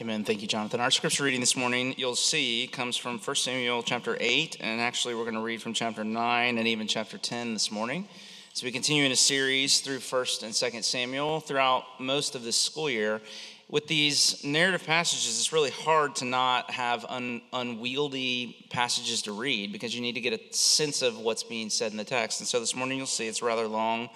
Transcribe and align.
Amen. 0.00 0.24
Thank 0.24 0.40
you, 0.40 0.48
Jonathan. 0.48 0.80
Our 0.80 0.90
scripture 0.90 1.24
reading 1.24 1.40
this 1.40 1.54
morning, 1.54 1.94
you'll 1.98 2.16
see, 2.16 2.66
comes 2.72 2.96
from 2.96 3.18
1 3.18 3.36
Samuel 3.36 3.82
chapter 3.82 4.16
8, 4.18 4.56
and 4.60 4.80
actually 4.80 5.14
we're 5.14 5.24
going 5.24 5.34
to 5.34 5.42
read 5.42 5.60
from 5.60 5.74
chapter 5.74 6.04
9 6.04 6.56
and 6.56 6.66
even 6.66 6.86
chapter 6.86 7.18
10 7.18 7.52
this 7.52 7.70
morning. 7.70 8.08
So 8.54 8.64
we 8.64 8.72
continue 8.72 9.04
in 9.04 9.12
a 9.12 9.16
series 9.16 9.80
through 9.80 9.98
1st 9.98 10.44
and 10.44 10.52
2nd 10.54 10.84
Samuel 10.84 11.40
throughout 11.40 11.84
most 11.98 12.34
of 12.34 12.42
this 12.42 12.58
school 12.58 12.88
year. 12.88 13.20
With 13.68 13.88
these 13.88 14.42
narrative 14.42 14.86
passages, 14.86 15.38
it's 15.38 15.52
really 15.52 15.70
hard 15.70 16.16
to 16.16 16.24
not 16.24 16.70
have 16.70 17.04
un- 17.06 17.42
unwieldy 17.52 18.68
passages 18.70 19.20
to 19.22 19.32
read 19.32 19.70
because 19.70 19.94
you 19.94 20.00
need 20.00 20.14
to 20.14 20.20
get 20.22 20.32
a 20.32 20.56
sense 20.56 21.02
of 21.02 21.18
what's 21.18 21.42
being 21.42 21.68
said 21.68 21.92
in 21.92 21.98
the 21.98 22.04
text. 22.04 22.40
And 22.40 22.48
so 22.48 22.58
this 22.58 22.74
morning 22.74 22.96
you'll 22.96 23.06
see 23.06 23.28
it's 23.28 23.42
rather 23.42 23.68
long, 23.68 24.08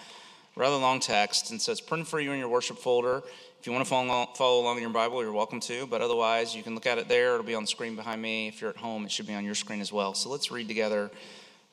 rather 0.56 0.76
long 0.76 0.98
text, 0.98 1.50
and 1.50 1.60
so 1.60 1.72
it's 1.72 1.82
printed 1.82 2.08
for 2.08 2.20
you 2.20 2.32
in 2.32 2.38
your 2.38 2.48
worship 2.48 2.78
folder. 2.78 3.22
If 3.64 3.68
you 3.68 3.72
want 3.72 3.86
to 3.86 3.88
follow, 3.88 4.26
follow 4.34 4.60
along 4.60 4.76
in 4.76 4.82
your 4.82 4.90
Bible, 4.90 5.22
you're 5.22 5.32
welcome 5.32 5.58
to, 5.60 5.86
but 5.86 6.02
otherwise, 6.02 6.54
you 6.54 6.62
can 6.62 6.74
look 6.74 6.84
at 6.84 6.98
it 6.98 7.08
there. 7.08 7.32
It'll 7.32 7.46
be 7.46 7.54
on 7.54 7.62
the 7.62 7.66
screen 7.66 7.96
behind 7.96 8.20
me. 8.20 8.46
If 8.46 8.60
you're 8.60 8.68
at 8.68 8.76
home, 8.76 9.06
it 9.06 9.10
should 9.10 9.26
be 9.26 9.32
on 9.32 9.42
your 9.42 9.54
screen 9.54 9.80
as 9.80 9.90
well. 9.90 10.12
So 10.12 10.28
let's 10.28 10.50
read 10.50 10.68
together 10.68 11.10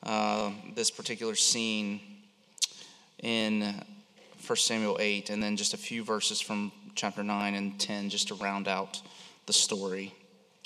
uh, 0.02 0.52
this 0.74 0.90
particular 0.90 1.34
scene 1.34 2.00
in 3.22 3.74
1 4.46 4.56
Samuel 4.56 4.96
8, 5.00 5.28
and 5.28 5.42
then 5.42 5.58
just 5.58 5.74
a 5.74 5.76
few 5.76 6.02
verses 6.02 6.40
from 6.40 6.72
chapter 6.94 7.22
9 7.22 7.54
and 7.54 7.78
10 7.78 8.08
just 8.08 8.28
to 8.28 8.36
round 8.36 8.68
out 8.68 9.02
the 9.44 9.52
story. 9.52 10.14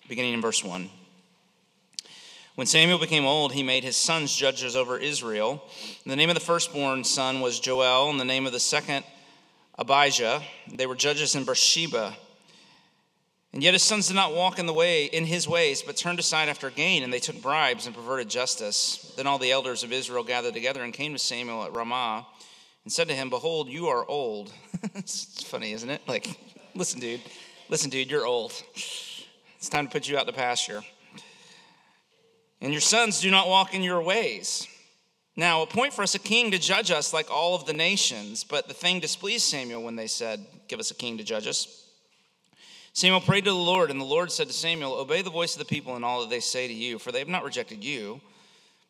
Beginning 0.08 0.34
in 0.34 0.40
verse 0.40 0.62
1. 0.62 0.88
When 2.54 2.68
Samuel 2.68 3.00
became 3.00 3.24
old, 3.24 3.52
he 3.52 3.64
made 3.64 3.82
his 3.82 3.96
sons 3.96 4.32
judges 4.32 4.76
over 4.76 4.96
Israel. 4.96 5.60
And 6.04 6.12
the 6.12 6.16
name 6.16 6.30
of 6.30 6.36
the 6.36 6.40
firstborn 6.40 7.02
son 7.02 7.40
was 7.40 7.58
Joel, 7.58 8.10
and 8.10 8.20
the 8.20 8.24
name 8.24 8.46
of 8.46 8.52
the 8.52 8.60
second 8.60 9.04
Abijah. 9.78 10.42
They 10.72 10.86
were 10.86 10.94
judges 10.94 11.34
in 11.34 11.44
Beersheba. 11.44 12.16
And 13.52 13.62
yet 13.62 13.74
his 13.74 13.82
sons 13.82 14.08
did 14.08 14.16
not 14.16 14.34
walk 14.34 14.58
in 14.58 14.66
the 14.66 14.72
way 14.72 15.06
in 15.06 15.24
his 15.24 15.48
ways, 15.48 15.82
but 15.82 15.96
turned 15.96 16.18
aside 16.18 16.48
after 16.48 16.68
gain, 16.68 17.02
and 17.02 17.12
they 17.12 17.18
took 17.18 17.40
bribes 17.40 17.86
and 17.86 17.94
perverted 17.94 18.28
justice. 18.28 19.14
Then 19.16 19.26
all 19.26 19.38
the 19.38 19.52
elders 19.52 19.82
of 19.82 19.92
Israel 19.92 20.24
gathered 20.24 20.54
together 20.54 20.82
and 20.82 20.92
came 20.92 21.12
to 21.12 21.18
Samuel 21.18 21.64
at 21.64 21.74
Ramah 21.74 22.26
and 22.84 22.92
said 22.92 23.08
to 23.08 23.14
him, 23.14 23.30
Behold, 23.30 23.68
you 23.68 23.86
are 23.86 24.04
old. 24.06 24.52
it's 24.94 25.42
funny, 25.42 25.72
isn't 25.72 25.88
it? 25.88 26.02
Like, 26.06 26.38
listen, 26.74 27.00
dude, 27.00 27.22
listen, 27.68 27.88
dude, 27.88 28.10
you're 28.10 28.26
old. 28.26 28.52
It's 28.74 29.68
time 29.70 29.86
to 29.86 29.92
put 29.92 30.06
you 30.06 30.18
out 30.18 30.26
to 30.26 30.32
pasture. 30.32 30.82
And 32.60 32.72
your 32.72 32.80
sons 32.80 33.20
do 33.20 33.30
not 33.30 33.48
walk 33.48 33.74
in 33.74 33.82
your 33.82 34.02
ways. 34.02 34.68
Now, 35.36 35.60
appoint 35.62 35.92
for 35.92 36.02
us 36.02 36.14
a 36.14 36.18
king 36.18 36.50
to 36.50 36.58
judge 36.58 36.90
us 36.90 37.12
like 37.12 37.30
all 37.30 37.54
of 37.54 37.66
the 37.66 37.74
nations. 37.74 38.42
But 38.42 38.68
the 38.68 38.74
thing 38.74 39.00
displeased 39.00 39.44
Samuel 39.44 39.82
when 39.82 39.96
they 39.96 40.06
said, 40.06 40.44
Give 40.66 40.80
us 40.80 40.90
a 40.90 40.94
king 40.94 41.18
to 41.18 41.24
judge 41.24 41.46
us. 41.46 41.84
Samuel 42.94 43.20
prayed 43.20 43.44
to 43.44 43.50
the 43.50 43.56
Lord, 43.56 43.90
and 43.90 44.00
the 44.00 44.06
Lord 44.06 44.32
said 44.32 44.46
to 44.46 44.54
Samuel, 44.54 44.94
Obey 44.94 45.20
the 45.20 45.28
voice 45.28 45.54
of 45.54 45.58
the 45.58 45.66
people 45.66 45.96
in 45.96 46.04
all 46.04 46.22
that 46.22 46.30
they 46.30 46.40
say 46.40 46.66
to 46.66 46.72
you, 46.72 46.98
for 46.98 47.12
they 47.12 47.18
have 47.18 47.28
not 47.28 47.44
rejected 47.44 47.84
you, 47.84 48.22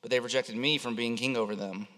but 0.00 0.10
they 0.10 0.16
have 0.16 0.24
rejected 0.24 0.56
me 0.56 0.78
from 0.78 0.94
being 0.94 1.16
king 1.16 1.36
over 1.36 1.56
them. 1.56 1.88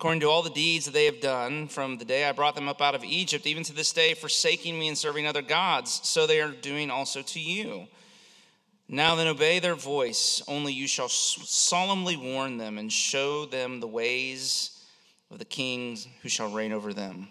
According 0.00 0.20
to 0.20 0.26
all 0.26 0.42
the 0.42 0.50
deeds 0.50 0.86
that 0.86 0.94
they 0.94 1.04
have 1.04 1.20
done 1.20 1.68
from 1.68 1.98
the 1.98 2.04
day 2.04 2.24
I 2.24 2.32
brought 2.32 2.56
them 2.56 2.68
up 2.68 2.80
out 2.80 2.96
of 2.96 3.04
Egypt, 3.04 3.46
even 3.46 3.62
to 3.64 3.72
this 3.72 3.92
day, 3.92 4.14
forsaking 4.14 4.76
me 4.76 4.88
and 4.88 4.98
serving 4.98 5.28
other 5.28 5.42
gods, 5.42 6.00
so 6.02 6.26
they 6.26 6.40
are 6.40 6.50
doing 6.50 6.90
also 6.90 7.22
to 7.22 7.38
you. 7.38 7.86
Now 8.92 9.14
then, 9.14 9.28
obey 9.28 9.60
their 9.60 9.76
voice, 9.76 10.42
only 10.48 10.72
you 10.72 10.88
shall 10.88 11.08
solemnly 11.08 12.16
warn 12.16 12.56
them 12.56 12.76
and 12.76 12.92
show 12.92 13.46
them 13.46 13.78
the 13.78 13.86
ways 13.86 14.84
of 15.30 15.38
the 15.38 15.44
kings 15.44 16.08
who 16.22 16.28
shall 16.28 16.50
reign 16.50 16.72
over 16.72 16.92
them. 16.92 17.28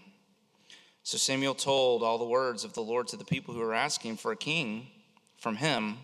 So 1.03 1.17
Samuel 1.17 1.55
told 1.55 2.01
all 2.01 2.17
the 2.17 2.23
words 2.23 2.63
of 2.63 2.71
the 2.71 2.81
Lord 2.81 3.09
to 3.09 3.17
the 3.17 3.25
people 3.25 3.53
who 3.53 3.59
were 3.59 3.73
asking 3.73 4.15
for 4.15 4.31
a 4.31 4.37
king 4.37 4.87
from 5.37 5.57
him. 5.57 5.97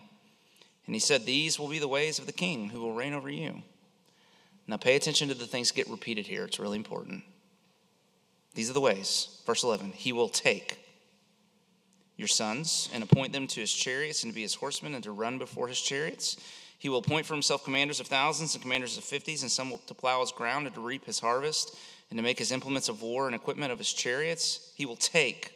And 0.84 0.94
he 0.94 0.98
said, 0.98 1.24
These 1.24 1.58
will 1.58 1.68
be 1.68 1.78
the 1.78 1.88
ways 1.88 2.18
of 2.18 2.26
the 2.26 2.32
king 2.34 2.68
who 2.68 2.80
will 2.80 2.92
reign 2.92 3.14
over 3.14 3.30
you. 3.30 3.62
Now 4.66 4.76
pay 4.76 4.94
attention 4.94 5.28
to 5.28 5.34
the 5.34 5.46
things 5.46 5.70
that 5.70 5.76
get 5.76 5.88
repeated 5.88 6.26
here, 6.26 6.44
it's 6.44 6.58
really 6.58 6.76
important. 6.76 7.24
These 8.52 8.68
are 8.68 8.74
the 8.74 8.80
ways. 8.82 9.40
Verse 9.46 9.62
11 9.62 9.92
He 9.92 10.12
will 10.12 10.28
take 10.28 10.85
your 12.16 12.28
sons 12.28 12.88
and 12.92 13.02
appoint 13.02 13.32
them 13.32 13.46
to 13.46 13.60
his 13.60 13.72
chariots 13.72 14.22
and 14.22 14.32
to 14.32 14.34
be 14.34 14.42
his 14.42 14.54
horsemen 14.54 14.94
and 14.94 15.04
to 15.04 15.12
run 15.12 15.38
before 15.38 15.68
his 15.68 15.80
chariots. 15.80 16.36
He 16.78 16.88
will 16.88 16.98
appoint 16.98 17.26
for 17.26 17.34
himself 17.34 17.64
commanders 17.64 18.00
of 18.00 18.06
thousands 18.06 18.54
and 18.54 18.62
commanders 18.62 18.96
of 18.98 19.04
fifties, 19.04 19.42
and 19.42 19.50
some 19.50 19.72
to 19.86 19.94
plow 19.94 20.20
his 20.20 20.32
ground 20.32 20.66
and 20.66 20.74
to 20.74 20.80
reap 20.80 21.04
his 21.04 21.20
harvest 21.20 21.76
and 22.10 22.18
to 22.18 22.22
make 22.22 22.38
his 22.38 22.52
implements 22.52 22.88
of 22.88 23.02
war 23.02 23.26
and 23.26 23.34
equipment 23.34 23.72
of 23.72 23.78
his 23.78 23.92
chariots. 23.92 24.72
He 24.76 24.86
will 24.86 24.96
take 24.96 25.52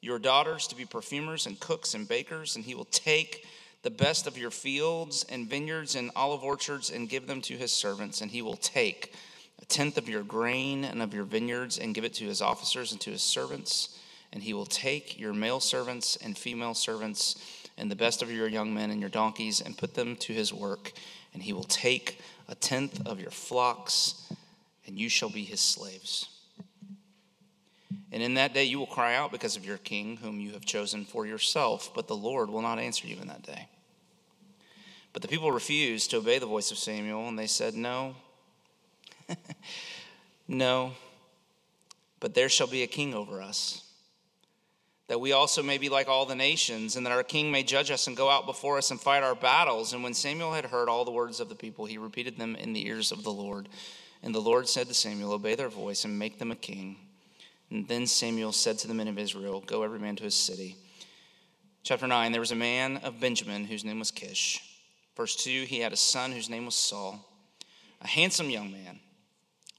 your 0.00 0.18
daughters 0.18 0.66
to 0.68 0.76
be 0.76 0.84
perfumers 0.84 1.46
and 1.46 1.58
cooks 1.58 1.94
and 1.94 2.08
bakers, 2.08 2.56
and 2.56 2.64
he 2.64 2.74
will 2.74 2.86
take 2.86 3.46
the 3.82 3.90
best 3.90 4.26
of 4.26 4.38
your 4.38 4.50
fields 4.50 5.26
and 5.28 5.48
vineyards 5.48 5.94
and 5.94 6.10
olive 6.16 6.42
orchards 6.42 6.90
and 6.90 7.08
give 7.08 7.26
them 7.26 7.40
to 7.42 7.54
his 7.54 7.72
servants, 7.72 8.20
and 8.20 8.30
he 8.30 8.42
will 8.42 8.56
take 8.56 9.14
a 9.60 9.64
tenth 9.66 9.98
of 9.98 10.08
your 10.08 10.22
grain 10.22 10.84
and 10.84 11.02
of 11.02 11.12
your 11.14 11.24
vineyards 11.24 11.78
and 11.78 11.94
give 11.94 12.04
it 12.04 12.14
to 12.14 12.24
his 12.24 12.40
officers 12.40 12.92
and 12.92 13.00
to 13.00 13.10
his 13.10 13.22
servants 13.22 13.98
and 14.34 14.42
he 14.42 14.52
will 14.52 14.66
take 14.66 15.18
your 15.18 15.32
male 15.32 15.60
servants 15.60 16.16
and 16.16 16.36
female 16.36 16.74
servants 16.74 17.36
and 17.78 17.88
the 17.88 17.96
best 17.96 18.20
of 18.20 18.30
your 18.30 18.48
young 18.48 18.74
men 18.74 18.90
and 18.90 19.00
your 19.00 19.08
donkeys 19.08 19.60
and 19.60 19.78
put 19.78 19.94
them 19.94 20.16
to 20.16 20.32
his 20.32 20.52
work. 20.52 20.92
And 21.32 21.42
he 21.42 21.52
will 21.52 21.64
take 21.64 22.18
a 22.48 22.56
tenth 22.56 23.06
of 23.06 23.20
your 23.20 23.30
flocks, 23.30 24.32
and 24.86 24.98
you 24.98 25.08
shall 25.08 25.30
be 25.30 25.44
his 25.44 25.60
slaves. 25.60 26.28
And 28.10 28.22
in 28.22 28.34
that 28.34 28.52
day 28.52 28.64
you 28.64 28.78
will 28.78 28.86
cry 28.86 29.14
out 29.14 29.30
because 29.30 29.56
of 29.56 29.64
your 29.64 29.78
king, 29.78 30.16
whom 30.16 30.40
you 30.40 30.52
have 30.52 30.64
chosen 30.64 31.04
for 31.04 31.26
yourself, 31.26 31.92
but 31.94 32.08
the 32.08 32.16
Lord 32.16 32.50
will 32.50 32.62
not 32.62 32.80
answer 32.80 33.06
you 33.06 33.16
in 33.20 33.28
that 33.28 33.42
day. 33.42 33.68
But 35.12 35.22
the 35.22 35.28
people 35.28 35.52
refused 35.52 36.10
to 36.10 36.18
obey 36.18 36.40
the 36.40 36.46
voice 36.46 36.72
of 36.72 36.78
Samuel, 36.78 37.28
and 37.28 37.38
they 37.38 37.46
said, 37.46 37.74
No, 37.74 38.16
no, 40.48 40.92
but 42.18 42.34
there 42.34 42.48
shall 42.48 42.66
be 42.66 42.82
a 42.82 42.88
king 42.88 43.14
over 43.14 43.40
us 43.40 43.83
that 45.08 45.20
we 45.20 45.32
also 45.32 45.62
may 45.62 45.76
be 45.76 45.88
like 45.88 46.08
all 46.08 46.24
the 46.24 46.34
nations, 46.34 46.96
and 46.96 47.04
that 47.04 47.12
our 47.12 47.22
king 47.22 47.50
may 47.50 47.62
judge 47.62 47.90
us 47.90 48.06
and 48.06 48.16
go 48.16 48.30
out 48.30 48.46
before 48.46 48.78
us 48.78 48.90
and 48.90 49.00
fight 49.00 49.22
our 49.22 49.34
battles. 49.34 49.92
And 49.92 50.02
when 50.02 50.14
Samuel 50.14 50.54
had 50.54 50.66
heard 50.66 50.88
all 50.88 51.04
the 51.04 51.10
words 51.10 51.40
of 51.40 51.48
the 51.48 51.54
people, 51.54 51.84
he 51.84 51.98
repeated 51.98 52.38
them 52.38 52.56
in 52.56 52.72
the 52.72 52.86
ears 52.86 53.12
of 53.12 53.22
the 53.22 53.32
Lord. 53.32 53.68
And 54.22 54.34
the 54.34 54.40
Lord 54.40 54.66
said 54.66 54.88
to 54.88 54.94
Samuel, 54.94 55.32
Obey 55.32 55.54
their 55.54 55.68
voice 55.68 56.06
and 56.06 56.18
make 56.18 56.38
them 56.38 56.50
a 56.50 56.56
king. 56.56 56.96
And 57.70 57.86
then 57.86 58.06
Samuel 58.06 58.52
said 58.52 58.78
to 58.78 58.88
the 58.88 58.94
men 58.94 59.08
of 59.08 59.18
Israel, 59.18 59.62
Go 59.66 59.82
every 59.82 59.98
man 59.98 60.16
to 60.16 60.24
his 60.24 60.34
city. 60.34 60.76
Chapter 61.82 62.06
9 62.06 62.32
There 62.32 62.40
was 62.40 62.52
a 62.52 62.56
man 62.56 62.96
of 62.98 63.20
Benjamin 63.20 63.66
whose 63.66 63.84
name 63.84 63.98
was 63.98 64.10
Kish. 64.10 64.62
Verse 65.16 65.36
2 65.36 65.64
He 65.64 65.80
had 65.80 65.92
a 65.92 65.96
son 65.96 66.32
whose 66.32 66.48
name 66.48 66.64
was 66.64 66.74
Saul, 66.74 67.28
a 68.00 68.06
handsome 68.06 68.48
young 68.48 68.72
man. 68.72 69.00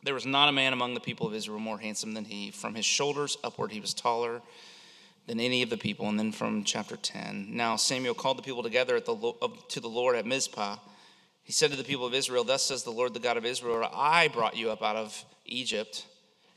There 0.03 0.13
was 0.13 0.27
not 0.27 0.49
a 0.49 0.51
man 0.51 0.71
among 0.71 0.93
the 0.93 0.99
people 0.99 1.25
of 1.25 1.33
Israel 1.33 1.57
more 1.57 1.79
handsome 1.79 2.13
than 2.13 2.25
he. 2.25 2.51
From 2.51 2.75
his 2.75 2.85
shoulders 2.85 3.39
upward, 3.43 3.71
he 3.71 3.79
was 3.79 3.95
taller 3.95 4.43
than 5.27 5.39
any 5.39 5.61
of 5.63 5.69
the 5.69 5.77
people. 5.77 6.07
And 6.07 6.19
then 6.19 6.31
from 6.31 6.63
chapter 6.63 6.95
10. 6.95 7.55
Now 7.55 7.75
Samuel 7.75 8.13
called 8.13 8.37
the 8.37 8.43
people 8.43 8.63
together 8.63 8.99
the, 8.99 9.33
to 9.69 9.79
the 9.79 9.87
Lord 9.87 10.15
at 10.15 10.25
Mizpah. 10.25 10.77
He 11.43 11.51
said 11.51 11.71
to 11.71 11.77
the 11.77 11.83
people 11.83 12.05
of 12.05 12.13
Israel, 12.13 12.43
Thus 12.43 12.63
says 12.63 12.83
the 12.83 12.91
Lord, 12.91 13.13
the 13.13 13.19
God 13.19 13.37
of 13.37 13.45
Israel, 13.45 13.87
I 13.93 14.27
brought 14.29 14.57
you 14.57 14.71
up 14.71 14.81
out 14.81 14.95
of 14.95 15.23
Egypt, 15.45 16.05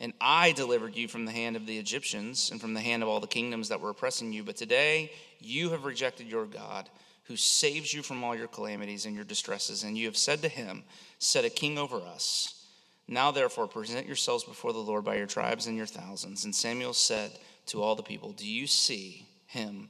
and 0.01 0.15
I 0.19 0.53
delivered 0.53 0.97
you 0.97 1.09
from 1.09 1.27
the 1.27 1.33
hand 1.33 1.57
of 1.57 1.67
the 1.67 1.79
Egyptians 1.79 2.51
and 2.51 2.61
from 2.61 2.73
the 2.73 2.81
hand 2.81 3.03
of 3.03 3.09
all 3.09 3.21
the 3.21 3.27
kingdoms 3.27 3.69
that 3.69 3.81
were 3.81 3.91
oppressing 3.91 4.33
you. 4.33 4.45
But 4.45 4.57
today 4.57 5.13
you 5.41 5.71
have 5.71 5.85
rejected 5.85 6.27
your 6.27 6.47
God, 6.47 6.89
who 7.25 7.37
saves 7.37 7.93
you 7.93 8.03
from 8.03 8.25
all 8.25 8.35
your 8.35 8.49
calamities 8.49 9.05
and 9.05 9.15
your 9.15 9.25
distresses. 9.25 9.85
And 9.85 9.99
you 9.99 10.07
have 10.07 10.17
said 10.17 10.41
to 10.41 10.49
him, 10.49 10.85
Set 11.19 11.45
a 11.45 11.51
king 11.51 11.77
over 11.77 11.99
us. 11.99 12.65
Now 13.07 13.31
therefore 13.31 13.67
present 13.67 14.07
yourselves 14.07 14.45
before 14.45 14.73
the 14.73 14.79
Lord 14.79 15.05
by 15.05 15.17
your 15.17 15.27
tribes 15.27 15.67
and 15.67 15.77
your 15.77 15.87
thousands. 15.87 16.45
And 16.45 16.55
Samuel 16.55 16.95
said, 16.95 17.33
to 17.69 17.83
all 17.83 17.95
the 17.95 18.03
people, 18.03 18.33
Do 18.33 18.47
you 18.47 18.67
see 18.67 19.27
him 19.47 19.89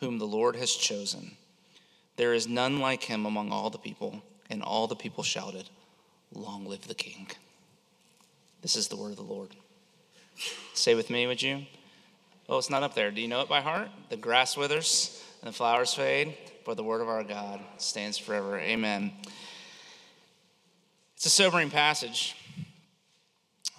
whom 0.00 0.18
the 0.18 0.26
Lord 0.26 0.56
has 0.56 0.72
chosen? 0.72 1.32
There 2.16 2.34
is 2.34 2.48
none 2.48 2.80
like 2.80 3.04
him 3.04 3.26
among 3.26 3.52
all 3.52 3.70
the 3.70 3.78
people. 3.78 4.22
And 4.50 4.62
all 4.62 4.86
the 4.86 4.96
people 4.96 5.22
shouted, 5.22 5.68
Long 6.32 6.66
live 6.66 6.86
the 6.88 6.94
king. 6.94 7.28
This 8.62 8.76
is 8.76 8.88
the 8.88 8.96
word 8.96 9.10
of 9.10 9.16
the 9.16 9.22
Lord. 9.22 9.50
Say 10.74 10.94
with 10.94 11.10
me, 11.10 11.26
would 11.26 11.42
you? 11.42 11.66
Oh, 12.48 12.58
it's 12.58 12.70
not 12.70 12.82
up 12.82 12.94
there. 12.94 13.10
Do 13.10 13.20
you 13.20 13.28
know 13.28 13.42
it 13.42 13.48
by 13.48 13.60
heart? 13.60 13.88
The 14.08 14.16
grass 14.16 14.56
withers 14.56 15.22
and 15.42 15.48
the 15.48 15.56
flowers 15.56 15.94
fade, 15.94 16.36
but 16.64 16.76
the 16.76 16.82
word 16.82 17.00
of 17.00 17.08
our 17.08 17.24
God 17.24 17.60
stands 17.76 18.18
forever. 18.18 18.58
Amen. 18.58 19.12
It's 21.16 21.26
a 21.26 21.30
sobering 21.30 21.70
passage. 21.70 22.36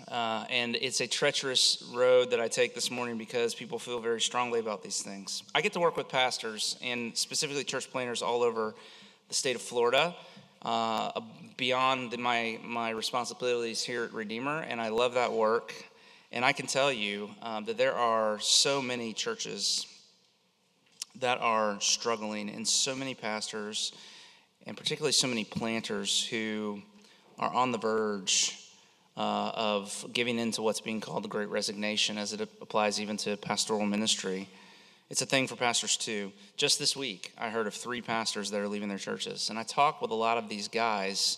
Uh, 0.10 0.44
and 0.50 0.76
it's 0.76 1.02
a 1.02 1.08
treacherous 1.08 1.84
road 1.94 2.32
that 2.32 2.40
I 2.40 2.48
take 2.48 2.74
this 2.74 2.90
morning 2.90 3.20
because 3.20 3.54
people 3.54 3.78
feel 3.78 4.00
very 4.00 4.20
strongly 4.20 4.60
about 4.60 4.82
these 4.82 5.04
things. 5.04 5.44
I 5.54 5.62
get 5.62 5.74
to 5.74 5.80
work 5.80 5.98
with 5.98 6.10
pastors 6.10 6.78
and 6.82 7.16
specifically 7.16 7.64
church 7.64 7.92
planters 7.92 8.24
all 8.24 8.42
over 8.42 8.74
the 9.28 9.34
state 9.36 9.56
of 9.56 9.62
Florida, 9.62 10.16
uh, 10.64 11.22
beyond 11.58 12.18
my, 12.18 12.60
my 12.64 12.90
responsibilities 12.90 13.84
here 13.84 14.04
at 14.04 14.12
Redeemer, 14.12 14.62
and 14.62 14.82
I 14.82 14.90
love 14.90 15.14
that 15.14 15.32
work. 15.32 15.76
And 16.32 16.44
I 16.44 16.54
can 16.54 16.66
tell 16.66 16.92
you 16.92 17.30
um, 17.44 17.66
that 17.66 17.78
there 17.78 17.94
are 17.94 18.40
so 18.40 18.82
many 18.82 19.14
churches 19.14 19.86
that 21.20 21.40
are 21.40 21.80
struggling, 21.82 22.50
and 22.50 22.68
so 22.68 22.96
many 22.96 23.14
pastors, 23.14 23.92
and 24.66 24.76
particularly 24.76 25.12
so 25.12 25.28
many 25.28 25.44
planters 25.44 26.26
who 26.26 26.82
are 27.38 27.54
on 27.54 27.72
the 27.72 27.78
verge 27.78 28.69
uh, 29.20 29.52
of 29.54 30.06
giving 30.14 30.40
into 30.40 30.62
what's 30.62 30.80
being 30.80 31.02
called 31.02 31.26
the 31.26 31.28
great 31.28 31.50
resignation 31.50 32.18
as 32.18 32.32
it 32.32 32.40
applies 32.40 33.02
even 33.02 33.18
to 33.18 33.36
pastoral 33.36 33.86
ministry. 33.86 34.48
It's 35.10 35.22
a 35.22 35.26
thing 35.26 35.46
for 35.46 35.58
pastors 35.58 35.98
too. 35.98 36.32
Just 36.56 36.80
this 36.80 36.96
week, 36.96 37.34
I 37.38 37.50
heard 37.50 37.68
of 37.68 37.74
three 37.74 38.02
pastors 38.02 38.50
that 38.52 38.62
are 38.62 38.68
leaving 38.70 38.88
their 38.88 38.98
churches. 38.98 39.50
And 39.50 39.60
I 39.60 39.64
talk 39.64 40.02
with 40.02 40.12
a 40.12 40.16
lot 40.16 40.38
of 40.38 40.48
these 40.48 40.70
guys, 40.70 41.38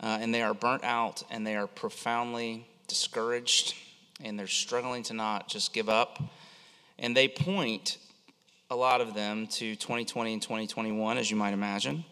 uh, 0.00 0.18
and 0.22 0.34
they 0.34 0.40
are 0.40 0.54
burnt 0.54 0.84
out 0.84 1.22
and 1.30 1.46
they 1.46 1.54
are 1.54 1.66
profoundly 1.66 2.66
discouraged 2.88 3.74
and 4.24 4.38
they're 4.38 4.46
struggling 4.46 5.02
to 5.02 5.12
not 5.12 5.48
just 5.48 5.74
give 5.74 5.90
up. 5.90 6.18
And 6.98 7.14
they 7.14 7.28
point, 7.28 7.98
a 8.70 8.76
lot 8.76 9.02
of 9.02 9.12
them, 9.12 9.48
to 9.48 9.76
2020 9.76 10.32
and 10.32 10.40
2021, 10.40 11.18
as 11.18 11.30
you 11.30 11.36
might 11.36 11.52
imagine. 11.52 12.06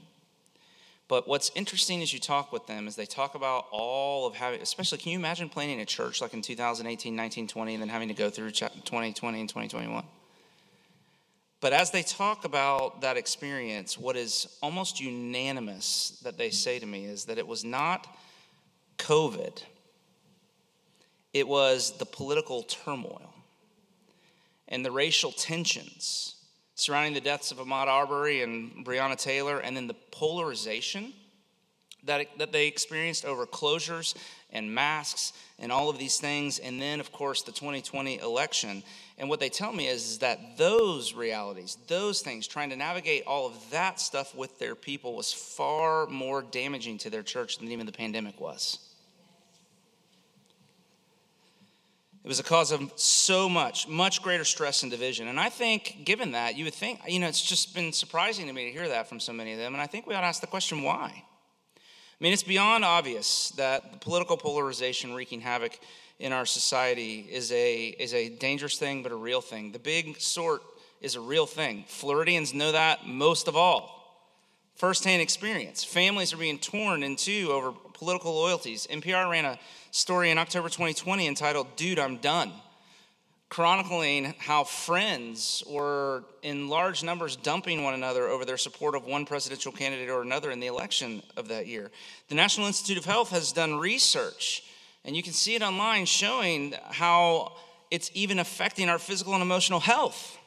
But 1.10 1.26
what's 1.26 1.50
interesting 1.56 2.02
as 2.02 2.12
you 2.12 2.20
talk 2.20 2.52
with 2.52 2.68
them 2.68 2.86
is 2.86 2.94
they 2.94 3.04
talk 3.04 3.34
about 3.34 3.66
all 3.72 4.28
of 4.28 4.36
having, 4.36 4.62
especially, 4.62 4.98
can 4.98 5.10
you 5.10 5.18
imagine 5.18 5.48
planning 5.48 5.80
a 5.80 5.84
church 5.84 6.20
like 6.20 6.34
in 6.34 6.40
2018, 6.40 7.16
19, 7.16 7.48
20, 7.48 7.74
and 7.74 7.82
then 7.82 7.88
having 7.88 8.06
to 8.06 8.14
go 8.14 8.30
through 8.30 8.52
2020 8.52 9.40
and 9.40 9.48
2021? 9.48 10.04
But 11.60 11.72
as 11.72 11.90
they 11.90 12.04
talk 12.04 12.44
about 12.44 13.00
that 13.00 13.16
experience, 13.16 13.98
what 13.98 14.16
is 14.16 14.56
almost 14.62 15.00
unanimous 15.00 16.20
that 16.22 16.38
they 16.38 16.50
say 16.50 16.78
to 16.78 16.86
me 16.86 17.06
is 17.06 17.24
that 17.24 17.38
it 17.38 17.46
was 17.48 17.64
not 17.64 18.06
COVID, 18.98 19.64
it 21.34 21.48
was 21.48 21.98
the 21.98 22.06
political 22.06 22.62
turmoil 22.62 23.34
and 24.68 24.84
the 24.84 24.92
racial 24.92 25.32
tensions 25.32 26.36
surrounding 26.80 27.12
the 27.12 27.20
deaths 27.20 27.52
of 27.52 27.58
Ahmaud 27.58 27.86
Arbery 27.86 28.42
and 28.42 28.84
Breonna 28.86 29.16
Taylor, 29.16 29.58
and 29.58 29.76
then 29.76 29.86
the 29.86 29.96
polarization 30.10 31.12
that, 32.04 32.26
that 32.38 32.52
they 32.52 32.66
experienced 32.66 33.24
over 33.24 33.46
closures 33.46 34.16
and 34.50 34.74
masks 34.74 35.34
and 35.58 35.70
all 35.70 35.90
of 35.90 35.98
these 35.98 36.18
things, 36.18 36.58
and 36.58 36.80
then, 36.80 36.98
of 36.98 37.12
course, 37.12 37.42
the 37.42 37.52
2020 37.52 38.18
election. 38.20 38.82
And 39.18 39.28
what 39.28 39.40
they 39.40 39.50
tell 39.50 39.72
me 39.72 39.88
is, 39.88 40.12
is 40.12 40.18
that 40.18 40.56
those 40.56 41.12
realities, 41.12 41.76
those 41.86 42.22
things, 42.22 42.46
trying 42.46 42.70
to 42.70 42.76
navigate 42.76 43.24
all 43.26 43.46
of 43.46 43.70
that 43.70 44.00
stuff 44.00 44.34
with 44.34 44.58
their 44.58 44.74
people 44.74 45.14
was 45.14 45.32
far 45.32 46.06
more 46.06 46.42
damaging 46.42 46.96
to 46.98 47.10
their 47.10 47.22
church 47.22 47.58
than 47.58 47.68
even 47.68 47.84
the 47.84 47.92
pandemic 47.92 48.40
was. 48.40 48.78
It 52.22 52.28
was 52.28 52.38
a 52.38 52.42
cause 52.42 52.70
of 52.70 52.92
so 52.96 53.48
much, 53.48 53.88
much 53.88 54.22
greater 54.22 54.44
stress 54.44 54.82
and 54.82 54.90
division. 54.90 55.28
And 55.28 55.40
I 55.40 55.48
think, 55.48 56.04
given 56.04 56.32
that, 56.32 56.54
you 56.54 56.64
would 56.64 56.74
think, 56.74 57.00
you 57.08 57.18
know, 57.18 57.26
it's 57.26 57.40
just 57.40 57.74
been 57.74 57.94
surprising 57.94 58.46
to 58.46 58.52
me 58.52 58.66
to 58.66 58.72
hear 58.72 58.88
that 58.88 59.08
from 59.08 59.20
so 59.20 59.32
many 59.32 59.52
of 59.52 59.58
them. 59.58 59.72
And 59.72 59.80
I 59.80 59.86
think 59.86 60.06
we 60.06 60.14
ought 60.14 60.20
to 60.20 60.26
ask 60.26 60.42
the 60.42 60.46
question 60.46 60.82
why? 60.82 61.24
I 61.76 62.24
mean, 62.24 62.34
it's 62.34 62.42
beyond 62.42 62.84
obvious 62.84 63.50
that 63.52 63.92
the 63.92 63.98
political 63.98 64.36
polarization 64.36 65.14
wreaking 65.14 65.40
havoc 65.40 65.78
in 66.18 66.34
our 66.34 66.44
society 66.44 67.26
is 67.30 67.50
a, 67.52 67.86
is 67.86 68.12
a 68.12 68.28
dangerous 68.28 68.78
thing, 68.78 69.02
but 69.02 69.12
a 69.12 69.16
real 69.16 69.40
thing. 69.40 69.72
The 69.72 69.78
big 69.78 70.20
sort 70.20 70.60
is 71.00 71.16
a 71.16 71.20
real 71.20 71.46
thing. 71.46 71.84
Floridians 71.88 72.52
know 72.52 72.72
that 72.72 73.06
most 73.06 73.48
of 73.48 73.56
all. 73.56 73.99
Firsthand 74.80 75.20
experience. 75.20 75.84
Families 75.84 76.32
are 76.32 76.38
being 76.38 76.58
torn 76.58 77.02
in 77.02 77.14
two 77.14 77.50
over 77.52 77.70
political 77.92 78.32
loyalties. 78.32 78.86
NPR 78.90 79.30
ran 79.30 79.44
a 79.44 79.58
story 79.90 80.30
in 80.30 80.38
October 80.38 80.70
2020 80.70 81.26
entitled 81.26 81.76
Dude, 81.76 81.98
I'm 81.98 82.16
Done, 82.16 82.50
chronicling 83.50 84.34
how 84.38 84.64
friends 84.64 85.62
were 85.68 86.24
in 86.40 86.70
large 86.70 87.04
numbers 87.04 87.36
dumping 87.36 87.84
one 87.84 87.92
another 87.92 88.26
over 88.26 88.46
their 88.46 88.56
support 88.56 88.94
of 88.94 89.04
one 89.04 89.26
presidential 89.26 89.70
candidate 89.70 90.08
or 90.08 90.22
another 90.22 90.50
in 90.50 90.60
the 90.60 90.68
election 90.68 91.22
of 91.36 91.48
that 91.48 91.66
year. 91.66 91.90
The 92.28 92.34
National 92.34 92.66
Institute 92.66 92.96
of 92.96 93.04
Health 93.04 93.28
has 93.32 93.52
done 93.52 93.78
research, 93.78 94.64
and 95.04 95.14
you 95.14 95.22
can 95.22 95.34
see 95.34 95.54
it 95.54 95.62
online 95.62 96.06
showing 96.06 96.72
how 96.90 97.52
it's 97.90 98.10
even 98.14 98.38
affecting 98.38 98.88
our 98.88 98.98
physical 98.98 99.34
and 99.34 99.42
emotional 99.42 99.80
health. 99.80 100.38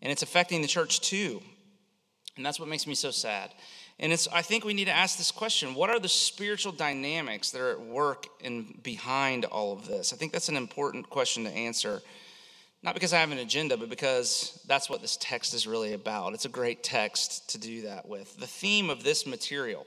And 0.00 0.12
it's 0.12 0.22
affecting 0.22 0.62
the 0.62 0.68
church 0.68 1.00
too. 1.00 1.42
And 2.36 2.44
that's 2.44 2.58
what 2.58 2.68
makes 2.68 2.86
me 2.86 2.94
so 2.94 3.10
sad. 3.10 3.50
And 4.00 4.12
it's, 4.12 4.26
I 4.28 4.42
think 4.42 4.64
we 4.64 4.74
need 4.74 4.86
to 4.86 4.90
ask 4.90 5.16
this 5.16 5.30
question 5.30 5.74
what 5.74 5.90
are 5.90 6.00
the 6.00 6.08
spiritual 6.08 6.72
dynamics 6.72 7.50
that 7.52 7.60
are 7.60 7.70
at 7.70 7.80
work 7.80 8.26
and 8.42 8.82
behind 8.82 9.44
all 9.44 9.72
of 9.72 9.86
this? 9.86 10.12
I 10.12 10.16
think 10.16 10.32
that's 10.32 10.48
an 10.48 10.56
important 10.56 11.08
question 11.10 11.44
to 11.44 11.50
answer. 11.50 12.02
Not 12.82 12.92
because 12.92 13.14
I 13.14 13.18
have 13.18 13.32
an 13.32 13.38
agenda, 13.38 13.78
but 13.78 13.88
because 13.88 14.62
that's 14.68 14.90
what 14.90 15.00
this 15.00 15.16
text 15.18 15.54
is 15.54 15.66
really 15.66 15.94
about. 15.94 16.34
It's 16.34 16.44
a 16.44 16.50
great 16.50 16.82
text 16.82 17.48
to 17.50 17.58
do 17.58 17.82
that 17.82 18.06
with. 18.06 18.36
The 18.36 18.46
theme 18.46 18.90
of 18.90 19.02
this 19.02 19.26
material, 19.26 19.86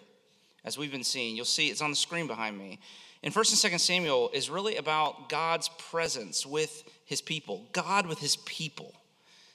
as 0.65 0.79
we've 0.79 0.91
been 0.91 1.03
seeing, 1.03 1.35
you'll 1.35 1.45
see 1.45 1.67
it's 1.67 1.81
on 1.81 1.91
the 1.91 1.95
screen 1.95 2.25
behind 2.25 2.57
me. 2.57 2.79
In 3.21 3.31
1st 3.31 3.63
and 3.63 3.73
2nd 3.73 3.79
Samuel 3.79 4.31
is 4.33 4.49
really 4.49 4.77
about 4.77 5.29
God's 5.29 5.69
presence 5.91 6.43
with 6.43 6.83
his 7.05 7.21
people, 7.21 7.67
God 7.71 8.07
with 8.07 8.19
his 8.19 8.37
people. 8.37 8.95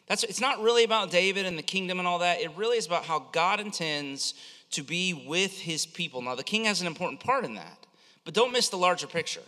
That's, 0.06 0.24
it's 0.24 0.40
not 0.40 0.60
really 0.60 0.84
about 0.84 1.10
David 1.10 1.46
and 1.46 1.56
the 1.56 1.62
kingdom 1.62 1.98
and 1.98 2.08
all 2.08 2.18
that. 2.18 2.40
It 2.40 2.50
really 2.56 2.76
is 2.76 2.86
about 2.86 3.04
how 3.04 3.20
God 3.32 3.60
intends 3.60 4.34
to 4.72 4.82
be 4.82 5.24
with 5.26 5.58
his 5.58 5.86
people. 5.86 6.22
Now, 6.22 6.34
the 6.34 6.44
king 6.44 6.64
has 6.64 6.80
an 6.80 6.86
important 6.86 7.20
part 7.20 7.44
in 7.44 7.54
that, 7.54 7.86
but 8.24 8.34
don't 8.34 8.52
miss 8.52 8.68
the 8.68 8.76
larger 8.76 9.06
picture. 9.06 9.42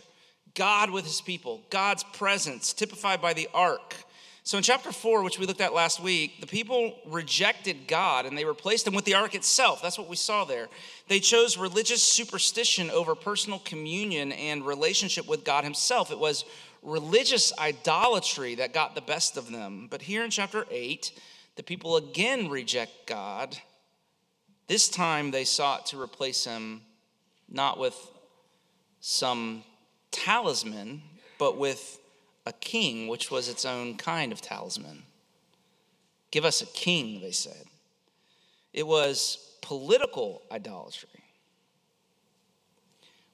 God 0.53 0.89
with 0.89 1.05
his 1.05 1.21
people, 1.21 1.61
God's 1.69 2.03
presence, 2.03 2.73
typified 2.73 3.21
by 3.21 3.33
the 3.33 3.49
ark. 3.53 3.95
So, 4.43 4.57
in 4.57 4.63
chapter 4.63 4.91
four, 4.91 5.23
which 5.23 5.39
we 5.39 5.47
looked 5.47 5.59
at 5.59 5.73
last 5.73 5.99
week, 5.99 6.39
the 6.39 6.45
people 6.45 6.99
rejected 7.07 7.87
God 7.87 8.27
and 8.27 8.37
they 8.37 8.45
replaced 8.45 8.85
him 8.85 8.93
with 8.93 9.03
the 9.03 9.15
ark 9.15 9.33
itself. 9.33 9.81
That's 9.81 9.97
what 9.97 10.07
we 10.07 10.15
saw 10.15 10.45
there. 10.45 10.67
They 11.07 11.19
chose 11.19 11.57
religious 11.57 12.03
superstition 12.03 12.91
over 12.91 13.15
personal 13.15 13.57
communion 13.59 14.31
and 14.31 14.63
relationship 14.65 15.27
with 15.27 15.43
God 15.43 15.63
himself. 15.63 16.11
It 16.11 16.19
was 16.19 16.45
religious 16.85 17.51
idolatry 17.57 18.55
that 18.55 18.73
got 18.73 18.95
the 18.95 19.01
best 19.01 19.37
of 19.37 19.51
them. 19.51 19.87
But 19.89 20.03
here 20.03 20.23
in 20.23 20.29
chapter 20.29 20.65
8, 20.69 21.11
the 21.55 21.63
people 21.63 21.97
again 21.97 22.49
reject 22.49 23.07
God. 23.07 23.57
This 24.67 24.87
time 24.87 25.31
they 25.31 25.43
sought 25.43 25.87
to 25.87 26.01
replace 26.01 26.45
him 26.45 26.81
not 27.49 27.79
with 27.79 27.95
some 28.99 29.63
talisman, 30.11 31.01
but 31.37 31.57
with 31.57 31.99
a 32.45 32.53
king, 32.53 33.07
which 33.07 33.31
was 33.31 33.49
its 33.49 33.65
own 33.65 33.97
kind 33.97 34.31
of 34.31 34.41
talisman. 34.41 35.03
Give 36.31 36.45
us 36.45 36.61
a 36.61 36.67
king, 36.67 37.21
they 37.21 37.31
said. 37.31 37.65
It 38.73 38.85
was 38.85 39.55
political 39.61 40.41
idolatry, 40.51 41.23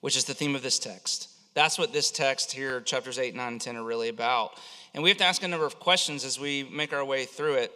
which 0.01 0.15
is 0.15 0.25
the 0.25 0.33
theme 0.33 0.55
of 0.55 0.61
this 0.61 0.79
text. 0.79 1.30
That's 1.53 1.77
what 1.77 1.91
this 1.91 2.11
text 2.11 2.51
here, 2.51 2.79
chapters 2.81 3.19
8, 3.19 3.35
9, 3.35 3.47
and 3.47 3.61
10, 3.61 3.75
are 3.75 3.83
really 3.83 4.09
about. 4.09 4.51
And 4.93 5.03
we 5.03 5.09
have 5.09 5.17
to 5.17 5.25
ask 5.25 5.43
a 5.43 5.47
number 5.47 5.65
of 5.65 5.79
questions 5.79 6.23
as 6.23 6.39
we 6.39 6.63
make 6.63 6.93
our 6.93 7.03
way 7.03 7.25
through 7.25 7.55
it. 7.55 7.73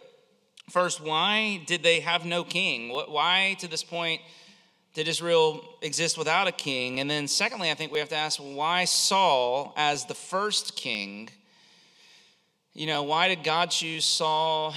First, 0.70 1.00
why 1.00 1.62
did 1.66 1.82
they 1.82 2.00
have 2.00 2.24
no 2.24 2.42
king? 2.42 2.90
Why, 2.90 3.56
to 3.60 3.68
this 3.68 3.84
point, 3.84 4.20
did 4.94 5.08
Israel 5.08 5.62
exist 5.82 6.16
without 6.16 6.48
a 6.48 6.52
king? 6.52 7.00
And 7.00 7.10
then, 7.10 7.28
secondly, 7.28 7.70
I 7.70 7.74
think 7.74 7.92
we 7.92 7.98
have 7.98 8.08
to 8.08 8.16
ask 8.16 8.38
why 8.38 8.86
Saul 8.86 9.74
as 9.76 10.06
the 10.06 10.14
first 10.14 10.74
king? 10.74 11.28
You 12.72 12.86
know, 12.86 13.02
why 13.02 13.28
did 13.28 13.44
God 13.44 13.70
choose 13.70 14.04
Saul? 14.04 14.74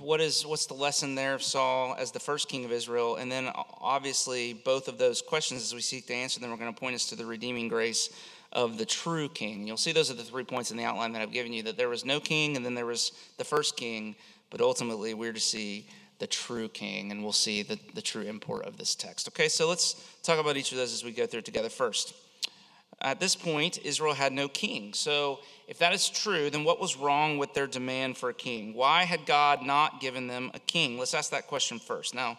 What 0.00 0.20
is 0.20 0.46
what's 0.46 0.66
the 0.66 0.74
lesson 0.74 1.14
there 1.14 1.34
of 1.34 1.42
Saul 1.42 1.96
as 1.98 2.12
the 2.12 2.20
first 2.20 2.48
king 2.48 2.64
of 2.64 2.72
Israel? 2.72 3.16
And 3.16 3.30
then 3.30 3.50
obviously 3.54 4.52
both 4.52 4.88
of 4.88 4.98
those 4.98 5.22
questions 5.22 5.62
as 5.62 5.74
we 5.74 5.80
seek 5.80 6.06
to 6.06 6.14
answer 6.14 6.40
them 6.40 6.52
are 6.52 6.56
going 6.56 6.72
to 6.72 6.78
point 6.78 6.94
us 6.94 7.06
to 7.06 7.16
the 7.16 7.26
redeeming 7.26 7.68
grace 7.68 8.10
of 8.52 8.78
the 8.78 8.86
true 8.86 9.28
king. 9.28 9.66
You'll 9.66 9.76
see 9.76 9.92
those 9.92 10.10
are 10.10 10.14
the 10.14 10.22
three 10.22 10.44
points 10.44 10.70
in 10.70 10.76
the 10.76 10.84
outline 10.84 11.12
that 11.12 11.22
I've 11.22 11.32
given 11.32 11.52
you 11.52 11.62
that 11.64 11.76
there 11.76 11.88
was 11.88 12.04
no 12.04 12.20
king 12.20 12.56
and 12.56 12.64
then 12.64 12.74
there 12.74 12.86
was 12.86 13.12
the 13.38 13.44
first 13.44 13.76
king, 13.76 14.14
but 14.50 14.60
ultimately 14.60 15.14
we're 15.14 15.32
to 15.32 15.40
see 15.40 15.88
the 16.18 16.26
true 16.26 16.68
king 16.68 17.10
and 17.10 17.22
we'll 17.22 17.32
see 17.32 17.62
the, 17.62 17.78
the 17.94 18.02
true 18.02 18.22
import 18.22 18.66
of 18.66 18.76
this 18.76 18.94
text. 18.94 19.28
Okay, 19.28 19.48
so 19.48 19.68
let's 19.68 20.02
talk 20.22 20.38
about 20.38 20.56
each 20.56 20.72
of 20.72 20.78
those 20.78 20.92
as 20.92 21.04
we 21.04 21.12
go 21.12 21.26
through 21.26 21.40
it 21.40 21.44
together 21.44 21.68
first. 21.68 22.14
At 23.00 23.20
this 23.20 23.36
point, 23.36 23.78
Israel 23.84 24.14
had 24.14 24.32
no 24.32 24.48
king. 24.48 24.92
So, 24.92 25.40
if 25.68 25.78
that 25.78 25.92
is 25.92 26.08
true, 26.08 26.50
then 26.50 26.64
what 26.64 26.80
was 26.80 26.96
wrong 26.96 27.38
with 27.38 27.54
their 27.54 27.66
demand 27.66 28.16
for 28.16 28.30
a 28.30 28.34
king? 28.34 28.74
Why 28.74 29.04
had 29.04 29.26
God 29.26 29.62
not 29.62 30.00
given 30.00 30.26
them 30.26 30.50
a 30.54 30.58
king? 30.58 30.98
Let's 30.98 31.14
ask 31.14 31.30
that 31.30 31.46
question 31.46 31.78
first. 31.78 32.14
Now, 32.14 32.38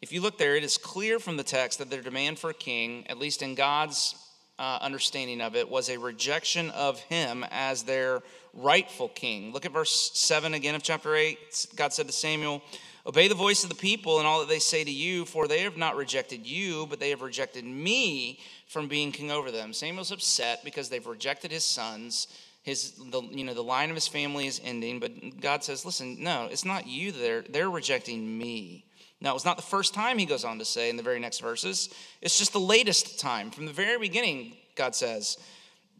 if 0.00 0.12
you 0.12 0.20
look 0.20 0.38
there, 0.38 0.54
it 0.54 0.64
is 0.64 0.78
clear 0.78 1.18
from 1.18 1.36
the 1.36 1.42
text 1.42 1.78
that 1.80 1.90
their 1.90 2.00
demand 2.00 2.38
for 2.38 2.50
a 2.50 2.54
king, 2.54 3.06
at 3.08 3.18
least 3.18 3.42
in 3.42 3.54
God's 3.54 4.14
uh, 4.58 4.78
understanding 4.80 5.40
of 5.40 5.56
it, 5.56 5.68
was 5.68 5.90
a 5.90 5.98
rejection 5.98 6.70
of 6.70 7.00
him 7.00 7.44
as 7.50 7.82
their 7.82 8.22
rightful 8.52 9.08
king. 9.08 9.52
Look 9.52 9.66
at 9.66 9.72
verse 9.72 10.12
7 10.14 10.54
again 10.54 10.74
of 10.74 10.82
chapter 10.82 11.14
8. 11.14 11.66
God 11.74 11.92
said 11.92 12.06
to 12.06 12.12
Samuel, 12.12 12.62
Obey 13.06 13.28
the 13.28 13.34
voice 13.34 13.64
of 13.64 13.68
the 13.68 13.74
people 13.74 14.18
and 14.18 14.26
all 14.26 14.40
that 14.40 14.48
they 14.48 14.58
say 14.58 14.82
to 14.82 14.90
you, 14.90 15.24
for 15.24 15.46
they 15.46 15.60
have 15.60 15.76
not 15.76 15.96
rejected 15.96 16.46
you, 16.46 16.86
but 16.86 17.00
they 17.00 17.10
have 17.10 17.20
rejected 17.20 17.64
me 17.64 18.38
from 18.66 18.88
being 18.88 19.12
king 19.12 19.30
over 19.30 19.50
them. 19.50 19.72
Samuel's 19.72 20.10
upset 20.10 20.64
because 20.64 20.88
they've 20.88 21.06
rejected 21.06 21.50
his 21.50 21.64
sons 21.64 22.28
His, 22.62 22.92
the, 22.92 23.20
you 23.30 23.44
know, 23.44 23.52
the 23.52 23.62
line 23.62 23.90
of 23.90 23.94
his 23.94 24.08
family 24.08 24.46
is 24.46 24.58
ending, 24.64 24.98
but 24.98 25.38
God 25.38 25.62
says, 25.62 25.84
listen, 25.84 26.16
no, 26.22 26.48
it's 26.50 26.64
not 26.64 26.86
you 26.86 27.12
they're, 27.12 27.42
they're 27.42 27.70
rejecting 27.70 28.38
me. 28.38 28.86
Now, 29.20 29.34
it's 29.34 29.44
not 29.44 29.56
the 29.56 29.62
first 29.62 29.92
time 29.92 30.18
he 30.18 30.26
goes 30.26 30.44
on 30.44 30.58
to 30.58 30.64
say 30.64 30.88
in 30.88 30.96
the 30.96 31.02
very 31.02 31.20
next 31.20 31.40
verses. 31.40 31.90
It's 32.22 32.38
just 32.38 32.52
the 32.52 32.60
latest 32.60 33.20
time. 33.20 33.50
From 33.50 33.66
the 33.66 33.72
very 33.72 33.98
beginning, 33.98 34.56
God 34.76 34.94
says, 34.94 35.36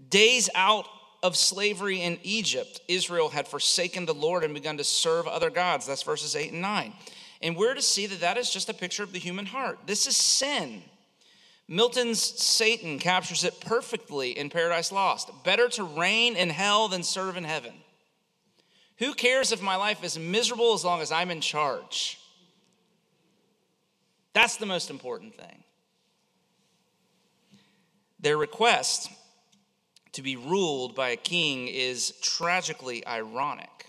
days 0.09 0.49
out 0.54 0.87
of 1.23 1.37
slavery 1.37 2.00
in 2.00 2.18
Egypt, 2.23 2.80
Israel 2.88 3.28
had 3.28 3.47
forsaken 3.47 4.06
the 4.06 4.14
Lord 4.14 4.42
and 4.42 4.54
begun 4.54 4.78
to 4.78 4.85
serve 4.85 5.26
other 5.26 5.50
gods. 5.50 5.87
That's 5.87 6.02
verses 6.02 6.35
8 6.35 6.52
and 6.52 6.62
9. 6.62 6.92
And 7.42 7.56
we're 7.56 7.75
to 7.75 7.83
see 7.83 8.06
that 8.06 8.21
that 8.21 8.38
is 8.38 8.50
just 8.50 8.71
a 8.71 8.75
picture 8.75 9.02
of 9.02 9.12
the 9.12 9.18
human 9.18 9.47
heart. 9.47 9.78
This 9.87 10.06
is 10.06 10.16
sin. 10.16 10.83
Milton's 11.66 12.21
Satan 12.21 12.99
captures 12.99 13.44
it 13.44 13.61
perfectly 13.61 14.38
in 14.38 14.50
Paradise 14.50 14.92
Lost. 14.92 15.30
Better 15.44 15.68
to 15.71 15.85
reign 15.85 16.37
in 16.37 16.50
hell 16.50 16.88
than 16.88 17.02
serve 17.02 17.37
in 17.37 17.44
heaven. 17.44 17.73
Who 18.99 19.14
cares 19.14 19.50
if 19.50 19.62
my 19.62 19.76
life 19.76 20.04
is 20.04 20.18
miserable 20.18 20.75
as 20.75 20.85
long 20.85 21.00
as 21.00 21.11
I'm 21.11 21.30
in 21.30 21.40
charge? 21.40 22.18
That's 24.35 24.56
the 24.56 24.66
most 24.66 24.90
important 24.90 25.37
thing. 25.37 25.64
Their 28.21 28.37
request 28.37 29.11
to 30.12 30.23
be 30.23 30.37
ruled 30.37 30.94
by 30.94 31.11
a 31.11 31.16
king 31.16 31.68
is 31.68 32.12
tragically 32.23 33.06
ironic 33.06 33.87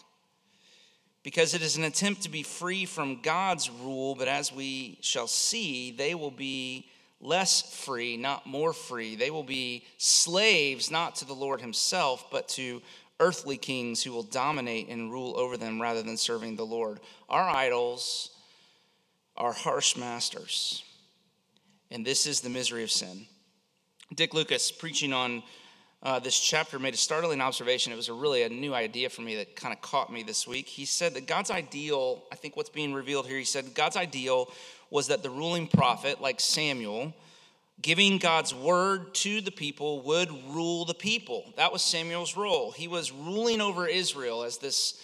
because 1.23 1.53
it 1.53 1.61
is 1.61 1.77
an 1.77 1.83
attempt 1.83 2.21
to 2.21 2.29
be 2.29 2.43
free 2.43 2.85
from 2.85 3.21
God's 3.21 3.69
rule, 3.69 4.15
but 4.15 4.27
as 4.27 4.53
we 4.53 4.99
shall 5.01 5.27
see, 5.27 5.91
they 5.91 6.13
will 6.13 6.31
be 6.31 6.87
less 7.21 7.61
free, 7.83 8.17
not 8.17 8.45
more 8.45 8.73
free. 8.73 9.15
They 9.15 9.31
will 9.31 9.43
be 9.43 9.85
slaves, 9.97 10.91
not 10.91 11.15
to 11.17 11.25
the 11.25 11.33
Lord 11.33 11.61
Himself, 11.61 12.25
but 12.31 12.47
to 12.49 12.81
earthly 13.19 13.57
kings 13.57 14.03
who 14.03 14.11
will 14.11 14.23
dominate 14.23 14.89
and 14.89 15.11
rule 15.11 15.37
over 15.37 15.57
them 15.57 15.81
rather 15.81 16.03
than 16.03 16.17
serving 16.17 16.55
the 16.55 16.65
Lord. 16.65 16.99
Our 17.29 17.49
idols 17.49 18.31
are 19.37 19.53
harsh 19.53 19.95
masters, 19.95 20.83
and 21.91 22.05
this 22.05 22.25
is 22.25 22.41
the 22.41 22.49
misery 22.49 22.83
of 22.83 22.91
sin. 22.91 23.25
Dick 24.13 24.33
Lucas, 24.33 24.71
preaching 24.71 25.13
on 25.13 25.43
uh, 26.05 26.19
this 26.19 26.39
chapter, 26.39 26.77
made 26.77 26.93
a 26.93 26.97
startling 26.97 27.41
observation. 27.41 27.91
It 27.91 27.95
was 27.95 28.09
a 28.09 28.13
really 28.13 28.43
a 28.43 28.49
new 28.49 28.75
idea 28.75 29.09
for 29.09 29.23
me 29.23 29.37
that 29.37 29.55
kind 29.55 29.73
of 29.73 29.81
caught 29.81 30.13
me 30.13 30.21
this 30.21 30.47
week. 30.47 30.67
He 30.67 30.85
said 30.85 31.15
that 31.15 31.25
God's 31.25 31.49
ideal, 31.49 32.21
I 32.31 32.35
think 32.35 32.55
what's 32.55 32.69
being 32.69 32.93
revealed 32.93 33.25
here, 33.25 33.39
he 33.39 33.43
said 33.43 33.73
God's 33.73 33.97
ideal 33.97 34.51
was 34.91 35.07
that 35.07 35.23
the 35.23 35.31
ruling 35.31 35.67
prophet, 35.67 36.21
like 36.21 36.39
Samuel, 36.39 37.11
giving 37.81 38.19
God's 38.19 38.53
word 38.53 39.15
to 39.15 39.41
the 39.41 39.49
people, 39.49 40.03
would 40.03 40.29
rule 40.29 40.85
the 40.85 40.93
people. 40.93 41.51
That 41.57 41.73
was 41.73 41.81
Samuel's 41.81 42.37
role. 42.37 42.71
He 42.71 42.87
was 42.87 43.11
ruling 43.11 43.59
over 43.59 43.87
Israel 43.87 44.43
as 44.43 44.59
this 44.59 45.01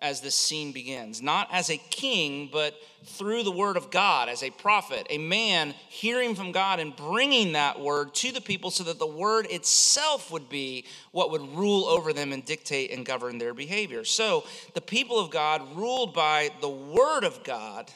as 0.00 0.20
this 0.20 0.34
scene 0.34 0.72
begins, 0.72 1.20
not 1.20 1.48
as 1.50 1.70
a 1.70 1.76
king, 1.76 2.48
but 2.52 2.74
through 3.04 3.42
the 3.42 3.50
word 3.50 3.76
of 3.76 3.90
God, 3.90 4.28
as 4.28 4.42
a 4.42 4.50
prophet, 4.50 5.06
a 5.10 5.18
man 5.18 5.74
hearing 5.88 6.34
from 6.34 6.52
God 6.52 6.80
and 6.80 6.94
bringing 6.94 7.52
that 7.52 7.80
word 7.80 8.14
to 8.16 8.32
the 8.32 8.40
people 8.40 8.70
so 8.70 8.84
that 8.84 8.98
the 8.98 9.06
word 9.06 9.46
itself 9.50 10.30
would 10.30 10.48
be 10.48 10.84
what 11.12 11.30
would 11.30 11.56
rule 11.56 11.84
over 11.84 12.12
them 12.12 12.32
and 12.32 12.44
dictate 12.44 12.90
and 12.90 13.04
govern 13.04 13.38
their 13.38 13.54
behavior. 13.54 14.04
So 14.04 14.44
the 14.74 14.80
people 14.80 15.18
of 15.18 15.30
God 15.30 15.76
ruled 15.76 16.14
by 16.14 16.50
the 16.60 16.68
word 16.68 17.24
of 17.24 17.42
God 17.44 17.90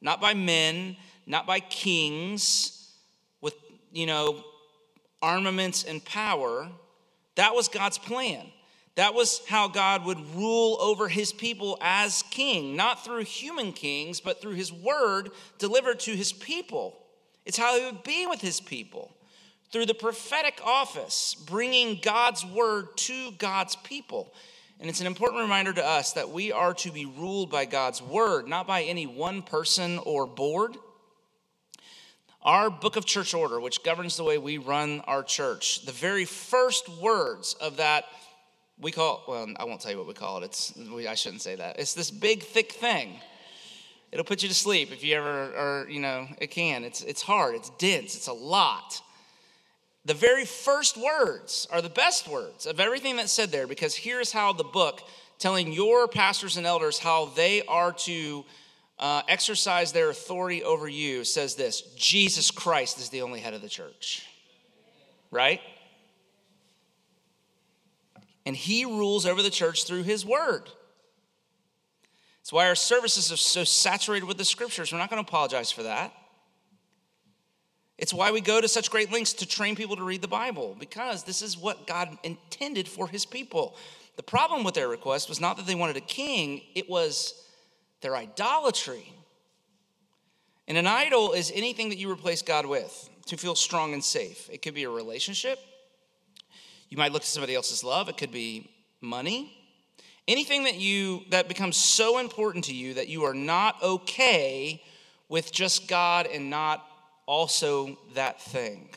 not 0.00 0.20
by 0.20 0.34
men, 0.34 0.96
not 1.26 1.46
by 1.46 1.60
kings 1.60 2.92
with, 3.40 3.54
you 3.92 4.06
know, 4.06 4.44
armaments 5.20 5.84
and 5.84 6.04
power. 6.04 6.68
That 7.34 7.54
was 7.54 7.68
God's 7.68 7.98
plan. 7.98 8.46
That 8.98 9.14
was 9.14 9.42
how 9.46 9.68
God 9.68 10.04
would 10.06 10.34
rule 10.34 10.76
over 10.80 11.06
his 11.06 11.32
people 11.32 11.78
as 11.80 12.24
king, 12.32 12.74
not 12.74 13.04
through 13.04 13.22
human 13.22 13.72
kings, 13.72 14.18
but 14.18 14.42
through 14.42 14.54
his 14.54 14.72
word 14.72 15.30
delivered 15.58 16.00
to 16.00 16.16
his 16.16 16.32
people. 16.32 16.98
It's 17.46 17.56
how 17.56 17.78
he 17.78 17.84
would 17.86 18.02
be 18.02 18.26
with 18.26 18.40
his 18.40 18.60
people 18.60 19.14
through 19.70 19.86
the 19.86 19.94
prophetic 19.94 20.60
office, 20.64 21.36
bringing 21.46 22.00
God's 22.02 22.44
word 22.44 22.88
to 22.96 23.30
God's 23.38 23.76
people. 23.76 24.34
And 24.80 24.90
it's 24.90 25.00
an 25.00 25.06
important 25.06 25.42
reminder 25.42 25.72
to 25.74 25.86
us 25.86 26.14
that 26.14 26.30
we 26.30 26.50
are 26.50 26.74
to 26.74 26.90
be 26.90 27.06
ruled 27.06 27.52
by 27.52 27.66
God's 27.66 28.02
word, 28.02 28.48
not 28.48 28.66
by 28.66 28.82
any 28.82 29.06
one 29.06 29.42
person 29.42 30.00
or 30.00 30.26
board. 30.26 30.76
Our 32.42 32.68
book 32.68 32.96
of 32.96 33.04
church 33.04 33.32
order, 33.32 33.60
which 33.60 33.84
governs 33.84 34.16
the 34.16 34.24
way 34.24 34.38
we 34.38 34.58
run 34.58 35.02
our 35.06 35.22
church, 35.22 35.86
the 35.86 35.92
very 35.92 36.24
first 36.24 36.88
words 36.88 37.54
of 37.60 37.76
that, 37.76 38.04
we 38.80 38.92
call, 38.92 39.24
well, 39.26 39.46
I 39.56 39.64
won't 39.64 39.80
tell 39.80 39.90
you 39.90 39.98
what 39.98 40.06
we 40.06 40.14
call 40.14 40.38
it. 40.38 40.44
It's, 40.44 40.74
I 41.08 41.14
shouldn't 41.14 41.42
say 41.42 41.56
that. 41.56 41.78
It's 41.78 41.94
this 41.94 42.10
big, 42.10 42.42
thick 42.42 42.72
thing. 42.72 43.20
It'll 44.12 44.24
put 44.24 44.42
you 44.42 44.48
to 44.48 44.54
sleep 44.54 44.92
if 44.92 45.04
you 45.04 45.16
ever, 45.16 45.52
or, 45.54 45.88
you 45.88 46.00
know, 46.00 46.28
it 46.40 46.50
can. 46.50 46.84
It's, 46.84 47.02
it's 47.02 47.22
hard, 47.22 47.54
it's 47.54 47.70
dense, 47.70 48.14
it's 48.14 48.28
a 48.28 48.32
lot. 48.32 49.02
The 50.04 50.14
very 50.14 50.46
first 50.46 50.96
words 50.96 51.68
are 51.70 51.82
the 51.82 51.90
best 51.90 52.28
words 52.28 52.64
of 52.64 52.80
everything 52.80 53.16
that's 53.16 53.32
said 53.32 53.50
there 53.50 53.66
because 53.66 53.94
here's 53.94 54.32
how 54.32 54.54
the 54.54 54.64
book 54.64 55.02
telling 55.38 55.72
your 55.72 56.08
pastors 56.08 56.56
and 56.56 56.66
elders 56.66 56.98
how 56.98 57.26
they 57.26 57.62
are 57.66 57.92
to 57.92 58.44
uh, 58.98 59.22
exercise 59.28 59.92
their 59.92 60.10
authority 60.10 60.64
over 60.64 60.88
you 60.88 61.24
says 61.24 61.54
this 61.54 61.82
Jesus 61.96 62.50
Christ 62.50 62.98
is 62.98 63.10
the 63.10 63.22
only 63.22 63.40
head 63.40 63.54
of 63.54 63.60
the 63.60 63.68
church. 63.68 64.26
Right? 65.30 65.60
And 68.48 68.56
he 68.56 68.86
rules 68.86 69.26
over 69.26 69.42
the 69.42 69.50
church 69.50 69.84
through 69.84 70.04
his 70.04 70.24
word. 70.24 70.70
That's 72.40 72.50
why 72.50 72.66
our 72.66 72.74
services 72.74 73.30
are 73.30 73.36
so 73.36 73.62
saturated 73.62 74.24
with 74.24 74.38
the 74.38 74.44
scriptures. 74.46 74.90
We're 74.90 74.96
not 74.96 75.10
going 75.10 75.22
to 75.22 75.28
apologize 75.28 75.70
for 75.70 75.82
that. 75.82 76.14
It's 77.98 78.14
why 78.14 78.30
we 78.30 78.40
go 78.40 78.58
to 78.58 78.66
such 78.66 78.90
great 78.90 79.12
lengths 79.12 79.34
to 79.34 79.46
train 79.46 79.76
people 79.76 79.96
to 79.96 80.02
read 80.02 80.22
the 80.22 80.28
Bible, 80.28 80.74
because 80.80 81.24
this 81.24 81.42
is 81.42 81.58
what 81.58 81.86
God 81.86 82.16
intended 82.22 82.88
for 82.88 83.06
his 83.06 83.26
people. 83.26 83.76
The 84.16 84.22
problem 84.22 84.64
with 84.64 84.72
their 84.72 84.88
request 84.88 85.28
was 85.28 85.42
not 85.42 85.58
that 85.58 85.66
they 85.66 85.74
wanted 85.74 85.98
a 85.98 86.00
king, 86.00 86.62
it 86.74 86.88
was 86.88 87.44
their 88.00 88.16
idolatry. 88.16 89.12
And 90.66 90.78
an 90.78 90.86
idol 90.86 91.32
is 91.34 91.52
anything 91.54 91.90
that 91.90 91.98
you 91.98 92.10
replace 92.10 92.40
God 92.40 92.64
with 92.64 93.10
to 93.26 93.36
feel 93.36 93.54
strong 93.54 93.92
and 93.92 94.02
safe. 94.02 94.48
It 94.50 94.62
could 94.62 94.72
be 94.72 94.84
a 94.84 94.90
relationship. 94.90 95.58
You 96.88 96.96
might 96.96 97.12
look 97.12 97.22
to 97.22 97.28
somebody 97.28 97.54
else's 97.54 97.84
love. 97.84 98.08
It 98.08 98.16
could 98.16 98.32
be 98.32 98.70
money. 99.00 99.54
Anything 100.26 100.64
that 100.64 100.76
you 100.76 101.22
that 101.30 101.48
becomes 101.48 101.76
so 101.76 102.18
important 102.18 102.64
to 102.66 102.74
you 102.74 102.94
that 102.94 103.08
you 103.08 103.24
are 103.24 103.34
not 103.34 103.82
okay 103.82 104.82
with 105.28 105.52
just 105.52 105.88
God 105.88 106.26
and 106.26 106.50
not 106.50 106.84
also 107.26 107.98
that 108.14 108.40
thing. 108.40 108.90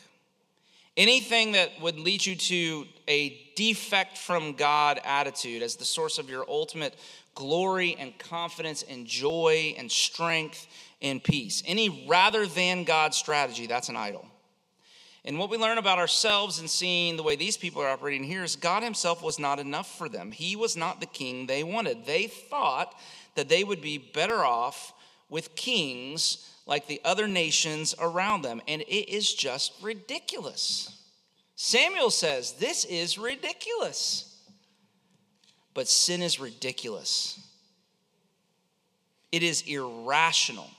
Anything 0.97 1.53
that 1.53 1.69
would 1.81 1.97
lead 1.97 2.25
you 2.25 2.35
to 2.35 2.85
a 3.07 3.51
defect 3.55 4.17
from 4.17 4.53
God 4.53 4.99
attitude 5.05 5.63
as 5.63 5.77
the 5.77 5.85
source 5.85 6.17
of 6.17 6.29
your 6.29 6.45
ultimate 6.49 6.95
glory 7.33 7.95
and 7.97 8.17
confidence 8.19 8.83
and 8.83 9.07
joy 9.07 9.73
and 9.77 9.89
strength 9.89 10.67
and 11.01 11.23
peace. 11.23 11.63
Any 11.65 12.05
rather 12.07 12.45
than 12.45 12.83
God 12.83 13.13
strategy, 13.13 13.67
that's 13.67 13.89
an 13.89 13.95
idol. 13.95 14.25
And 15.23 15.37
what 15.37 15.49
we 15.49 15.57
learn 15.57 15.77
about 15.77 15.99
ourselves 15.99 16.59
and 16.59 16.69
seeing 16.69 17.15
the 17.15 17.23
way 17.23 17.35
these 17.35 17.57
people 17.57 17.81
are 17.81 17.89
operating 17.89 18.23
here 18.23 18.43
is 18.43 18.55
God 18.55 18.81
Himself 18.81 19.21
was 19.21 19.37
not 19.37 19.59
enough 19.59 19.97
for 19.97 20.09
them. 20.09 20.31
He 20.31 20.55
was 20.55 20.75
not 20.75 20.99
the 20.99 21.05
king 21.05 21.45
they 21.45 21.63
wanted. 21.63 22.05
They 22.05 22.27
thought 22.27 22.95
that 23.35 23.47
they 23.47 23.63
would 23.63 23.81
be 23.81 23.97
better 23.97 24.43
off 24.43 24.93
with 25.29 25.55
kings 25.55 26.49
like 26.65 26.87
the 26.87 27.01
other 27.05 27.27
nations 27.27 27.93
around 27.99 28.41
them. 28.41 28.61
And 28.67 28.81
it 28.81 29.13
is 29.13 29.33
just 29.33 29.73
ridiculous. 29.81 30.97
Samuel 31.55 32.09
says, 32.09 32.53
This 32.53 32.85
is 32.85 33.19
ridiculous. 33.19 34.27
But 35.73 35.87
sin 35.87 36.21
is 36.21 36.39
ridiculous, 36.39 37.39
it 39.31 39.43
is 39.43 39.61
irrational. 39.61 40.69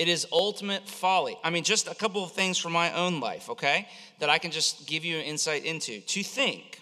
It 0.00 0.08
is 0.08 0.26
ultimate 0.32 0.88
folly. 0.88 1.36
I 1.44 1.50
mean, 1.50 1.62
just 1.62 1.86
a 1.86 1.94
couple 1.94 2.24
of 2.24 2.32
things 2.32 2.56
from 2.56 2.72
my 2.72 2.90
own 2.94 3.20
life, 3.20 3.50
okay, 3.50 3.86
that 4.18 4.30
I 4.30 4.38
can 4.38 4.50
just 4.50 4.86
give 4.86 5.04
you 5.04 5.18
an 5.18 5.24
insight 5.24 5.66
into. 5.66 6.00
To 6.00 6.22
think 6.22 6.80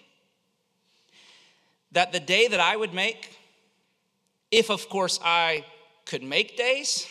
that 1.90 2.12
the 2.12 2.20
day 2.20 2.46
that 2.46 2.60
I 2.60 2.76
would 2.76 2.94
make, 2.94 3.36
if 4.52 4.70
of 4.70 4.88
course 4.88 5.18
I 5.20 5.64
could 6.06 6.22
make 6.22 6.56
days, 6.56 7.08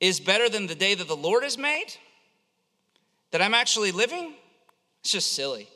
is 0.00 0.20
better 0.20 0.50
than 0.50 0.66
the 0.66 0.74
day 0.74 0.94
that 0.94 1.08
the 1.08 1.16
Lord 1.16 1.42
has 1.42 1.56
made, 1.56 1.94
that 3.30 3.40
I'm 3.40 3.54
actually 3.54 3.90
living, 3.90 4.34
it's 5.00 5.12
just 5.12 5.32
silly. 5.32 5.66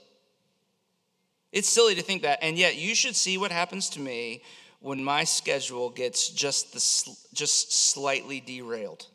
It's 1.51 1.71
silly 1.71 1.95
to 1.95 2.03
think 2.03 2.21
that. 2.21 2.41
And 2.43 2.59
yet, 2.59 2.77
you 2.77 2.95
should 2.95 3.17
see 3.17 3.39
what 3.39 3.53
happens 3.53 3.89
to 3.89 4.01
me 4.01 4.43
when 4.81 5.05
my 5.05 5.25
schedule 5.25 5.91
gets 5.91 6.29
just, 6.29 6.73
the, 6.73 7.17
just 7.35 7.73
slightly 7.73 8.41
derailed. 8.41 9.07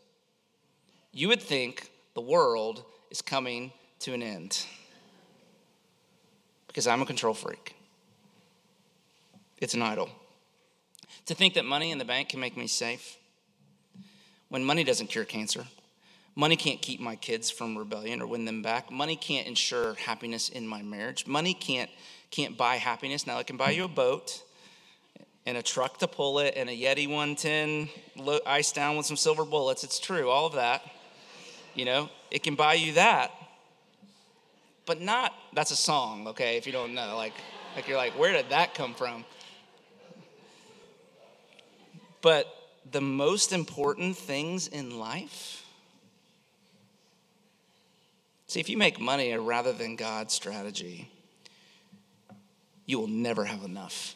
You 1.12 1.28
would 1.30 1.42
think 1.42 1.90
the 2.14 2.22
world 2.22 2.84
is 3.10 3.22
coming 3.22 3.72
to 4.00 4.14
an 4.14 4.22
end. 4.22 4.66
because 6.68 6.88
I'm 6.88 7.02
a 7.02 7.06
control 7.06 7.34
freak. 7.34 7.76
It's 9.60 9.74
an 9.74 9.82
idol. 9.82 10.10
To 11.28 11.34
think 11.34 11.56
that 11.56 11.66
money 11.66 11.92
in 11.92 11.98
the 11.98 12.06
bank 12.06 12.30
can 12.30 12.40
make 12.40 12.56
me 12.56 12.68
safe 12.68 13.18
when 14.50 14.64
money 14.64 14.84
doesn't 14.84 15.08
cure 15.08 15.26
cancer. 15.26 15.66
Money 16.36 16.58
can't 16.58 16.82
keep 16.82 17.00
my 17.00 17.16
kids 17.16 17.50
from 17.50 17.78
rebellion 17.78 18.22
or 18.22 18.28
win 18.28 18.44
them 18.44 18.62
back. 18.62 18.92
Money 18.92 19.16
can't 19.16 19.48
ensure 19.48 19.94
happiness 19.96 20.50
in 20.50 20.68
my 20.68 20.82
marriage. 20.82 21.26
Money 21.26 21.54
can't, 21.54 21.90
can't 22.30 22.58
buy 22.58 22.76
happiness. 22.76 23.26
Now, 23.26 23.40
it 23.40 23.48
can 23.48 23.56
buy 23.56 23.72
you 23.72 23.86
a 23.86 23.88
boat 23.88 24.44
and 25.46 25.58
a 25.58 25.64
truck 25.64 26.00
to 26.00 26.08
pull 26.08 26.40
it 26.40 26.56
and 26.58 26.70
a 26.70 26.74
Yeti 26.74 27.08
110 27.08 27.90
iced 28.46 28.76
down 28.76 28.98
with 28.98 29.06
some 29.06 29.18
silver 29.18 29.46
bullets. 29.46 29.84
It's 29.84 30.00
true, 30.00 30.30
all 30.30 30.48
of 30.48 30.54
that. 30.54 30.82
You 31.74 31.86
know, 31.86 32.10
it 32.32 32.44
can 32.44 32.56
buy 32.56 32.76
you 32.76 32.94
that. 32.94 33.32
But 34.86 35.02
not, 35.02 35.34
that's 35.54 35.72
a 35.72 35.76
song, 35.76 36.28
okay, 36.30 36.58
if 36.58 36.66
you 36.66 36.72
don't 36.72 36.94
know. 36.94 37.16
Like, 37.16 37.34
like 37.76 37.88
you're 37.88 37.98
like, 37.98 38.18
where 38.18 38.34
did 38.34 38.50
that 38.50 38.74
come 38.74 38.94
from? 38.94 39.26
But 42.22 42.48
the 42.90 43.02
most 43.02 43.52
important 43.52 44.16
things 44.16 44.68
in 44.68 44.98
life, 44.98 45.66
See, 48.48 48.60
if 48.60 48.70
you 48.70 48.78
make 48.78 49.00
money 49.00 49.34
rather 49.34 49.74
than 49.74 49.96
God's 49.96 50.34
strategy, 50.34 51.10
you 52.86 53.00
will 53.00 53.08
never 53.08 53.44
have 53.44 53.64
enough. 53.64 54.16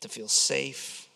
To 0.00 0.08
feel 0.08 0.28
safe, 0.28 1.08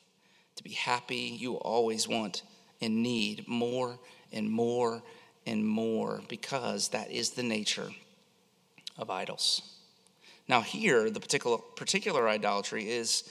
to 0.57 0.65
be 0.65 0.71
happy, 0.71 1.17
you 1.17 1.55
always 1.55 2.09
want 2.09 2.43
and 2.81 3.03
need 3.03 3.47
more 3.47 3.99
and 4.33 4.51
more 4.51 5.03
and 5.47 5.67
more 5.67 6.23
because 6.29 6.89
that 6.89 7.11
is 7.11 7.31
the 7.31 7.43
nature 7.43 7.91
of 8.97 9.11
idols. 9.11 9.63
Now, 10.49 10.61
here, 10.61 11.11
the 11.11 11.21
particular, 11.21 11.59
particular 11.59 12.29
idolatry 12.29 12.91
is 12.91 13.25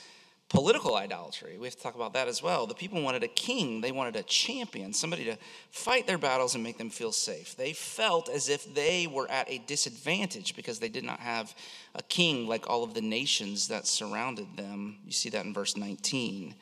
political 0.50 0.96
idolatry. 0.96 1.56
We 1.58 1.68
have 1.68 1.76
to 1.76 1.82
talk 1.82 1.94
about 1.94 2.12
that 2.14 2.26
as 2.26 2.42
well. 2.42 2.66
The 2.66 2.74
people 2.74 3.00
wanted 3.00 3.22
a 3.22 3.28
king, 3.28 3.80
they 3.80 3.92
wanted 3.92 4.16
a 4.16 4.24
champion, 4.24 4.92
somebody 4.92 5.24
to 5.24 5.38
fight 5.70 6.08
their 6.08 6.18
battles 6.18 6.56
and 6.56 6.64
make 6.64 6.76
them 6.76 6.90
feel 6.90 7.12
safe. 7.12 7.56
They 7.56 7.72
felt 7.72 8.28
as 8.28 8.48
if 8.48 8.74
they 8.74 9.06
were 9.06 9.30
at 9.30 9.48
a 9.48 9.58
disadvantage 9.58 10.56
because 10.56 10.80
they 10.80 10.88
did 10.88 11.04
not 11.04 11.20
have 11.20 11.54
a 11.94 12.02
king 12.02 12.48
like 12.48 12.68
all 12.68 12.82
of 12.82 12.94
the 12.94 13.00
nations 13.00 13.68
that 13.68 13.86
surrounded 13.86 14.56
them. 14.56 14.98
You 15.06 15.12
see 15.12 15.30
that 15.30 15.46
in 15.46 15.54
verse 15.54 15.76
19. 15.76 16.56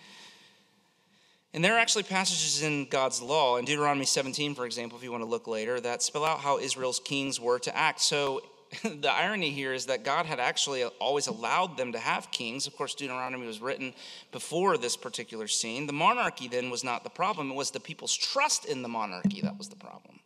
And 1.55 1.65
there 1.65 1.75
are 1.75 1.79
actually 1.79 2.03
passages 2.03 2.63
in 2.63 2.89
God's 2.91 3.23
law, 3.23 3.57
in 3.57 3.65
Deuteronomy 3.65 4.05
17, 4.05 4.55
for 4.55 4.67
example, 4.67 4.99
if 4.99 5.03
you 5.03 5.11
want 5.11 5.23
to 5.23 5.29
look 5.29 5.47
later, 5.47 5.81
that 5.81 6.03
spell 6.03 6.27
out 6.27 6.41
how 6.41 6.59
Israel's 6.59 7.01
kings 7.01 7.41
were 7.41 7.59
to 7.61 7.75
act. 7.75 8.03
So 8.03 8.43
the 8.83 9.11
irony 9.11 9.51
here 9.51 9.73
is 9.73 9.87
that 9.87 10.05
God 10.05 10.27
had 10.27 10.41
actually 10.41 10.85
always 10.85 11.27
allowed 11.27 11.77
them 11.77 11.93
to 11.93 11.99
have 11.99 12.31
kings. 12.31 12.67
Of 12.67 12.77
course, 12.77 12.95
Deuteronomy 12.95 13.47
was 13.47 13.61
written 13.61 13.95
before 14.31 14.77
this 14.77 14.97
particular 14.97 15.49
scene. 15.49 15.87
The 15.87 15.93
monarchy 15.93 16.49
then 16.49 16.71
was 16.71 16.85
not 16.85 17.05
the 17.05 17.11
problem, 17.11 17.51
it 17.51 17.55
was 17.55 17.71
the 17.71 17.81
people's 17.81 18.17
trust 18.17 18.67
in 18.67 18.83
the 18.83 18.89
monarchy 18.89 19.41
that 19.41 19.57
was 19.57 19.69
the 19.69 19.77
problem. 19.77 20.21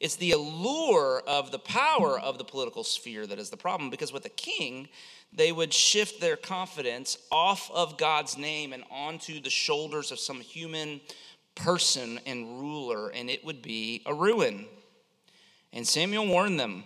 It's 0.00 0.16
the 0.16 0.32
allure 0.32 1.22
of 1.26 1.50
the 1.50 1.58
power 1.58 2.18
of 2.18 2.36
the 2.38 2.44
political 2.44 2.84
sphere 2.84 3.26
that 3.26 3.38
is 3.38 3.50
the 3.50 3.56
problem 3.56 3.90
because 3.90 4.12
with 4.12 4.26
a 4.26 4.30
king, 4.30 4.88
they 5.32 5.50
would 5.50 5.72
shift 5.72 6.20
their 6.20 6.36
confidence 6.36 7.16
off 7.32 7.70
of 7.72 7.96
God's 7.96 8.36
name 8.36 8.72
and 8.72 8.84
onto 8.90 9.40
the 9.40 9.50
shoulders 9.50 10.12
of 10.12 10.18
some 10.18 10.40
human 10.40 11.00
person 11.54 12.20
and 12.26 12.60
ruler, 12.60 13.08
and 13.10 13.30
it 13.30 13.44
would 13.44 13.62
be 13.62 14.02
a 14.06 14.14
ruin. 14.14 14.66
And 15.72 15.86
Samuel 15.86 16.26
warned 16.26 16.60
them 16.60 16.84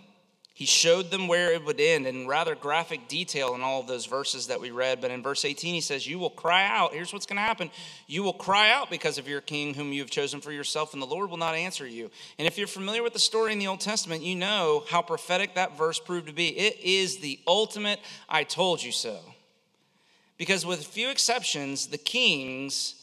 he 0.59 0.65
showed 0.65 1.09
them 1.09 1.29
where 1.29 1.53
it 1.53 1.63
would 1.63 1.79
end 1.79 2.05
in 2.05 2.27
rather 2.27 2.53
graphic 2.53 3.07
detail 3.07 3.55
in 3.55 3.61
all 3.61 3.79
of 3.79 3.87
those 3.87 4.05
verses 4.05 4.47
that 4.47 4.59
we 4.59 4.71
read. 4.71 4.99
But 4.99 5.09
in 5.09 5.23
verse 5.23 5.45
18, 5.45 5.73
he 5.73 5.79
says, 5.79 6.05
You 6.05 6.19
will 6.19 6.29
cry 6.29 6.67
out. 6.67 6.91
Here's 6.91 7.13
what's 7.13 7.25
going 7.25 7.37
to 7.37 7.43
happen. 7.43 7.71
You 8.07 8.23
will 8.23 8.33
cry 8.33 8.69
out 8.69 8.89
because 8.89 9.17
of 9.17 9.25
your 9.25 9.39
king, 9.39 9.73
whom 9.73 9.93
you 9.93 10.01
have 10.01 10.09
chosen 10.09 10.41
for 10.41 10.51
yourself, 10.51 10.91
and 10.91 11.01
the 11.01 11.07
Lord 11.07 11.29
will 11.29 11.37
not 11.37 11.55
answer 11.55 11.87
you. 11.87 12.11
And 12.37 12.45
if 12.45 12.57
you're 12.57 12.67
familiar 12.67 13.01
with 13.01 13.13
the 13.13 13.19
story 13.19 13.53
in 13.53 13.59
the 13.59 13.67
Old 13.67 13.79
Testament, 13.79 14.21
you 14.21 14.35
know 14.35 14.83
how 14.89 15.01
prophetic 15.01 15.55
that 15.55 15.77
verse 15.77 15.97
proved 15.97 16.27
to 16.27 16.33
be. 16.33 16.49
It 16.49 16.77
is 16.83 17.19
the 17.19 17.39
ultimate, 17.47 18.01
I 18.27 18.43
told 18.43 18.83
you 18.83 18.91
so. 18.91 19.17
Because 20.37 20.65
with 20.65 20.85
few 20.85 21.09
exceptions, 21.09 21.87
the 21.87 21.97
kings 21.97 22.95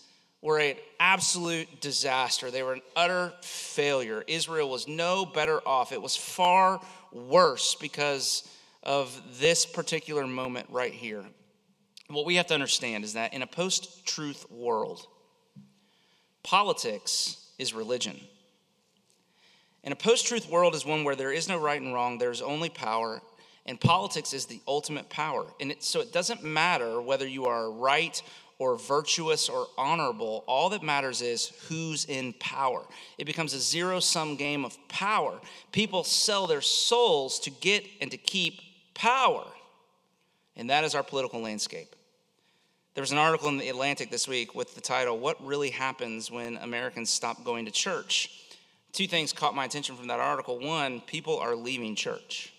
were 0.42 0.59
an 0.59 0.76
absolute 1.00 1.80
disaster. 1.80 2.50
They 2.50 2.62
were 2.62 2.74
an 2.74 2.83
utter 2.94 3.33
failure. 3.40 4.22
Israel 4.26 4.68
was 4.68 4.87
no 4.87 5.24
better 5.24 5.66
off. 5.66 5.92
It 5.92 6.02
was 6.02 6.14
far 6.14 6.80
worse 7.12 7.74
because 7.74 8.48
of 8.82 9.20
this 9.40 9.66
particular 9.66 10.26
moment 10.26 10.68
right 10.70 10.92
here. 10.92 11.24
What 12.08 12.24
we 12.24 12.36
have 12.36 12.46
to 12.48 12.54
understand 12.54 13.04
is 13.04 13.14
that 13.14 13.34
in 13.34 13.42
a 13.42 13.46
post 13.46 14.06
truth 14.06 14.50
world, 14.50 15.06
politics 16.42 17.50
is 17.58 17.74
religion. 17.74 18.20
In 19.82 19.92
a 19.92 19.96
post 19.96 20.26
truth 20.26 20.48
world 20.48 20.74
is 20.74 20.86
one 20.86 21.04
where 21.04 21.16
there 21.16 21.32
is 21.32 21.48
no 21.48 21.58
right 21.58 21.80
and 21.80 21.92
wrong, 21.92 22.18
there's 22.18 22.42
only 22.42 22.68
power, 22.68 23.20
and 23.66 23.80
politics 23.80 24.32
is 24.32 24.46
the 24.46 24.60
ultimate 24.66 25.08
power. 25.08 25.46
And 25.60 25.72
it, 25.72 25.82
so 25.82 26.00
it 26.00 26.12
doesn't 26.12 26.44
matter 26.44 27.00
whether 27.00 27.26
you 27.26 27.46
are 27.46 27.70
right 27.70 28.20
or 28.58 28.76
virtuous 28.78 29.48
or 29.48 29.66
honorable. 29.76 30.44
All 30.46 30.70
that 30.70 30.82
matters 30.82 31.20
is 31.20 31.52
who's 31.68 32.04
in 32.06 32.32
power. 32.34 32.82
It 33.18 33.24
becomes 33.24 33.52
a 33.52 33.60
zero 33.60 34.00
sum 34.00 34.36
game 34.36 34.64
of 34.64 34.76
power. 34.88 35.38
People 35.72 36.04
sell 36.04 36.46
their 36.46 36.62
souls 36.62 37.38
to 37.40 37.50
get 37.50 37.84
and 38.00 38.10
to 38.10 38.16
keep 38.16 38.60
power. 38.94 39.44
And 40.56 40.70
that 40.70 40.84
is 40.84 40.94
our 40.94 41.02
political 41.02 41.40
landscape. 41.40 41.94
There 42.94 43.02
was 43.02 43.12
an 43.12 43.18
article 43.18 43.50
in 43.50 43.58
the 43.58 43.68
Atlantic 43.68 44.10
this 44.10 44.26
week 44.26 44.54
with 44.54 44.74
the 44.74 44.80
title, 44.80 45.18
What 45.18 45.44
Really 45.44 45.68
Happens 45.68 46.30
When 46.30 46.56
Americans 46.56 47.10
Stop 47.10 47.44
Going 47.44 47.66
to 47.66 47.70
Church? 47.70 48.30
Two 48.92 49.06
things 49.06 49.34
caught 49.34 49.54
my 49.54 49.66
attention 49.66 49.96
from 49.96 50.06
that 50.06 50.18
article. 50.18 50.58
One, 50.58 51.02
people 51.02 51.38
are 51.38 51.54
leaving 51.54 51.94
church. 51.94 52.54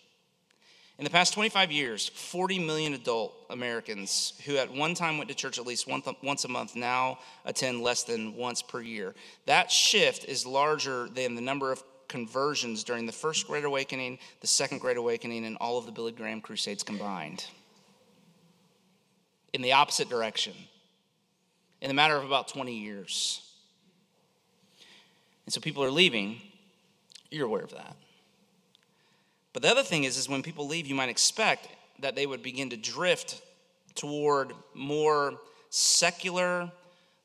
In 0.97 1.03
the 1.03 1.12
past 1.12 1.33
25 1.33 1.71
years, 1.71 2.10
40 2.10 2.57
million 2.57 2.93
adult 2.95 3.36
Americans 3.51 4.33
who 4.45 4.57
at 4.57 4.73
one 4.73 4.95
time 4.95 5.19
went 5.19 5.29
to 5.29 5.36
church 5.36 5.60
at 5.60 5.67
least 5.67 5.88
once 5.88 6.43
a 6.43 6.47
month 6.47 6.75
now 6.75 7.19
attend 7.45 7.81
less 7.81 8.03
than 8.03 8.36
once 8.36 8.63
per 8.63 8.81
year. 8.81 9.13
That 9.45 9.69
shift 9.69 10.25
is 10.25 10.43
larger 10.45 11.07
than 11.07 11.36
the 11.36 11.41
number 11.41 11.71
of 11.71 11.83
conversions 12.07 12.83
during 12.83 13.05
the 13.05 13.12
first 13.12 13.45
Great 13.45 13.63
Awakening, 13.63 14.17
the 14.41 14.47
second 14.47 14.79
Great 14.79 14.97
Awakening, 14.97 15.45
and 15.45 15.55
all 15.57 15.77
of 15.77 15.86
the 15.86 15.91
Billy 15.91 16.13
Graham 16.13 16.41
Crusades 16.41 16.81
combined. 16.81 17.45
In 19.53 19.62
the 19.62 19.73
opposite 19.73 20.10
direction, 20.10 20.53
in 21.79 21.91
a 21.91 21.93
matter 21.93 22.15
of 22.15 22.23
about 22.23 22.47
20 22.47 22.73
years. 22.73 23.43
And 25.45 25.53
so 25.53 25.62
people 25.62 25.83
are 25.83 25.91
leaving. 25.91 26.41
You're 27.29 27.45
aware 27.45 27.63
of 27.63 27.71
that. 27.71 27.95
But 29.58 29.63
the 29.63 29.72
other 29.72 29.82
thing 29.82 30.04
is, 30.04 30.17
is 30.17 30.30
when 30.30 30.43
people 30.43 30.67
leave, 30.67 30.86
you 30.86 30.93
might 30.93 31.10
expect 31.10 31.67
that 31.98 32.15
they 32.15 32.28
would 32.28 32.43
begin 32.43 32.70
to 32.70 32.78
drift 32.78 33.41
toward 33.96 34.54
more 34.76 35.39
secular, 35.72 36.72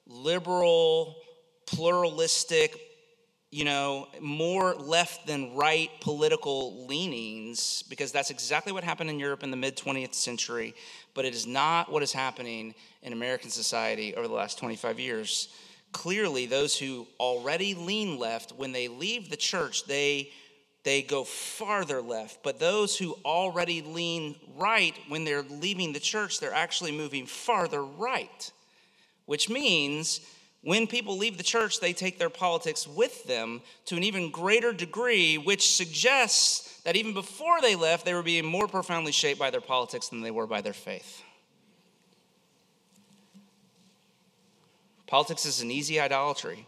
liberal, 0.07 1.14
pluralistic, 1.66 2.81
you 3.51 3.66
know, 3.66 4.09
more 4.18 4.73
left 4.73 5.27
than 5.27 5.55
right 5.55 5.90
political 6.01 6.87
leanings, 6.87 7.85
because 7.90 8.12
that's 8.12 8.31
exactly 8.31 8.73
what 8.73 8.83
happened 8.83 9.11
in 9.11 9.18
Europe 9.18 9.42
in 9.42 9.51
the 9.51 9.57
mid 9.59 9.77
20th 9.77 10.14
century, 10.14 10.75
but 11.12 11.27
it 11.27 11.35
is 11.35 11.47
not 11.47 11.92
what 11.92 12.03
is 12.03 12.14
happening 12.14 12.75
in 13.03 13.12
American 13.12 13.51
society 13.51 14.16
over 14.16 14.27
the 14.27 14.33
last 14.33 14.59
25 14.59 14.99
years. 14.99 15.49
Clearly, 15.92 16.47
those 16.47 16.79
who 16.79 17.07
already 17.21 17.75
lean 17.75 18.18
left, 18.18 18.53
when 18.53 18.73
they 18.73 18.88
leave 18.88 19.29
the 19.29 19.37
church, 19.37 19.85
they 19.85 20.31
they 20.85 21.03
go 21.03 21.25
farther 21.25 22.03
left. 22.03 22.42
But 22.42 22.59
those 22.59 22.97
who 22.97 23.16
already 23.25 23.83
lean 23.83 24.37
right, 24.57 24.95
when 25.09 25.25
they're 25.25 25.42
leaving 25.42 25.92
the 25.92 26.01
church, 26.01 26.40
they're 26.40 26.55
actually 26.55 26.92
moving 26.92 27.27
farther 27.27 27.85
right, 27.85 28.51
which 29.27 29.49
means 29.49 30.21
when 30.62 30.87
people 30.87 31.18
leave 31.18 31.38
the 31.38 31.42
church, 31.42 31.81
they 31.81 31.92
take 31.92 32.18
their 32.18 32.31
politics 32.31 32.87
with 32.87 33.25
them 33.25 33.62
to 33.87 33.97
an 33.97 34.05
even 34.05 34.31
greater 34.31 34.73
degree, 34.73 35.37
which 35.37 35.75
suggests 35.75 36.81
that 36.83 36.97
even 36.97 37.14
before 37.14 37.61
they 37.61 37.75
left, 37.75 38.05
they 38.05 38.14
were 38.14 38.23
being 38.23 38.47
more 38.47 38.68
profoundly 38.68 39.12
shaped 39.12 39.40
by 39.40 39.51
their 39.51 39.61
politics 39.61 40.09
than 40.09 40.21
they 40.21 40.31
were 40.31 40.47
by 40.47 40.61
their 40.61 40.73
faith. 40.73 41.23
Politics 45.07 45.45
is 45.45 45.61
an 45.61 45.71
easy 45.71 46.01
idolatry. 46.01 46.66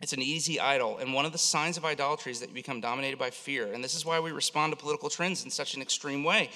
It's 0.00 0.12
an 0.12 0.22
easy 0.22 0.60
idol. 0.60 0.98
And 0.98 1.12
one 1.12 1.24
of 1.24 1.32
the 1.32 1.38
signs 1.38 1.76
of 1.76 1.84
idolatry 1.84 2.30
is 2.32 2.40
that 2.40 2.50
you 2.50 2.54
become 2.54 2.80
dominated 2.80 3.18
by 3.18 3.30
fear. 3.30 3.72
And 3.72 3.82
this 3.82 3.94
is 3.94 4.04
why 4.04 4.20
we 4.20 4.30
respond 4.30 4.72
to 4.72 4.76
political 4.76 5.10
trends 5.10 5.44
in 5.44 5.50
such 5.50 5.74
an 5.74 5.82
extreme 5.82 6.22
way. 6.22 6.50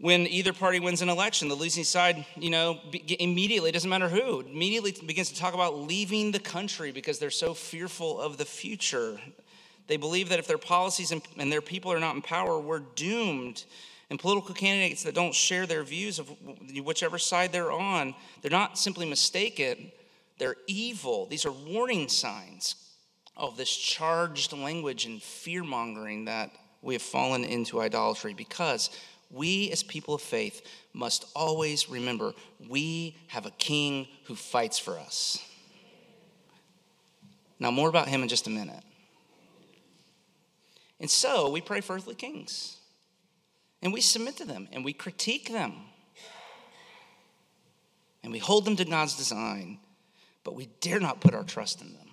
When 0.00 0.26
either 0.28 0.52
party 0.52 0.78
wins 0.78 1.02
an 1.02 1.08
election, 1.08 1.48
the 1.48 1.56
losing 1.56 1.84
side, 1.84 2.24
you 2.36 2.50
know, 2.50 2.78
immediately, 3.18 3.72
doesn't 3.72 3.90
matter 3.90 4.08
who, 4.08 4.40
immediately 4.40 4.94
begins 5.04 5.30
to 5.30 5.36
talk 5.36 5.54
about 5.54 5.76
leaving 5.76 6.30
the 6.30 6.38
country 6.38 6.92
because 6.92 7.18
they're 7.18 7.30
so 7.30 7.52
fearful 7.52 8.20
of 8.20 8.38
the 8.38 8.44
future. 8.44 9.18
They 9.88 9.96
believe 9.96 10.28
that 10.28 10.38
if 10.38 10.46
their 10.46 10.58
policies 10.58 11.10
and 11.10 11.52
their 11.52 11.60
people 11.60 11.92
are 11.92 11.98
not 11.98 12.14
in 12.14 12.22
power, 12.22 12.60
we're 12.60 12.78
doomed. 12.78 13.64
And 14.08 14.18
political 14.18 14.54
candidates 14.54 15.02
that 15.02 15.14
don't 15.14 15.34
share 15.34 15.66
their 15.66 15.82
views 15.82 16.18
of 16.18 16.30
whichever 16.82 17.18
side 17.18 17.52
they're 17.52 17.72
on, 17.72 18.14
they're 18.40 18.50
not 18.50 18.78
simply 18.78 19.04
mistaken, 19.04 19.92
they're 20.38 20.56
evil. 20.66 21.26
These 21.26 21.44
are 21.44 21.52
warning 21.52 22.08
signs 22.08 22.76
of 23.36 23.56
this 23.56 23.74
charged 23.74 24.52
language 24.52 25.06
and 25.06 25.22
fear 25.22 25.62
mongering 25.62 26.24
that 26.26 26.50
we 26.82 26.94
have 26.94 27.02
fallen 27.02 27.44
into 27.44 27.80
idolatry 27.80 28.34
because 28.34 28.90
we, 29.30 29.70
as 29.70 29.82
people 29.82 30.14
of 30.14 30.22
faith, 30.22 30.62
must 30.92 31.26
always 31.36 31.88
remember 31.88 32.34
we 32.68 33.16
have 33.28 33.46
a 33.46 33.50
king 33.52 34.08
who 34.24 34.34
fights 34.34 34.78
for 34.78 34.98
us. 34.98 35.44
Now, 37.60 37.70
more 37.70 37.88
about 37.88 38.08
him 38.08 38.22
in 38.22 38.28
just 38.28 38.46
a 38.46 38.50
minute. 38.50 38.82
And 41.00 41.10
so 41.10 41.50
we 41.50 41.60
pray 41.60 41.80
for 41.80 41.94
earthly 41.94 42.14
kings, 42.14 42.76
and 43.82 43.92
we 43.92 44.00
submit 44.00 44.36
to 44.38 44.44
them, 44.44 44.68
and 44.72 44.84
we 44.84 44.92
critique 44.92 45.52
them, 45.52 45.74
and 48.22 48.32
we 48.32 48.38
hold 48.38 48.64
them 48.64 48.76
to 48.76 48.84
God's 48.84 49.16
design, 49.16 49.78
but 50.48 50.54
we 50.54 50.70
dare 50.80 50.98
not 50.98 51.20
put 51.20 51.34
our 51.34 51.44
trust 51.44 51.82
in 51.82 51.92
them, 51.92 52.08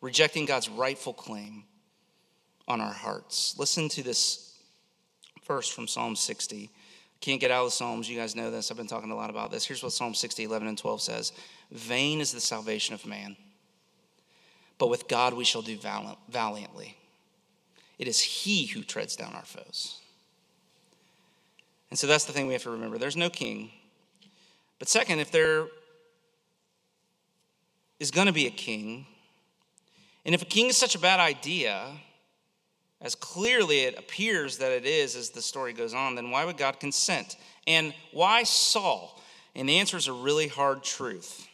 rejecting 0.00 0.46
God's 0.46 0.68
rightful 0.68 1.12
claim 1.12 1.64
on 2.68 2.80
our 2.80 2.92
hearts. 2.92 3.56
Listen 3.58 3.88
to 3.88 4.04
this 4.04 4.56
verse 5.44 5.68
from 5.68 5.88
Psalm 5.88 6.14
60. 6.14 6.70
Can't 7.20 7.40
get 7.40 7.50
out 7.50 7.64
of 7.64 7.66
the 7.66 7.70
Psalms. 7.72 8.08
You 8.08 8.16
guys 8.16 8.36
know 8.36 8.52
this. 8.52 8.70
I've 8.70 8.76
been 8.76 8.86
talking 8.86 9.10
a 9.10 9.16
lot 9.16 9.28
about 9.28 9.50
this. 9.50 9.64
Here's 9.64 9.82
what 9.82 9.90
Psalm 9.90 10.14
60, 10.14 10.44
11, 10.44 10.68
and 10.68 10.78
12 10.78 11.02
says 11.02 11.32
Vain 11.72 12.20
is 12.20 12.30
the 12.30 12.40
salvation 12.40 12.94
of 12.94 13.04
man, 13.04 13.36
but 14.78 14.86
with 14.88 15.08
God 15.08 15.34
we 15.34 15.42
shall 15.42 15.62
do 15.62 15.76
valiantly. 16.28 16.96
It 17.98 18.06
is 18.06 18.20
He 18.20 18.66
who 18.66 18.84
treads 18.84 19.16
down 19.16 19.34
our 19.34 19.44
foes. 19.44 19.98
And 21.90 21.98
so 21.98 22.06
that's 22.06 22.24
the 22.24 22.32
thing 22.32 22.46
we 22.46 22.52
have 22.52 22.62
to 22.62 22.70
remember. 22.70 22.98
There's 22.98 23.16
no 23.16 23.30
king. 23.30 23.72
But 24.78 24.88
second, 24.88 25.18
if 25.18 25.32
there 25.32 25.66
is 27.98 28.10
going 28.10 28.26
to 28.26 28.32
be 28.32 28.46
a 28.46 28.50
king, 28.50 29.06
and 30.26 30.34
if 30.34 30.42
a 30.42 30.46
king 30.46 30.66
is 30.66 30.76
such 30.76 30.96
a 30.96 30.98
bad 30.98 31.20
idea, 31.20 31.86
as 33.00 33.14
clearly 33.14 33.80
it 33.80 33.96
appears 33.96 34.58
that 34.58 34.72
it 34.72 34.84
is 34.84 35.14
as 35.14 35.30
the 35.30 35.40
story 35.40 35.72
goes 35.72 35.94
on, 35.94 36.16
then 36.16 36.30
why 36.30 36.44
would 36.44 36.56
God 36.56 36.80
consent? 36.80 37.36
And 37.66 37.94
why 38.12 38.42
Saul? 38.42 39.20
And 39.54 39.68
the 39.68 39.78
answer 39.78 39.96
is 39.96 40.08
a 40.08 40.12
really 40.12 40.48
hard 40.48 40.82
truth. 40.82 41.46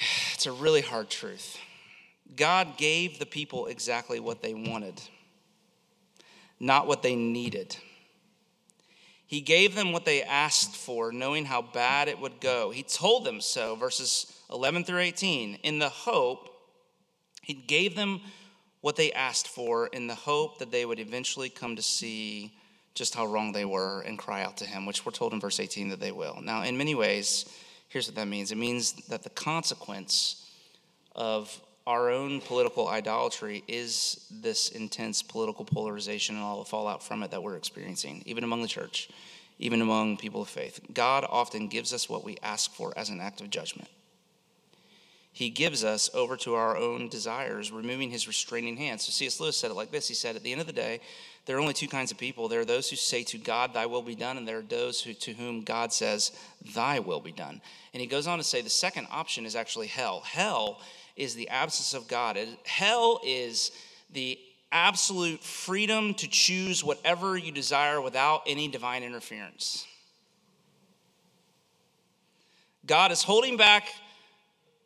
It's 0.34 0.46
a 0.46 0.52
really 0.52 0.82
hard 0.82 1.10
truth. 1.10 1.58
God 2.36 2.76
gave 2.76 3.18
the 3.18 3.26
people 3.26 3.66
exactly 3.66 4.20
what 4.20 4.40
they 4.40 4.54
wanted, 4.54 5.02
not 6.60 6.86
what 6.86 7.02
they 7.02 7.16
needed. 7.16 7.76
He 9.28 9.42
gave 9.42 9.74
them 9.74 9.92
what 9.92 10.06
they 10.06 10.22
asked 10.22 10.74
for, 10.74 11.12
knowing 11.12 11.44
how 11.44 11.60
bad 11.60 12.08
it 12.08 12.18
would 12.18 12.40
go. 12.40 12.70
He 12.70 12.82
told 12.82 13.24
them 13.24 13.42
so, 13.42 13.76
verses 13.76 14.32
11 14.50 14.84
through 14.84 15.00
18, 15.00 15.58
in 15.62 15.78
the 15.78 15.90
hope, 15.90 16.48
He 17.42 17.52
gave 17.52 17.94
them 17.94 18.22
what 18.80 18.96
they 18.96 19.12
asked 19.12 19.46
for 19.46 19.88
in 19.88 20.06
the 20.06 20.14
hope 20.14 20.58
that 20.58 20.70
they 20.70 20.86
would 20.86 20.98
eventually 20.98 21.50
come 21.50 21.76
to 21.76 21.82
see 21.82 22.54
just 22.94 23.14
how 23.14 23.26
wrong 23.26 23.52
they 23.52 23.66
were 23.66 24.00
and 24.00 24.18
cry 24.18 24.42
out 24.42 24.56
to 24.56 24.64
him, 24.64 24.86
which 24.86 25.04
we're 25.04 25.12
told 25.12 25.34
in 25.34 25.40
verse 25.40 25.60
18 25.60 25.90
that 25.90 26.00
they 26.00 26.10
will. 26.10 26.40
Now, 26.42 26.62
in 26.62 26.78
many 26.78 26.94
ways, 26.94 27.44
here's 27.88 28.08
what 28.08 28.16
that 28.16 28.28
means 28.28 28.50
it 28.50 28.56
means 28.56 28.92
that 29.08 29.22
the 29.22 29.30
consequence 29.30 30.50
of 31.14 31.60
our 31.88 32.10
own 32.10 32.42
political 32.42 32.86
idolatry 32.86 33.64
is 33.66 34.26
this 34.30 34.68
intense 34.68 35.22
political 35.22 35.64
polarization 35.64 36.36
and 36.36 36.44
all 36.44 36.58
the 36.58 36.68
fallout 36.68 37.02
from 37.02 37.22
it 37.22 37.30
that 37.30 37.42
we're 37.42 37.56
experiencing, 37.56 38.22
even 38.26 38.44
among 38.44 38.60
the 38.60 38.68
church, 38.68 39.08
even 39.58 39.80
among 39.80 40.18
people 40.18 40.42
of 40.42 40.48
faith. 40.50 40.80
God 40.92 41.24
often 41.26 41.66
gives 41.66 41.94
us 41.94 42.06
what 42.06 42.24
we 42.24 42.36
ask 42.42 42.70
for 42.74 42.92
as 42.94 43.08
an 43.08 43.22
act 43.22 43.40
of 43.40 43.48
judgment 43.48 43.88
he 45.38 45.50
gives 45.50 45.84
us 45.84 46.10
over 46.14 46.36
to 46.38 46.54
our 46.54 46.76
own 46.76 47.08
desires, 47.08 47.70
removing 47.70 48.10
his 48.10 48.26
restraining 48.26 48.76
hand. 48.76 49.00
So 49.00 49.12
C.S. 49.12 49.38
Lewis 49.38 49.56
said 49.56 49.70
it 49.70 49.74
like 49.74 49.92
this 49.92 50.08
He 50.08 50.14
said, 50.14 50.34
At 50.34 50.42
the 50.42 50.50
end 50.50 50.60
of 50.60 50.66
the 50.66 50.72
day, 50.72 50.98
there 51.46 51.56
are 51.56 51.60
only 51.60 51.74
two 51.74 51.86
kinds 51.86 52.10
of 52.10 52.18
people. 52.18 52.48
There 52.48 52.58
are 52.58 52.64
those 52.64 52.90
who 52.90 52.96
say 52.96 53.22
to 53.22 53.38
God, 53.38 53.72
Thy 53.72 53.86
will 53.86 54.02
be 54.02 54.16
done, 54.16 54.36
and 54.36 54.48
there 54.48 54.58
are 54.58 54.62
those 54.62 55.00
who, 55.00 55.14
to 55.14 55.32
whom 55.34 55.62
God 55.62 55.92
says, 55.92 56.32
Thy 56.74 56.98
will 56.98 57.20
be 57.20 57.30
done. 57.30 57.60
And 57.94 58.00
he 58.00 58.08
goes 58.08 58.26
on 58.26 58.38
to 58.38 58.44
say 58.44 58.62
the 58.62 58.68
second 58.68 59.06
option 59.12 59.46
is 59.46 59.54
actually 59.54 59.86
hell. 59.86 60.22
Hell 60.22 60.80
is 61.18 61.34
the 61.34 61.48
absence 61.48 61.94
of 61.94 62.08
God, 62.08 62.38
hell 62.64 63.20
is 63.24 63.72
the 64.12 64.38
absolute 64.70 65.42
freedom 65.42 66.14
to 66.14 66.28
choose 66.28 66.84
whatever 66.84 67.36
you 67.36 67.52
desire 67.52 68.00
without 68.00 68.42
any 68.46 68.68
divine 68.68 69.02
interference. 69.02 69.86
God 72.86 73.12
is 73.12 73.22
holding 73.22 73.56
back 73.56 73.88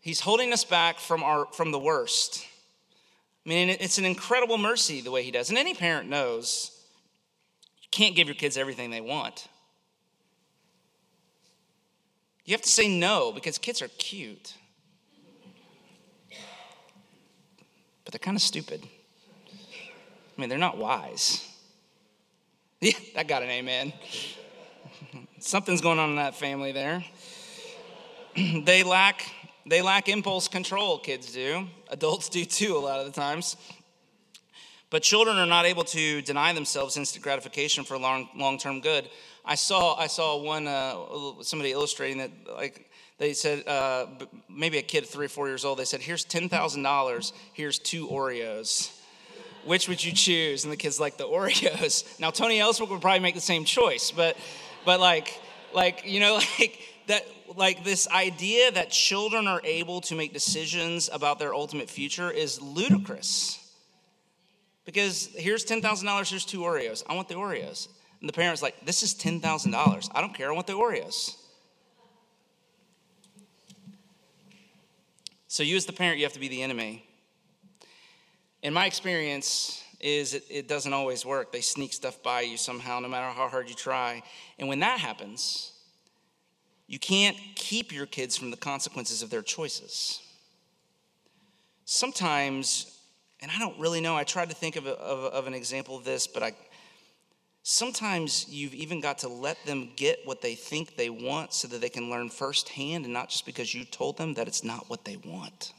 He's 0.02 0.18
holding 0.18 0.52
us 0.52 0.64
back 0.64 0.98
from, 0.98 1.22
our, 1.22 1.46
from 1.52 1.70
the 1.70 1.78
worst. 1.78 2.44
I 3.46 3.48
mean, 3.48 3.68
it's 3.68 3.98
an 3.98 4.04
incredible 4.04 4.58
mercy 4.58 5.00
the 5.00 5.12
way 5.12 5.22
he 5.22 5.30
does. 5.30 5.48
And 5.48 5.56
any 5.56 5.74
parent 5.74 6.10
knows 6.10 6.72
you 7.80 7.88
can't 7.92 8.16
give 8.16 8.26
your 8.26 8.34
kids 8.34 8.56
everything 8.56 8.90
they 8.90 9.00
want. 9.00 9.46
You 12.44 12.52
have 12.52 12.62
to 12.62 12.68
say 12.68 12.88
no 12.88 13.30
because 13.30 13.58
kids 13.58 13.80
are 13.80 13.88
cute. 13.98 14.54
They're 18.12 18.18
kind 18.18 18.36
of 18.36 18.42
stupid. 18.42 18.86
I 18.86 20.40
mean, 20.40 20.48
they're 20.48 20.58
not 20.58 20.78
wise. 20.78 21.48
Yeah, 22.80 22.98
that 23.14 23.28
got 23.28 23.44
an 23.44 23.48
amen. 23.48 23.92
Something's 25.38 25.80
going 25.80 26.00
on 26.00 26.10
in 26.10 26.16
that 26.16 26.34
family 26.34 26.72
there. 26.72 27.04
they 28.64 28.82
lack 28.82 29.24
they 29.64 29.82
lack 29.82 30.08
impulse 30.08 30.48
control, 30.48 30.98
kids 30.98 31.32
do. 31.32 31.68
Adults 31.90 32.28
do 32.28 32.44
too, 32.44 32.76
a 32.76 32.80
lot 32.80 32.98
of 32.98 33.06
the 33.06 33.12
times. 33.12 33.56
But 34.90 35.04
children 35.04 35.38
are 35.38 35.46
not 35.46 35.64
able 35.64 35.84
to 35.84 36.22
deny 36.22 36.52
themselves 36.52 36.96
instant 36.96 37.22
gratification 37.22 37.84
for 37.84 37.96
long 37.96 38.28
long 38.34 38.58
term 38.58 38.80
good. 38.80 39.08
I 39.44 39.54
saw 39.54 39.94
I 39.94 40.08
saw 40.08 40.42
one 40.42 40.66
uh, 40.66 41.42
somebody 41.42 41.70
illustrating 41.70 42.18
that 42.18 42.32
like 42.52 42.90
they 43.22 43.34
said 43.34 43.68
uh, 43.68 44.06
maybe 44.48 44.78
a 44.78 44.82
kid 44.82 45.06
three 45.06 45.26
or 45.26 45.28
four 45.28 45.46
years 45.46 45.64
old. 45.64 45.78
They 45.78 45.84
said, 45.84 46.00
"Here's 46.00 46.24
ten 46.24 46.48
thousand 46.48 46.82
dollars. 46.82 47.32
Here's 47.52 47.78
two 47.78 48.08
Oreos. 48.08 48.90
Which 49.64 49.88
would 49.88 50.02
you 50.02 50.10
choose?" 50.10 50.64
And 50.64 50.72
the 50.72 50.76
kid's 50.76 50.98
like, 50.98 51.18
"The 51.18 51.28
Oreos." 51.38 52.18
Now 52.18 52.30
Tony 52.32 52.58
Ellsworth 52.58 52.90
would 52.90 53.00
probably 53.00 53.20
make 53.20 53.36
the 53.36 53.40
same 53.40 53.64
choice, 53.64 54.10
but 54.10 54.36
but 54.84 54.98
like 54.98 55.40
like 55.72 56.02
you 56.04 56.18
know 56.18 56.34
like 56.58 56.80
that 57.06 57.24
like 57.54 57.84
this 57.84 58.08
idea 58.08 58.72
that 58.72 58.90
children 58.90 59.46
are 59.46 59.60
able 59.62 60.00
to 60.00 60.16
make 60.16 60.32
decisions 60.32 61.08
about 61.12 61.38
their 61.38 61.54
ultimate 61.54 61.88
future 61.88 62.28
is 62.28 62.60
ludicrous. 62.60 63.60
Because 64.84 65.28
here's 65.36 65.64
$10,000, 65.64 66.28
here's 66.28 66.44
two 66.44 66.60
Oreos. 66.60 67.04
I 67.06 67.14
want 67.14 67.28
the 67.28 67.34
Oreos. 67.34 67.86
And 68.20 68.28
the 68.28 68.32
parent's 68.32 68.62
like, 68.62 68.84
this 68.84 69.04
is 69.04 69.14
$10,000. 69.14 70.10
I 70.12 70.20
don't 70.20 70.34
care, 70.34 70.50
I 70.50 70.54
want 70.54 70.66
the 70.66 70.72
Oreos. 70.72 71.36
So 75.52 75.62
you 75.62 75.76
as 75.76 75.84
the 75.84 75.92
parent, 75.92 76.16
you 76.16 76.24
have 76.24 76.32
to 76.32 76.40
be 76.40 76.48
the 76.48 76.62
enemy. 76.62 77.04
In 78.62 78.72
my 78.72 78.86
experience, 78.86 79.84
is 80.00 80.32
it, 80.32 80.44
it 80.48 80.66
doesn't 80.66 80.94
always 80.94 81.26
work. 81.26 81.52
They 81.52 81.60
sneak 81.60 81.92
stuff 81.92 82.22
by 82.22 82.40
you 82.40 82.56
somehow, 82.56 83.00
no 83.00 83.08
matter 83.08 83.26
how 83.26 83.50
hard 83.50 83.68
you 83.68 83.74
try. 83.74 84.22
And 84.58 84.66
when 84.66 84.80
that 84.80 84.98
happens, 84.98 85.72
you 86.86 86.98
can't 86.98 87.36
keep 87.54 87.92
your 87.92 88.06
kids 88.06 88.34
from 88.34 88.50
the 88.50 88.56
consequences 88.56 89.22
of 89.22 89.28
their 89.28 89.42
choices. 89.42 90.22
Sometimes, 91.84 92.98
and 93.42 93.50
I 93.50 93.58
don't 93.58 93.78
really 93.78 94.00
know, 94.00 94.16
I 94.16 94.24
tried 94.24 94.48
to 94.48 94.56
think 94.56 94.76
of, 94.76 94.86
a, 94.86 94.92
of, 94.92 95.34
of 95.34 95.46
an 95.46 95.52
example 95.52 95.98
of 95.98 96.04
this, 96.04 96.26
but 96.26 96.42
I, 96.42 96.54
sometimes 97.62 98.46
you've 98.48 98.74
even 98.74 99.00
got 99.00 99.18
to 99.18 99.28
let 99.28 99.64
them 99.64 99.90
get 99.96 100.20
what 100.24 100.40
they 100.40 100.54
think 100.54 100.96
they 100.96 101.10
want 101.10 101.52
so 101.52 101.68
that 101.68 101.80
they 101.80 101.88
can 101.88 102.10
learn 102.10 102.28
firsthand 102.28 103.04
and 103.04 103.14
not 103.14 103.28
just 103.28 103.46
because 103.46 103.74
you 103.74 103.84
told 103.84 104.16
them 104.18 104.34
that 104.34 104.48
it's 104.48 104.64
not 104.64 104.88
what 104.88 105.04
they 105.04 105.16
want. 105.16 105.72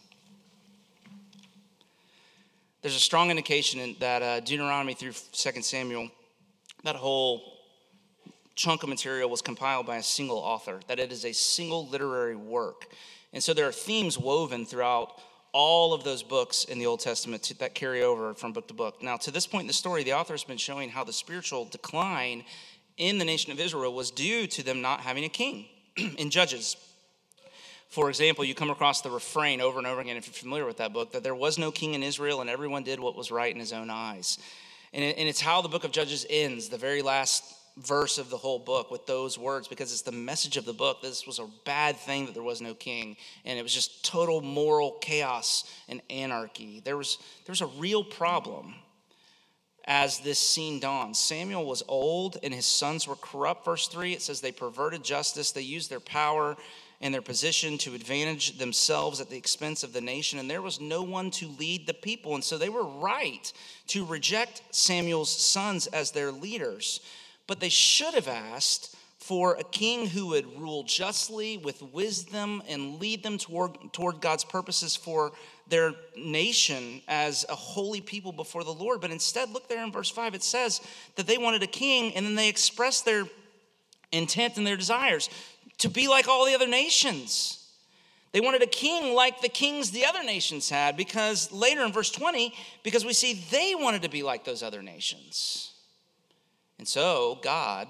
There's 2.82 2.96
a 2.96 3.00
strong 3.00 3.30
indication 3.30 3.80
in 3.80 3.96
that 4.00 4.22
uh, 4.22 4.40
Deuteronomy 4.42 4.94
through 4.94 5.14
2 5.32 5.62
Samuel, 5.62 6.10
that 6.84 6.98
whole 6.98 7.54
chunk 8.56 8.84
of 8.84 8.90
material 8.90 9.30
was 9.30 9.42
compiled 9.42 9.86
by 9.86 9.98
a 9.98 10.04
single 10.04 10.38
author, 10.38 10.82
that 10.88 11.00
it 11.00 11.12
is 11.12 11.26
a 11.26 11.34
single 11.34 11.88
literary 11.88 12.36
work. 12.36 12.88
And 13.32 13.42
so 13.42 13.54
there 13.54 13.68
are 13.68 13.72
themes 13.72 14.18
woven 14.18 14.66
throughout 14.66 15.20
all 15.54 15.94
of 15.94 16.04
those 16.04 16.24
books 16.24 16.66
in 16.66 16.80
the 16.80 16.88
Old 16.88 17.00
Testament 17.00 17.52
that 17.60 17.76
carry 17.76 18.02
over 18.02 18.34
from 18.34 18.54
book 18.54 18.68
to 18.68 18.74
book. 18.74 19.02
Now, 19.02 19.18
to 19.18 19.32
this 19.32 19.48
point 19.48 19.62
in 19.62 19.68
the 19.68 19.74
story, 19.74 20.04
the 20.04 20.14
author 20.14 20.34
has 20.34 20.44
been 20.44 20.58
showing 20.58 20.90
how 20.90 21.04
the 21.04 21.14
spiritual 21.14 21.66
decline 21.66 22.44
in 22.98 23.20
the 23.20 23.26
nation 23.26 23.52
of 23.52 23.60
Israel 23.60 23.94
was 23.94 24.12
due 24.12 24.48
to 24.48 24.64
them 24.64 24.82
not 24.82 25.02
having 25.02 25.24
a 25.24 25.30
king. 25.30 25.68
in 26.18 26.32
Judges, 26.32 26.76
for 27.90 28.10
example, 28.10 28.44
you 28.44 28.56
come 28.56 28.72
across 28.72 29.02
the 29.02 29.12
refrain 29.12 29.62
over 29.62 29.78
and 29.78 29.86
over 29.86 30.02
again, 30.02 30.18
if 30.18 30.26
you're 30.26 30.34
familiar 30.34 30.66
with 30.66 30.78
that 30.78 30.92
book, 30.92 31.12
that 31.12 31.22
there 31.22 31.36
was 31.36 31.60
no 31.60 31.72
king 31.72 31.94
in 31.94 32.02
Israel 32.02 32.42
and 32.42 32.50
everyone 32.50 32.82
did 32.82 33.00
what 33.00 33.16
was 33.16 33.30
right 33.32 33.54
in 33.54 33.60
his 33.60 33.72
own 33.72 33.92
eyes. 33.92 34.40
And, 34.92 35.04
it, 35.04 35.18
and 35.18 35.30
it's 35.30 35.40
how 35.40 35.62
the 35.62 35.70
book 35.70 35.84
of 35.84 35.92
Judges 35.92 36.26
ends, 36.28 36.70
the 36.70 36.78
very 36.78 37.04
last 37.04 37.44
verse 37.78 38.18
of 38.18 38.30
the 38.30 38.38
whole 38.38 38.60
book 38.60 38.92
with 38.92 39.06
those 39.06 39.38
words 39.38 39.68
because 39.68 39.92
it's 39.92 40.02
the 40.02 40.12
message 40.12 40.58
of 40.58 40.66
the 40.66 40.74
book. 40.74 41.02
This 41.02 41.26
was 41.26 41.40
a 41.40 41.48
bad 41.66 41.98
thing 41.98 42.26
that 42.26 42.34
there 42.34 42.44
was 42.44 42.62
no 42.62 42.74
king, 42.74 43.18
and 43.46 43.58
it 43.58 43.64
was 43.64 43.74
just 43.74 44.06
total 44.06 44.42
moral 44.42 44.98
chaos 45.02 45.64
and 45.90 46.02
anarchy. 46.10 46.82
There 46.84 46.98
was, 46.98 47.18
there 47.46 47.52
was 47.52 47.62
a 47.62 47.68
real 47.68 48.04
problem 48.04 48.76
as 49.86 50.20
this 50.20 50.40
scene 50.40 50.80
dawns. 50.80 51.20
Samuel 51.20 51.66
was 51.66 51.84
old 51.88 52.38
and 52.42 52.54
his 52.54 52.66
sons 52.66 53.08
were 53.08 53.16
corrupt. 53.16 53.66
Verse 53.66 53.88
3, 53.88 54.14
it 54.14 54.22
says 54.22 54.40
they 54.40 54.52
perverted 54.52 55.04
justice, 55.04 55.52
they 55.52 55.62
used 55.62 55.90
their 55.90 56.00
power 56.00 56.56
and 57.02 57.14
their 57.14 57.22
position 57.22 57.78
to 57.78 57.94
advantage 57.94 58.58
themselves 58.58 59.20
at 59.20 59.30
the 59.30 59.36
expense 59.36 59.84
of 59.84 59.92
the 59.92 60.00
nation, 60.00 60.40
and 60.40 60.50
there 60.50 60.62
was 60.62 60.80
no 60.80 61.04
one 61.04 61.30
to 61.30 61.50
lead 61.60 61.86
the 61.86 61.94
people. 61.94 62.34
And 62.34 62.44
so 62.44 62.58
they 62.58 62.70
were 62.70 62.86
right 62.86 63.52
to 63.88 64.06
reject 64.06 64.62
Samuel's 64.72 65.30
sons 65.30 65.88
as 65.88 66.12
their 66.12 66.32
leaders. 66.32 67.02
But 67.54 67.60
they 67.60 67.70
should 67.70 68.16
have 68.16 68.28
asked 68.28 68.96
for 69.20 69.54
a 69.54 69.64
king 69.64 70.08
who 70.08 70.30
would 70.30 70.60
rule 70.60 70.82
justly 70.82 71.56
with 71.56 71.84
wisdom 71.84 72.64
and 72.68 73.00
lead 73.00 73.22
them 73.22 73.38
toward, 73.38 73.78
toward 73.94 74.22
God's 74.22 74.44
purposes 74.44 74.96
for 74.96 75.34
their 75.68 75.94
nation 76.18 77.04
as 77.08 77.46
a 77.50 77.54
holy 77.54 78.02
people 78.02 78.32
before 78.32 78.64
the 78.64 78.74
Lord. 78.74 79.02
But 79.02 79.12
instead, 79.12 79.52
look 79.52 79.70
there 79.70 79.84
in 79.84 79.92
verse 79.92 80.10
5, 80.10 80.34
it 80.34 80.42
says 80.42 80.82
that 81.16 81.28
they 81.28 81.38
wanted 81.38 81.62
a 81.62 81.68
king 81.68 82.16
and 82.16 82.26
then 82.26 82.34
they 82.34 82.50
expressed 82.50 83.06
their 83.06 83.26
intent 84.12 84.58
and 84.58 84.66
their 84.66 84.76
desires 84.76 85.30
to 85.78 85.90
be 85.92 86.08
like 86.08 86.28
all 86.28 86.48
the 86.48 86.56
other 86.56 86.66
nations. 86.68 87.70
They 88.32 88.42
wanted 88.42 88.64
a 88.64 88.66
king 88.66 89.14
like 89.14 89.42
the 89.42 89.48
kings 89.48 89.92
the 89.92 90.06
other 90.06 90.24
nations 90.24 90.72
had 90.72 90.98
because 90.98 91.52
later 91.52 91.86
in 91.86 91.92
verse 91.92 92.10
20, 92.10 92.52
because 92.82 93.06
we 93.06 93.14
see 93.14 93.36
they 93.52 93.76
wanted 93.76 94.02
to 94.02 94.10
be 94.10 94.24
like 94.24 94.44
those 94.44 94.64
other 94.64 94.82
nations. 94.82 95.73
And 96.84 96.88
so 96.90 97.40
God 97.42 97.88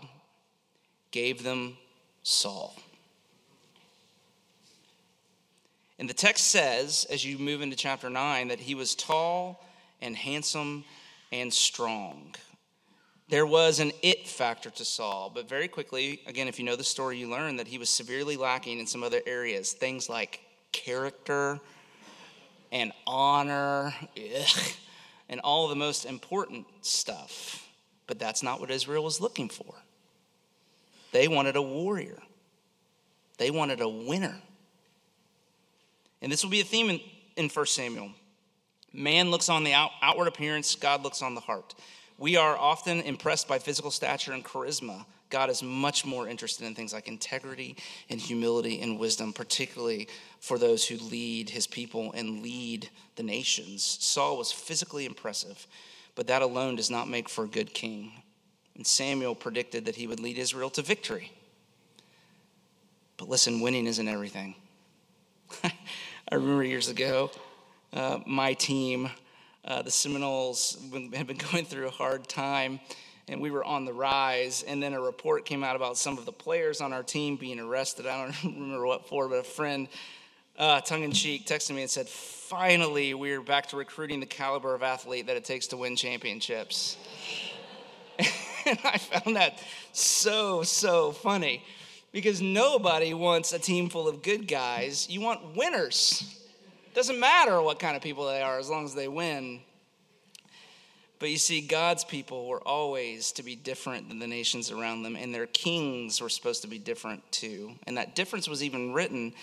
gave 1.10 1.42
them 1.42 1.78
Saul. 2.22 2.76
And 5.98 6.08
the 6.08 6.14
text 6.14 6.52
says, 6.52 7.08
as 7.10 7.26
you 7.26 7.40
move 7.40 7.64
into 7.64 7.76
chapter 7.76 8.08
9, 8.08 8.50
that 8.50 8.60
he 8.60 8.76
was 8.76 8.94
tall 8.94 9.66
and 10.00 10.16
handsome 10.16 10.86
and 11.32 11.52
strong. 11.52 12.36
There 13.30 13.48
was 13.48 13.80
an 13.80 13.94
it 14.04 14.28
factor 14.28 14.70
to 14.70 14.86
Saul, 14.86 15.32
but 15.34 15.50
very 15.50 15.68
quickly, 15.68 16.22
again, 16.28 16.48
if 16.48 16.60
you 16.60 16.66
know 16.66 16.76
the 16.76 16.84
story, 16.84 17.18
you 17.18 17.28
learn 17.28 17.56
that 17.56 17.68
he 17.68 17.80
was 17.80 17.90
severely 17.90 18.38
lacking 18.38 18.78
in 18.78 18.86
some 18.86 19.02
other 19.02 19.22
areas. 19.26 19.74
Things 19.74 20.08
like 20.08 20.40
character 20.72 21.60
and 22.72 22.92
honor, 23.08 23.92
ugh, 24.16 24.64
and 25.30 25.42
all 25.44 25.68
the 25.68 25.76
most 25.76 26.06
important 26.06 26.68
stuff. 26.82 27.64
But 28.08 28.20
that's 28.20 28.44
not 28.44 28.60
what 28.60 28.72
Israel 28.72 29.04
was 29.04 29.22
looking 29.22 29.50
for. 29.50 29.76
They 31.12 31.28
wanted 31.28 31.56
a 31.56 31.62
warrior, 31.62 32.20
they 33.38 33.52
wanted 33.52 33.82
a 33.82 33.90
winner. 33.90 34.36
And 36.22 36.32
this 36.32 36.42
will 36.42 36.52
be 36.52 36.62
a 36.62 36.66
theme 36.66 36.90
in, 36.90 37.02
in 37.36 37.50
1 37.50 37.66
Samuel. 37.66 38.12
Man 38.94 39.30
looks 39.30 39.50
on 39.50 39.66
the 39.66 39.74
out, 39.74 39.92
outward 40.02 40.30
appearance, 40.30 40.76
God 40.76 41.04
looks 41.04 41.22
on 41.22 41.36
the 41.36 41.42
heart. 41.42 41.76
We 42.18 42.38
are 42.38 42.56
often 42.56 43.02
impressed 43.02 43.48
by 43.48 43.60
physical 43.60 43.92
stature 43.92 44.32
and 44.32 44.46
charisma. 44.46 45.06
God 45.30 45.50
is 45.50 45.64
much 45.64 46.06
more 46.06 46.28
interested 46.28 46.66
in 46.66 46.76
things 46.76 46.94
like 46.94 47.08
integrity 47.08 47.76
and 48.10 48.22
humility 48.22 48.82
and 48.82 49.00
wisdom, 49.00 49.34
particularly 49.34 50.08
for 50.40 50.60
those 50.60 50.88
who 50.88 50.98
lead 50.98 51.50
his 51.50 51.66
people 51.66 52.12
and 52.14 52.44
lead 52.44 52.88
the 53.16 53.24
nations. 53.24 53.84
Saul 53.84 54.38
was 54.38 54.52
physically 54.52 55.06
impressive, 55.06 55.66
but 56.16 56.28
that 56.28 56.42
alone 56.42 56.76
does 56.76 56.90
not 56.90 57.10
make 57.10 57.30
for 57.30 57.46
a 57.46 57.48
good 57.48 57.74
king. 57.74 58.12
And 58.76 58.86
Samuel 58.86 59.36
predicted 59.36 59.86
that 59.86 59.96
he 59.96 60.08
would 60.08 60.20
lead 60.20 60.38
Israel 60.38 60.70
to 60.72 60.82
victory. 60.82 61.32
But 63.18 63.30
listen, 63.30 63.62
winning 63.62 63.86
isn't 63.86 64.08
everything. 64.08 64.56
I 65.64 66.36
remember 66.36 66.64
years 66.64 66.90
ago, 66.90 67.32
uh, 67.94 68.20
my 68.26 68.54
team, 68.54 69.10
uh, 69.66 69.82
the 69.84 69.92
Seminoles, 69.92 70.78
had 71.14 71.28
been 71.28 71.38
going 71.52 71.66
through 71.66 71.88
a 71.88 71.92
hard 71.92 72.28
time, 72.28 72.80
and 73.28 73.40
we 73.40 73.52
were 73.52 73.64
on 73.64 73.86
the 73.86 73.94
rise. 73.94 74.64
And 74.64 74.82
then 74.82 74.94
a 74.94 75.02
report 75.02 75.46
came 75.46 75.64
out 75.64 75.76
about 75.76 75.98
some 75.98 76.18
of 76.18 76.26
the 76.26 76.32
players 76.32 76.82
on 76.82 76.92
our 76.92 77.04
team 77.04 77.36
being 77.36 77.60
arrested. 77.60 78.08
I 78.08 78.26
don't 78.26 78.44
remember 78.60 78.86
what 78.86 79.08
for, 79.08 79.28
but 79.28 79.40
a 79.40 79.44
friend, 79.44 79.88
uh, 80.58 80.82
tongue 80.82 81.04
in 81.04 81.12
cheek, 81.12 81.46
texted 81.46 81.76
me 81.76 81.82
and 81.82 81.90
said, 81.90 82.08
Finally, 82.08 83.14
we're 83.14 83.42
back 83.42 83.68
to 83.68 83.78
recruiting 83.78 84.20
the 84.20 84.26
caliber 84.26 84.76
of 84.76 84.84
athlete 84.84 85.28
that 85.28 85.38
it 85.38 85.46
takes 85.46 85.68
to 85.68 85.78
win 85.78 85.96
championships. 85.96 86.98
and 88.20 88.78
I 88.84 88.98
found 88.98 89.36
that 89.36 89.62
so, 89.92 90.62
so 90.64 91.12
funny 91.12 91.64
because 92.12 92.42
nobody 92.42 93.14
wants 93.14 93.54
a 93.54 93.60
team 93.60 93.90
full 93.90 94.08
of 94.08 94.22
good 94.22 94.48
guys. 94.48 95.10
You 95.10 95.22
want 95.22 95.56
winners. 95.56 96.40
Doesn't 96.94 97.20
matter 97.20 97.60
what 97.60 97.80
kind 97.80 97.96
of 97.96 98.04
people 98.04 98.28
they 98.28 98.42
are 98.42 98.60
as 98.60 98.70
long 98.70 98.86
as 98.86 98.94
they 98.94 99.08
win. 99.08 99.62
But 101.18 101.32
you 101.32 101.38
see, 101.38 101.62
God's 101.62 102.04
people 102.04 102.48
were 102.48 102.62
always 102.68 103.32
to 103.34 103.44
be 103.44 103.56
different 103.56 104.10
than 104.10 104.20
the 104.20 104.28
nations 104.28 104.70
around 104.70 105.04
them, 105.04 105.16
and 105.16 105.34
their 105.34 105.48
kings 105.48 106.22
were 106.22 106.30
supposed 106.30 106.62
to 106.64 106.68
be 106.68 106.78
different 106.78 107.24
too. 107.32 107.72
And 107.88 107.98
that 107.98 108.14
difference 108.14 108.48
was 108.48 108.62
even 108.62 108.94
written 108.94 109.34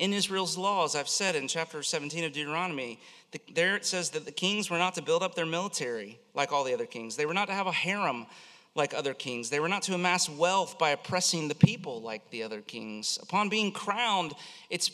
in 0.00 0.14
Israel's 0.14 0.56
law, 0.56 0.84
as 0.84 0.96
I've 0.96 1.10
said 1.10 1.36
in 1.36 1.46
chapter 1.46 1.82
17 1.82 2.24
of 2.24 2.32
Deuteronomy. 2.32 2.98
The, 3.32 3.40
there 3.54 3.76
it 3.76 3.84
says 3.84 4.10
that 4.10 4.24
the 4.24 4.32
kings 4.32 4.70
were 4.70 4.78
not 4.78 4.94
to 4.94 5.02
build 5.02 5.22
up 5.22 5.34
their 5.34 5.46
military 5.46 6.18
like 6.34 6.52
all 6.52 6.64
the 6.64 6.72
other 6.72 6.86
kings, 6.86 7.16
they 7.16 7.26
were 7.26 7.34
not 7.34 7.48
to 7.48 7.54
have 7.54 7.66
a 7.66 7.72
harem 7.72 8.26
like 8.74 8.94
other 8.94 9.14
kings. 9.14 9.50
They 9.50 9.60
were 9.60 9.68
not 9.68 9.82
to 9.82 9.94
amass 9.94 10.28
wealth 10.28 10.78
by 10.78 10.90
oppressing 10.90 11.48
the 11.48 11.54
people 11.54 12.00
like 12.00 12.30
the 12.30 12.44
other 12.44 12.60
kings. 12.60 13.18
Upon 13.20 13.48
being 13.48 13.72
crowned, 13.72 14.32
it's 14.70 14.88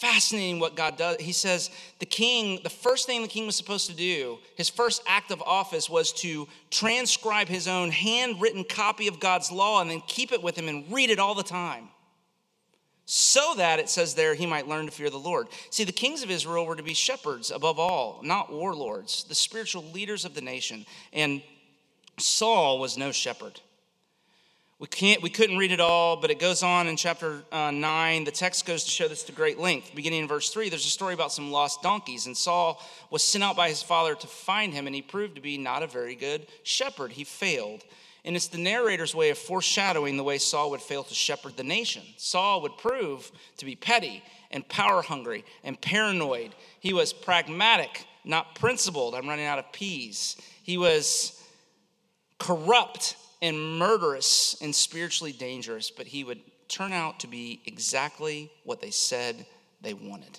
fascinating 0.00 0.58
what 0.58 0.74
God 0.74 0.96
does. 0.96 1.18
He 1.20 1.32
says 1.32 1.70
the 2.00 2.06
king, 2.06 2.58
the 2.62 2.70
first 2.70 3.06
thing 3.06 3.22
the 3.22 3.28
king 3.28 3.46
was 3.46 3.56
supposed 3.56 3.88
to 3.88 3.96
do, 3.96 4.38
his 4.56 4.68
first 4.68 5.02
act 5.06 5.30
of 5.30 5.40
office 5.42 5.88
was 5.88 6.12
to 6.14 6.48
transcribe 6.70 7.48
his 7.48 7.68
own 7.68 7.92
handwritten 7.92 8.64
copy 8.64 9.06
of 9.06 9.20
God's 9.20 9.52
law 9.52 9.80
and 9.80 9.90
then 9.90 10.02
keep 10.06 10.32
it 10.32 10.42
with 10.42 10.58
him 10.58 10.68
and 10.68 10.92
read 10.92 11.08
it 11.08 11.20
all 11.20 11.34
the 11.34 11.44
time. 11.44 11.88
So 13.12 13.54
that 13.56 13.80
it 13.80 13.88
says 13.88 14.14
there, 14.14 14.36
he 14.36 14.46
might 14.46 14.68
learn 14.68 14.86
to 14.86 14.92
fear 14.92 15.10
the 15.10 15.18
Lord. 15.18 15.48
See, 15.70 15.82
the 15.82 15.90
kings 15.90 16.22
of 16.22 16.30
Israel 16.30 16.64
were 16.64 16.76
to 16.76 16.82
be 16.84 16.94
shepherds 16.94 17.50
above 17.50 17.76
all, 17.76 18.20
not 18.22 18.52
warlords, 18.52 19.24
the 19.24 19.34
spiritual 19.34 19.82
leaders 19.82 20.24
of 20.24 20.34
the 20.34 20.40
nation. 20.40 20.86
And 21.12 21.42
Saul 22.20 22.78
was 22.78 22.96
no 22.96 23.10
shepherd. 23.10 23.60
We, 24.78 24.86
can't, 24.86 25.22
we 25.22 25.28
couldn't 25.28 25.58
read 25.58 25.72
it 25.72 25.80
all, 25.80 26.18
but 26.18 26.30
it 26.30 26.38
goes 26.38 26.62
on 26.62 26.86
in 26.86 26.96
chapter 26.96 27.42
uh, 27.50 27.72
9. 27.72 28.22
The 28.22 28.30
text 28.30 28.64
goes 28.64 28.84
to 28.84 28.90
show 28.92 29.08
this 29.08 29.24
to 29.24 29.32
great 29.32 29.58
length. 29.58 29.92
Beginning 29.92 30.20
in 30.20 30.28
verse 30.28 30.50
3, 30.50 30.68
there's 30.68 30.86
a 30.86 30.88
story 30.88 31.12
about 31.12 31.32
some 31.32 31.50
lost 31.50 31.82
donkeys, 31.82 32.26
and 32.26 32.36
Saul 32.36 32.80
was 33.10 33.24
sent 33.24 33.42
out 33.42 33.56
by 33.56 33.70
his 33.70 33.82
father 33.82 34.14
to 34.14 34.26
find 34.28 34.72
him, 34.72 34.86
and 34.86 34.94
he 34.94 35.02
proved 35.02 35.34
to 35.34 35.40
be 35.40 35.58
not 35.58 35.82
a 35.82 35.88
very 35.88 36.14
good 36.14 36.46
shepherd. 36.62 37.10
He 37.10 37.24
failed. 37.24 37.82
And 38.24 38.36
it's 38.36 38.48
the 38.48 38.58
narrator's 38.58 39.14
way 39.14 39.30
of 39.30 39.38
foreshadowing 39.38 40.16
the 40.16 40.24
way 40.24 40.38
Saul 40.38 40.70
would 40.70 40.82
fail 40.82 41.04
to 41.04 41.14
shepherd 41.14 41.56
the 41.56 41.64
nation. 41.64 42.02
Saul 42.16 42.60
would 42.62 42.76
prove 42.76 43.30
to 43.56 43.64
be 43.64 43.76
petty 43.76 44.22
and 44.50 44.68
power 44.68 45.00
hungry 45.02 45.44
and 45.64 45.80
paranoid. 45.80 46.54
He 46.80 46.92
was 46.92 47.12
pragmatic, 47.12 48.04
not 48.24 48.54
principled. 48.54 49.14
I'm 49.14 49.28
running 49.28 49.46
out 49.46 49.58
of 49.58 49.72
P's. 49.72 50.36
He 50.62 50.76
was 50.76 51.42
corrupt 52.38 53.16
and 53.40 53.78
murderous 53.78 54.56
and 54.60 54.74
spiritually 54.74 55.32
dangerous, 55.32 55.90
but 55.90 56.06
he 56.06 56.24
would 56.24 56.40
turn 56.68 56.92
out 56.92 57.20
to 57.20 57.26
be 57.26 57.60
exactly 57.66 58.50
what 58.64 58.80
they 58.80 58.90
said 58.90 59.46
they 59.80 59.94
wanted. 59.94 60.38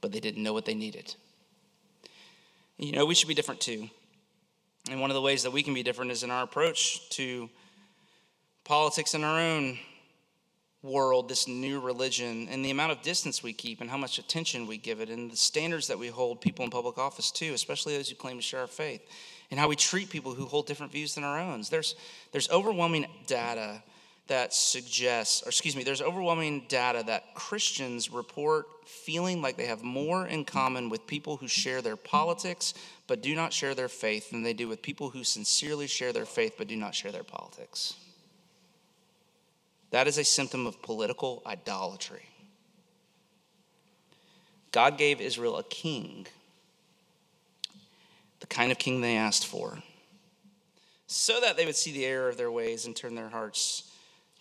But 0.00 0.12
they 0.12 0.20
didn't 0.20 0.42
know 0.42 0.52
what 0.52 0.64
they 0.64 0.74
needed. 0.74 1.14
You 2.76 2.92
know, 2.92 3.04
we 3.04 3.14
should 3.14 3.28
be 3.28 3.34
different 3.34 3.60
too. 3.60 3.90
And 4.90 5.00
one 5.00 5.10
of 5.10 5.14
the 5.14 5.20
ways 5.20 5.42
that 5.42 5.50
we 5.50 5.62
can 5.62 5.74
be 5.74 5.82
different 5.82 6.10
is 6.10 6.22
in 6.22 6.30
our 6.30 6.44
approach 6.44 7.08
to 7.10 7.50
politics 8.64 9.14
in 9.14 9.22
our 9.22 9.38
own 9.38 9.78
world, 10.82 11.28
this 11.28 11.46
new 11.46 11.80
religion, 11.80 12.48
and 12.50 12.64
the 12.64 12.70
amount 12.70 12.92
of 12.92 13.02
distance 13.02 13.42
we 13.42 13.52
keep 13.52 13.80
and 13.80 13.90
how 13.90 13.96
much 13.96 14.18
attention 14.18 14.66
we 14.66 14.78
give 14.78 15.00
it, 15.00 15.10
and 15.10 15.30
the 15.30 15.36
standards 15.36 15.88
that 15.88 15.98
we 15.98 16.06
hold 16.06 16.40
people 16.40 16.64
in 16.64 16.70
public 16.70 16.96
office 16.96 17.30
to, 17.32 17.52
especially 17.52 17.96
those 17.96 18.08
who 18.08 18.14
claim 18.14 18.36
to 18.36 18.42
share 18.42 18.60
our 18.60 18.66
faith 18.66 19.02
and 19.50 19.58
how 19.58 19.68
we 19.68 19.76
treat 19.76 20.10
people 20.10 20.32
who 20.32 20.46
hold 20.46 20.66
different 20.66 20.92
views 20.92 21.14
than 21.14 21.24
our 21.24 21.38
own. 21.38 21.62
There's, 21.70 21.94
there's 22.32 22.50
overwhelming 22.50 23.06
data 23.26 23.82
that 24.28 24.54
suggests, 24.54 25.42
or 25.42 25.48
excuse 25.48 25.74
me, 25.74 25.82
there's 25.82 26.02
overwhelming 26.02 26.64
data 26.68 27.02
that 27.06 27.34
Christians 27.34 28.10
report 28.10 28.66
feeling 28.86 29.42
like 29.42 29.56
they 29.56 29.66
have 29.66 29.82
more 29.82 30.26
in 30.26 30.44
common 30.44 30.88
with 30.88 31.06
people 31.06 31.36
who 31.36 31.48
share 31.48 31.82
their 31.82 31.96
politics 31.96 32.74
but 33.06 33.22
do 33.22 33.34
not 33.34 33.52
share 33.52 33.74
their 33.74 33.88
faith 33.88 34.30
than 34.30 34.42
they 34.42 34.52
do 34.52 34.68
with 34.68 34.82
people 34.82 35.10
who 35.10 35.24
sincerely 35.24 35.86
share 35.86 36.12
their 36.12 36.26
faith 36.26 36.54
but 36.56 36.68
do 36.68 36.76
not 36.76 36.94
share 36.94 37.12
their 37.12 37.24
politics. 37.24 37.94
That 39.90 40.06
is 40.06 40.18
a 40.18 40.24
symptom 40.24 40.66
of 40.66 40.82
political 40.82 41.42
idolatry. 41.46 42.26
God 44.72 44.98
gave 44.98 45.20
Israel 45.20 45.56
a 45.56 45.64
king 45.64 46.26
the 48.40 48.46
kind 48.46 48.70
of 48.70 48.78
king 48.78 49.00
they 49.00 49.16
asked 49.16 49.46
for, 49.46 49.78
so 51.06 51.40
that 51.40 51.56
they 51.56 51.66
would 51.66 51.76
see 51.76 51.92
the 51.92 52.04
error 52.04 52.28
of 52.28 52.36
their 52.36 52.50
ways 52.50 52.86
and 52.86 52.94
turn 52.94 53.14
their 53.14 53.28
hearts 53.28 53.90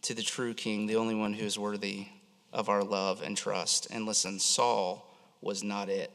to 0.03 0.13
the 0.13 0.21
true 0.21 0.53
king, 0.53 0.85
the 0.85 0.95
only 0.95 1.15
one 1.15 1.33
who 1.33 1.45
is 1.45 1.57
worthy 1.57 2.07
of 2.53 2.69
our 2.69 2.83
love 2.83 3.21
and 3.21 3.35
trust. 3.35 3.87
And 3.91 4.05
listen, 4.05 4.39
Saul 4.39 5.13
was 5.41 5.63
not 5.63 5.89
it. 5.89 6.11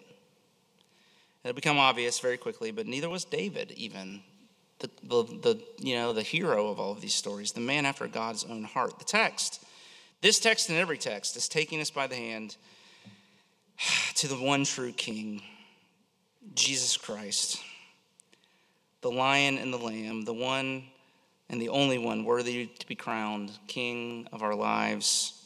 It'll 1.44 1.54
become 1.54 1.78
obvious 1.78 2.20
very 2.20 2.36
quickly, 2.36 2.70
but 2.70 2.86
neither 2.86 3.08
was 3.08 3.24
David, 3.24 3.72
even 3.72 4.22
the, 4.78 4.90
the, 5.02 5.22
the, 5.22 5.62
you 5.78 5.94
know, 5.96 6.12
the 6.12 6.22
hero 6.22 6.68
of 6.68 6.78
all 6.78 6.92
of 6.92 7.00
these 7.00 7.14
stories, 7.14 7.52
the 7.52 7.60
man 7.60 7.86
after 7.86 8.06
God's 8.06 8.44
own 8.44 8.64
heart. 8.64 8.98
The 8.98 9.04
text, 9.04 9.64
this 10.20 10.38
text 10.38 10.68
and 10.68 10.78
every 10.78 10.98
text, 10.98 11.36
is 11.36 11.48
taking 11.48 11.80
us 11.80 11.90
by 11.90 12.06
the 12.06 12.16
hand 12.16 12.56
to 14.14 14.28
the 14.28 14.36
one 14.36 14.64
true 14.64 14.92
King, 14.92 15.42
Jesus 16.54 16.96
Christ, 16.96 17.60
the 19.00 19.10
lion 19.10 19.58
and 19.58 19.72
the 19.72 19.78
lamb, 19.78 20.24
the 20.24 20.34
one 20.34 20.84
and 21.52 21.62
the 21.62 21.68
only 21.68 21.98
one 21.98 22.24
worthy 22.24 22.66
to 22.66 22.86
be 22.88 22.96
crowned 22.96 23.52
King 23.68 24.26
of 24.32 24.42
our 24.42 24.56
lives 24.56 25.38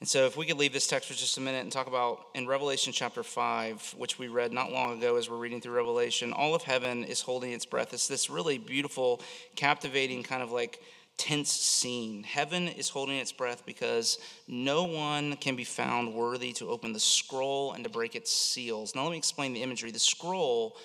and 0.00 0.08
so, 0.08 0.26
if 0.26 0.36
we 0.36 0.44
could 0.44 0.58
leave 0.58 0.74
this 0.74 0.86
text 0.86 1.08
for 1.08 1.14
just 1.14 1.38
a 1.38 1.40
minute 1.40 1.62
and 1.62 1.72
talk 1.72 1.86
about 1.86 2.26
in 2.34 2.46
Revelation 2.46 2.92
chapter 2.92 3.22
5, 3.22 3.94
which 3.96 4.18
we 4.18 4.28
read 4.28 4.52
not 4.52 4.70
long 4.70 4.98
ago 4.98 5.16
as 5.16 5.30
we're 5.30 5.38
reading 5.38 5.62
through 5.62 5.74
Revelation, 5.74 6.34
all 6.34 6.54
of 6.54 6.62
heaven 6.62 7.02
is 7.02 7.22
holding 7.22 7.52
its 7.52 7.64
breath. 7.64 7.94
It's 7.94 8.06
this 8.06 8.28
really 8.28 8.58
beautiful, 8.58 9.22
captivating, 9.54 10.22
kind 10.22 10.42
of 10.42 10.52
like 10.52 10.82
tense 11.16 11.50
scene. 11.50 12.24
Heaven 12.24 12.68
is 12.68 12.90
holding 12.90 13.16
its 13.16 13.32
breath 13.32 13.64
because 13.64 14.18
no 14.46 14.84
one 14.84 15.34
can 15.36 15.56
be 15.56 15.64
found 15.64 16.12
worthy 16.12 16.52
to 16.52 16.68
open 16.68 16.92
the 16.92 17.00
scroll 17.00 17.72
and 17.72 17.82
to 17.82 17.88
break 17.88 18.14
its 18.14 18.30
seals. 18.30 18.94
Now, 18.94 19.04
let 19.04 19.12
me 19.12 19.16
explain 19.16 19.54
the 19.54 19.62
imagery. 19.62 19.92
The 19.92 19.98
scroll 19.98 20.76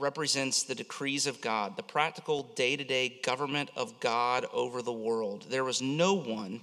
represents 0.00 0.62
the 0.62 0.74
decrees 0.74 1.26
of 1.26 1.40
God, 1.40 1.76
the 1.76 1.82
practical 1.82 2.42
day 2.42 2.76
to 2.76 2.84
day 2.84 3.20
government 3.22 3.70
of 3.76 4.00
God 4.00 4.46
over 4.52 4.82
the 4.82 4.92
world. 4.92 5.46
There 5.48 5.64
was 5.64 5.82
no 5.82 6.14
one 6.14 6.62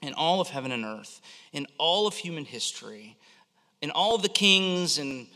in 0.00 0.14
all 0.14 0.40
of 0.40 0.48
heaven 0.48 0.72
and 0.72 0.84
earth, 0.84 1.20
in 1.52 1.66
all 1.78 2.06
of 2.06 2.14
human 2.14 2.44
history, 2.44 3.16
in 3.80 3.90
all 3.90 4.14
of 4.14 4.22
the 4.22 4.28
kings 4.28 4.98
and 4.98 5.26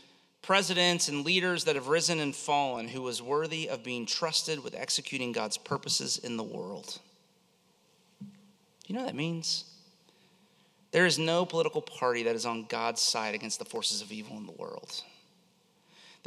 presidents 0.41 1.09
and 1.09 1.25
leaders 1.25 1.65
that 1.65 1.75
have 1.75 1.87
risen 1.87 2.19
and 2.19 2.35
fallen, 2.35 2.87
who 2.87 3.01
was 3.01 3.21
worthy 3.21 3.69
of 3.69 3.83
being 3.83 4.05
trusted 4.05 4.63
with 4.63 4.75
executing 4.75 5.31
God's 5.31 5.57
purposes 5.57 6.17
in 6.17 6.37
the 6.37 6.43
world. 6.43 6.99
You 8.85 8.95
know 8.95 9.01
what 9.01 9.07
that 9.07 9.15
means? 9.15 9.65
There 10.91 11.05
is 11.05 11.19
no 11.19 11.45
political 11.45 11.81
party 11.81 12.23
that 12.23 12.35
is 12.35 12.45
on 12.45 12.65
God's 12.65 13.01
side 13.01 13.35
against 13.35 13.59
the 13.59 13.65
forces 13.65 14.01
of 14.01 14.11
evil 14.11 14.37
in 14.37 14.45
the 14.45 14.53
world. 14.53 15.03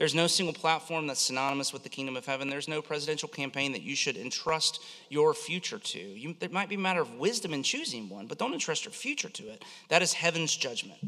There's 0.00 0.14
no 0.14 0.28
single 0.28 0.54
platform 0.54 1.06
that's 1.06 1.20
synonymous 1.20 1.74
with 1.74 1.82
the 1.82 1.90
kingdom 1.90 2.16
of 2.16 2.24
heaven. 2.24 2.48
There's 2.48 2.68
no 2.68 2.80
presidential 2.80 3.28
campaign 3.28 3.72
that 3.72 3.82
you 3.82 3.94
should 3.94 4.16
entrust 4.16 4.82
your 5.10 5.34
future 5.34 5.78
to. 5.78 5.98
You, 5.98 6.34
there 6.40 6.48
might 6.48 6.70
be 6.70 6.76
a 6.76 6.78
matter 6.78 7.02
of 7.02 7.16
wisdom 7.16 7.52
in 7.52 7.62
choosing 7.62 8.08
one, 8.08 8.26
but 8.26 8.38
don't 8.38 8.54
entrust 8.54 8.86
your 8.86 8.92
future 8.92 9.28
to 9.28 9.42
it. 9.50 9.62
That 9.90 10.00
is 10.00 10.14
heaven's 10.14 10.56
judgment. 10.56 10.98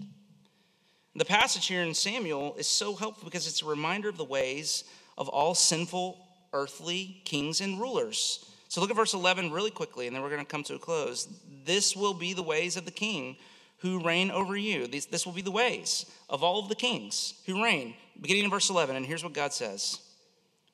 The 1.16 1.24
passage 1.24 1.68
here 1.68 1.80
in 1.80 1.94
Samuel 1.94 2.54
is 2.58 2.66
so 2.66 2.94
helpful 2.94 3.24
because 3.24 3.46
it's 3.46 3.62
a 3.62 3.66
reminder 3.66 4.10
of 4.10 4.18
the 4.18 4.24
ways 4.24 4.84
of 5.16 5.26
all 5.26 5.54
sinful 5.54 6.18
earthly 6.52 7.22
kings 7.24 7.62
and 7.62 7.80
rulers. 7.80 8.44
So 8.68 8.82
look 8.82 8.90
at 8.90 8.96
verse 8.96 9.14
11 9.14 9.52
really 9.52 9.70
quickly, 9.70 10.06
and 10.06 10.14
then 10.14 10.22
we're 10.22 10.28
going 10.28 10.44
to 10.44 10.46
come 10.46 10.64
to 10.64 10.74
a 10.74 10.78
close. 10.78 11.28
This 11.64 11.96
will 11.96 12.12
be 12.12 12.34
the 12.34 12.42
ways 12.42 12.76
of 12.76 12.84
the 12.84 12.90
king 12.90 13.38
who 13.78 14.04
reign 14.04 14.30
over 14.30 14.54
you. 14.54 14.86
This, 14.86 15.06
this 15.06 15.24
will 15.24 15.32
be 15.32 15.40
the 15.40 15.50
ways 15.50 16.04
of 16.28 16.44
all 16.44 16.58
of 16.58 16.68
the 16.68 16.74
kings 16.74 17.32
who 17.46 17.64
reign. 17.64 17.94
Beginning 18.20 18.44
in 18.44 18.50
verse 18.50 18.70
11, 18.70 18.96
and 18.96 19.04
here's 19.04 19.24
what 19.24 19.32
God 19.32 19.52
says 19.52 20.00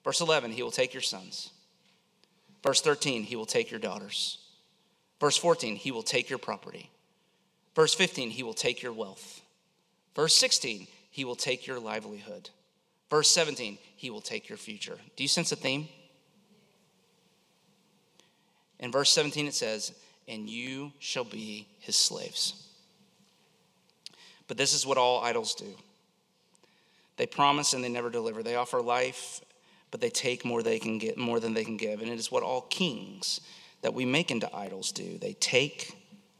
Verse 0.04 0.20
11, 0.20 0.52
He 0.52 0.62
will 0.62 0.70
take 0.70 0.94
your 0.94 1.02
sons. 1.02 1.50
Verse 2.62 2.80
13, 2.80 3.24
He 3.24 3.36
will 3.36 3.46
take 3.46 3.70
your 3.70 3.80
daughters. 3.80 4.38
Verse 5.20 5.36
14, 5.36 5.76
He 5.76 5.90
will 5.90 6.02
take 6.02 6.30
your 6.30 6.38
property. 6.38 6.90
Verse 7.74 7.94
15, 7.94 8.30
He 8.30 8.42
will 8.42 8.54
take 8.54 8.82
your 8.82 8.92
wealth. 8.92 9.42
Verse 10.14 10.34
16, 10.34 10.86
He 11.10 11.24
will 11.24 11.36
take 11.36 11.66
your 11.66 11.78
livelihood. 11.78 12.50
Verse 13.10 13.28
17, 13.28 13.78
He 13.96 14.10
will 14.10 14.20
take 14.20 14.48
your 14.48 14.58
future. 14.58 14.98
Do 15.16 15.24
you 15.24 15.28
sense 15.28 15.52
a 15.52 15.56
theme? 15.56 15.88
In 18.80 18.92
verse 18.92 19.10
17, 19.10 19.46
it 19.46 19.54
says, 19.54 19.92
And 20.26 20.48
you 20.48 20.92
shall 21.00 21.24
be 21.24 21.68
His 21.80 21.96
slaves. 21.96 22.66
But 24.46 24.56
this 24.56 24.72
is 24.72 24.86
what 24.86 24.98
all 24.98 25.20
idols 25.20 25.54
do 25.54 25.74
they 27.18 27.26
promise 27.26 27.74
and 27.74 27.84
they 27.84 27.88
never 27.88 28.08
deliver. 28.08 28.42
They 28.42 28.54
offer 28.54 28.80
life, 28.80 29.42
but 29.90 30.00
they 30.00 30.08
take 30.08 30.44
more 30.44 30.62
they 30.62 30.78
can 30.78 30.98
get 30.98 31.18
more 31.18 31.40
than 31.40 31.52
they 31.52 31.64
can 31.64 31.76
give. 31.76 32.00
And 32.00 32.08
it 32.08 32.18
is 32.18 32.32
what 32.32 32.42
all 32.42 32.62
kings 32.62 33.40
that 33.82 33.92
we 33.92 34.06
make 34.06 34.30
into 34.30 34.54
idols 34.54 34.92
do. 34.92 35.18
They 35.18 35.34
take 35.34 35.94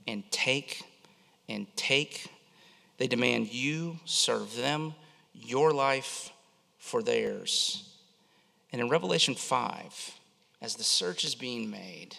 and 0.07 0.23
take 0.31 0.83
and 1.49 1.67
take. 1.77 2.29
They 2.97 3.09
demand 3.09 3.53
you 3.53 3.99
serve 4.05 4.57
them 4.57 4.95
your 5.35 5.73
life 5.73 6.31
for 6.79 7.03
theirs. 7.03 7.91
And 8.73 8.81
in 8.81 8.89
Revelation 8.89 9.35
5, 9.35 10.13
as 10.63 10.77
the 10.77 10.85
search 10.85 11.25
is 11.25 11.35
being 11.35 11.71
made, 11.71 12.17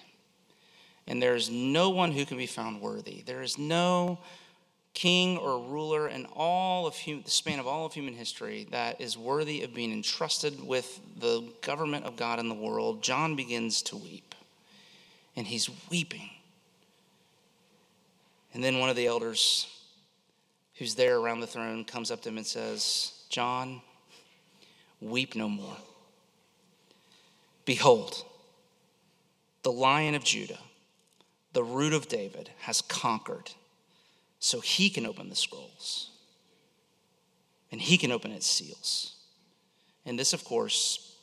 and 1.07 1.21
there 1.21 1.35
is 1.35 1.49
no 1.49 1.89
one 1.89 2.11
who 2.11 2.25
can 2.25 2.37
be 2.37 2.45
found 2.45 2.81
worthy, 2.81 3.23
there 3.25 3.41
is 3.41 3.57
no 3.57 4.19
king 4.93 5.37
or 5.37 5.59
ruler 5.59 6.07
in 6.07 6.25
all 6.33 6.87
of 6.87 6.97
hum- 6.97 7.21
the 7.23 7.31
span 7.31 7.59
of 7.59 7.67
all 7.67 7.85
of 7.85 7.93
human 7.93 8.13
history 8.13 8.67
that 8.71 8.99
is 8.99 9.17
worthy 9.17 9.63
of 9.63 9.73
being 9.73 9.91
entrusted 9.91 10.61
with 10.65 10.99
the 11.19 11.43
government 11.61 12.05
of 12.05 12.15
God 12.15 12.39
in 12.39 12.49
the 12.49 12.55
world, 12.55 13.01
John 13.01 13.35
begins 13.35 13.81
to 13.83 13.97
weep. 13.97 14.35
And 15.35 15.47
he's 15.47 15.69
weeping. 15.89 16.29
And 18.53 18.63
then 18.63 18.79
one 18.79 18.89
of 18.89 18.95
the 18.95 19.07
elders 19.07 19.67
who's 20.75 20.95
there 20.95 21.17
around 21.17 21.41
the 21.41 21.47
throne 21.47 21.85
comes 21.85 22.09
up 22.09 22.21
to 22.21 22.29
him 22.29 22.37
and 22.37 22.47
says, 22.47 23.13
John, 23.29 23.81
weep 24.99 25.35
no 25.35 25.47
more. 25.47 25.77
Behold, 27.65 28.25
the 29.61 29.71
lion 29.71 30.15
of 30.15 30.23
Judah, 30.23 30.59
the 31.53 31.63
root 31.63 31.93
of 31.93 32.07
David, 32.07 32.49
has 32.61 32.81
conquered 32.81 33.51
so 34.39 34.59
he 34.61 34.89
can 34.89 35.05
open 35.05 35.29
the 35.29 35.35
scrolls 35.35 36.11
and 37.71 37.81
he 37.81 37.97
can 37.97 38.11
open 38.11 38.31
its 38.31 38.47
seals. 38.47 39.15
And 40.05 40.17
this, 40.17 40.33
of 40.33 40.43
course, 40.43 41.15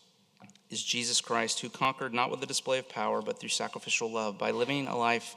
is 0.70 0.82
Jesus 0.82 1.20
Christ 1.20 1.60
who 1.60 1.68
conquered 1.68 2.14
not 2.14 2.30
with 2.30 2.42
a 2.42 2.46
display 2.46 2.78
of 2.78 2.88
power, 2.88 3.22
but 3.22 3.40
through 3.40 3.48
sacrificial 3.48 4.10
love 4.10 4.38
by 4.38 4.50
living 4.50 4.86
a 4.86 4.96
life 4.96 5.34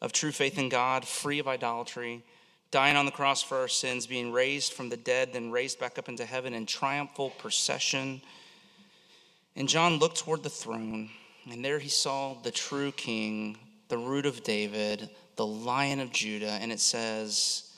of 0.00 0.12
true 0.12 0.32
faith 0.32 0.58
in 0.58 0.68
God, 0.68 1.06
free 1.06 1.38
of 1.38 1.48
idolatry, 1.48 2.22
dying 2.70 2.96
on 2.96 3.04
the 3.04 3.12
cross 3.12 3.42
for 3.42 3.58
our 3.58 3.68
sins, 3.68 4.06
being 4.06 4.32
raised 4.32 4.72
from 4.72 4.88
the 4.88 4.96
dead, 4.96 5.32
then 5.32 5.50
raised 5.50 5.78
back 5.78 5.98
up 5.98 6.08
into 6.08 6.24
heaven 6.24 6.54
in 6.54 6.66
triumphal 6.66 7.30
procession. 7.30 8.20
And 9.54 9.68
John 9.68 9.98
looked 9.98 10.18
toward 10.18 10.42
the 10.42 10.50
throne, 10.50 11.10
and 11.50 11.64
there 11.64 11.78
he 11.78 11.90
saw 11.90 12.34
the 12.42 12.50
true 12.50 12.92
king, 12.92 13.58
the 13.88 13.98
root 13.98 14.26
of 14.26 14.42
David, 14.42 15.10
the 15.36 15.46
lion 15.46 16.00
of 16.00 16.12
Judah, 16.12 16.58
and 16.60 16.70
it 16.70 16.80
says, 16.80 17.72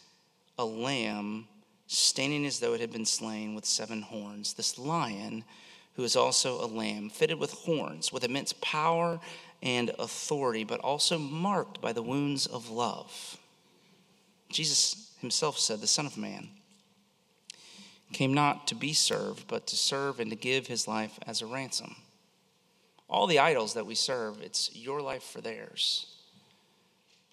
a 0.59 0.65
lamb 0.65 1.47
standing 1.87 2.47
as 2.47 2.61
though 2.61 2.75
it 2.75 2.81
had 2.81 2.93
been 2.93 3.05
slain 3.05 3.55
with 3.55 3.65
seven 3.65 4.03
horns. 4.03 4.55
This 4.55 4.79
lion, 4.79 5.45
who 5.95 6.05
is 6.05 6.17
also 6.17 6.65
a 6.65 6.67
lamb, 6.67 7.11
fitted 7.11 7.39
with 7.39 7.53
horns, 7.53 8.13
with 8.13 8.25
immense 8.25 8.53
power 8.61 9.21
and 9.63 9.91
authority, 9.99 10.65
but 10.65 10.81
also 10.81 11.19
marked 11.19 11.81
by 11.81 11.93
the 11.93 12.03
wounds 12.03 12.47
of 12.47 12.71
love. 12.71 13.39
Jesus 14.51 15.13
himself 15.21 15.59
said, 15.59 15.81
The 15.81 15.87
Son 15.87 16.07
of 16.07 16.17
Man 16.17 16.49
came 18.13 18.33
not 18.33 18.69
to 18.69 18.75
be 18.75 18.93
served, 18.93 19.49
but 19.49 19.67
to 19.67 19.77
serve 19.77 20.21
and 20.21 20.31
to 20.31 20.37
give 20.37 20.67
his 20.67 20.87
life 20.87 21.19
as 21.27 21.43
a 21.43 21.47
ransom. 21.47 21.97
All 23.09 23.27
the 23.27 23.41
idols 23.41 23.75
that 23.75 23.87
we 23.87 23.95
serve, 23.95 24.41
it's 24.41 24.75
your 24.75 25.01
life 25.01 25.23
for 25.23 25.41
theirs. 25.41 26.14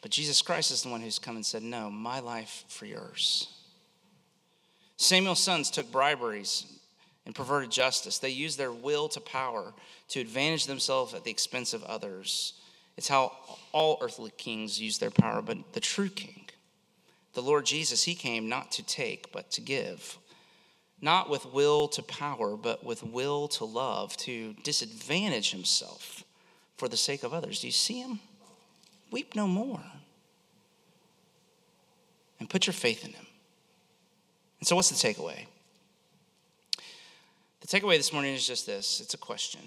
But 0.02 0.12
Jesus 0.12 0.42
Christ 0.42 0.72
is 0.72 0.84
the 0.84 0.90
one 0.90 1.02
who's 1.02 1.20
come 1.20 1.36
and 1.36 1.46
said, 1.46 1.64
No, 1.64 1.90
my 1.90 2.20
life 2.20 2.66
for 2.68 2.86
yours. 2.86 3.48
Samuel's 4.98 5.40
sons 5.40 5.70
took 5.72 5.92
briberies 5.92 6.66
and 7.26 7.36
perverted 7.36 7.72
justice. 7.72 8.18
They 8.18 8.30
used 8.30 8.58
their 8.58 8.72
will 8.72 9.08
to 9.10 9.20
power 9.20 9.74
to 10.10 10.20
advantage 10.20 10.66
themselves 10.66 11.14
at 11.14 11.24
the 11.24 11.32
expense 11.32 11.74
of 11.74 11.84
others. 11.84 12.54
It's 12.98 13.08
how 13.08 13.32
all 13.72 13.98
earthly 14.02 14.32
kings 14.38 14.82
use 14.82 14.98
their 14.98 15.12
power, 15.12 15.42
but 15.42 15.74
the 15.74 15.80
true 15.80 16.10
king, 16.10 16.50
the 17.34 17.42
Lord 17.42 17.66
Jesus, 17.66 18.04
he 18.04 18.14
came 18.14 18.50
not 18.50 18.72
to 18.74 18.84
take, 18.84 19.32
but 19.32 19.50
to 19.52 19.62
give. 19.62 20.18
Not 21.02 21.30
with 21.30 21.52
will 21.52 21.88
to 21.90 22.04
power, 22.04 22.56
but 22.56 22.84
with 22.84 23.04
will 23.04 23.48
to 23.50 23.66
love, 23.66 24.16
to 24.18 24.54
disadvantage 24.64 25.52
himself 25.52 26.24
for 26.78 26.88
the 26.88 26.98
sake 26.98 27.24
of 27.24 27.34
others. 27.34 27.62
Do 27.62 27.68
you 27.68 27.74
see 27.74 28.02
him? 28.02 28.20
Weep 29.12 29.36
no 29.36 29.48
more. 29.48 29.84
And 32.40 32.50
put 32.50 32.66
your 32.66 32.74
faith 32.74 33.06
in 33.06 33.12
him. 33.14 33.28
And 34.60 34.68
so, 34.68 34.76
what's 34.76 34.90
the 34.90 34.96
takeaway? 34.96 35.46
The 37.60 37.68
takeaway 37.68 37.98
this 37.98 38.12
morning 38.12 38.34
is 38.34 38.48
just 38.48 38.66
this 38.66 39.00
it's 39.00 39.14
a 39.14 39.18
question. 39.18 39.62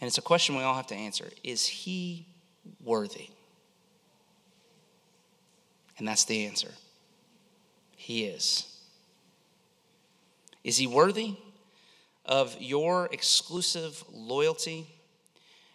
And 0.00 0.06
it's 0.06 0.18
a 0.18 0.22
question 0.22 0.54
we 0.54 0.62
all 0.62 0.74
have 0.74 0.86
to 0.88 0.94
answer 0.94 1.28
Is 1.42 1.66
he 1.66 2.26
worthy? 2.84 3.30
And 5.98 6.06
that's 6.06 6.24
the 6.24 6.46
answer. 6.46 6.70
He 7.96 8.24
is. 8.24 8.76
Is 10.62 10.76
he 10.76 10.86
worthy 10.86 11.36
of 12.24 12.56
your 12.60 13.08
exclusive 13.10 14.04
loyalty 14.12 14.86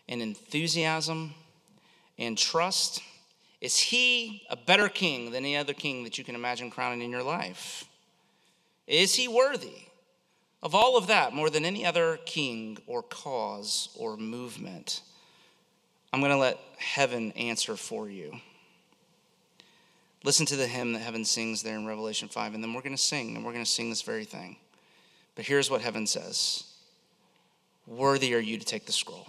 and 0.08 0.22
enthusiasm 0.22 1.34
and 2.18 2.38
trust? 2.38 3.02
Is 3.62 3.78
he 3.78 4.44
a 4.50 4.56
better 4.56 4.90
king 4.90 5.32
than 5.32 5.46
any 5.46 5.58
other 5.58 5.74
king 5.74 6.04
that 6.04 6.18
you 6.18 6.24
can 6.24 6.36
imagine 6.36 6.70
crowning 6.70 7.02
in 7.02 7.12
your 7.12 7.24
life? 7.24 7.86
Is 8.88 9.16
he 9.16 9.28
worthy 9.28 9.88
of 10.62 10.76
all 10.76 10.98
of 10.98 11.08
that 11.08 11.34
more 11.34 11.50
than 11.50 11.66
any 11.66 11.86
other 11.86 12.20
king 12.26 12.78
or 12.88 13.02
cause 13.04 13.90
or 13.96 14.18
movement? 14.18 15.02
I'm 16.12 16.20
going 16.20 16.32
to 16.32 16.38
let 16.38 16.60
heaven 16.78 17.32
answer 17.32 17.76
for 17.76 18.10
you. 18.10 18.40
Listen 20.24 20.46
to 20.46 20.56
the 20.56 20.68
hymn 20.68 20.94
that 20.94 21.00
heaven 21.00 21.26
sings 21.26 21.64
there 21.64 21.76
in 21.76 21.86
Revelation 21.86 22.30
5, 22.30 22.54
and 22.54 22.64
then 22.64 22.74
we're 22.74 22.82
going 22.82 22.96
to 22.96 23.02
sing, 23.02 23.36
and 23.36 23.44
we're 23.44 23.52
going 23.52 23.66
to 23.66 23.70
sing 23.70 23.90
this 23.90 24.04
very 24.04 24.24
thing. 24.24 24.58
But 25.36 25.46
here's 25.46 25.70
what 25.70 25.82
heaven 25.82 26.08
says 26.08 26.66
Worthy 27.88 28.34
are 28.34 28.40
you 28.40 28.58
to 28.58 28.66
take 28.66 28.86
the 28.86 28.92
scroll 28.92 29.28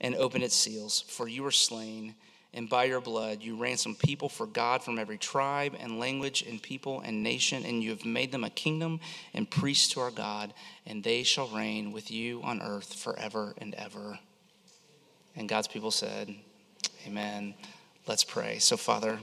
and 0.00 0.14
open 0.16 0.42
its 0.42 0.54
seals, 0.54 1.02
for 1.02 1.28
you 1.28 1.42
were 1.42 1.50
slain, 1.50 2.14
and 2.52 2.68
by 2.68 2.84
your 2.84 3.00
blood 3.00 3.42
you 3.42 3.56
ransomed 3.56 3.98
people 3.98 4.28
for 4.28 4.46
God 4.46 4.82
from 4.82 4.98
every 4.98 5.18
tribe 5.18 5.74
and 5.78 5.98
language 5.98 6.42
and 6.42 6.62
people 6.62 7.00
and 7.00 7.22
nation, 7.22 7.64
and 7.64 7.82
you 7.82 7.90
have 7.90 8.04
made 8.04 8.32
them 8.32 8.44
a 8.44 8.50
kingdom 8.50 9.00
and 9.32 9.50
priests 9.50 9.88
to 9.94 10.00
our 10.00 10.10
God, 10.10 10.52
and 10.86 11.02
they 11.02 11.22
shall 11.22 11.48
reign 11.48 11.92
with 11.92 12.10
you 12.10 12.42
on 12.42 12.62
earth 12.62 12.94
forever 12.94 13.54
and 13.58 13.74
ever. 13.74 14.18
And 15.36 15.48
God's 15.48 15.68
people 15.68 15.90
said, 15.90 16.34
Amen. 17.06 17.54
Let's 18.06 18.24
pray. 18.24 18.58
So, 18.58 18.76
Father, 18.76 19.18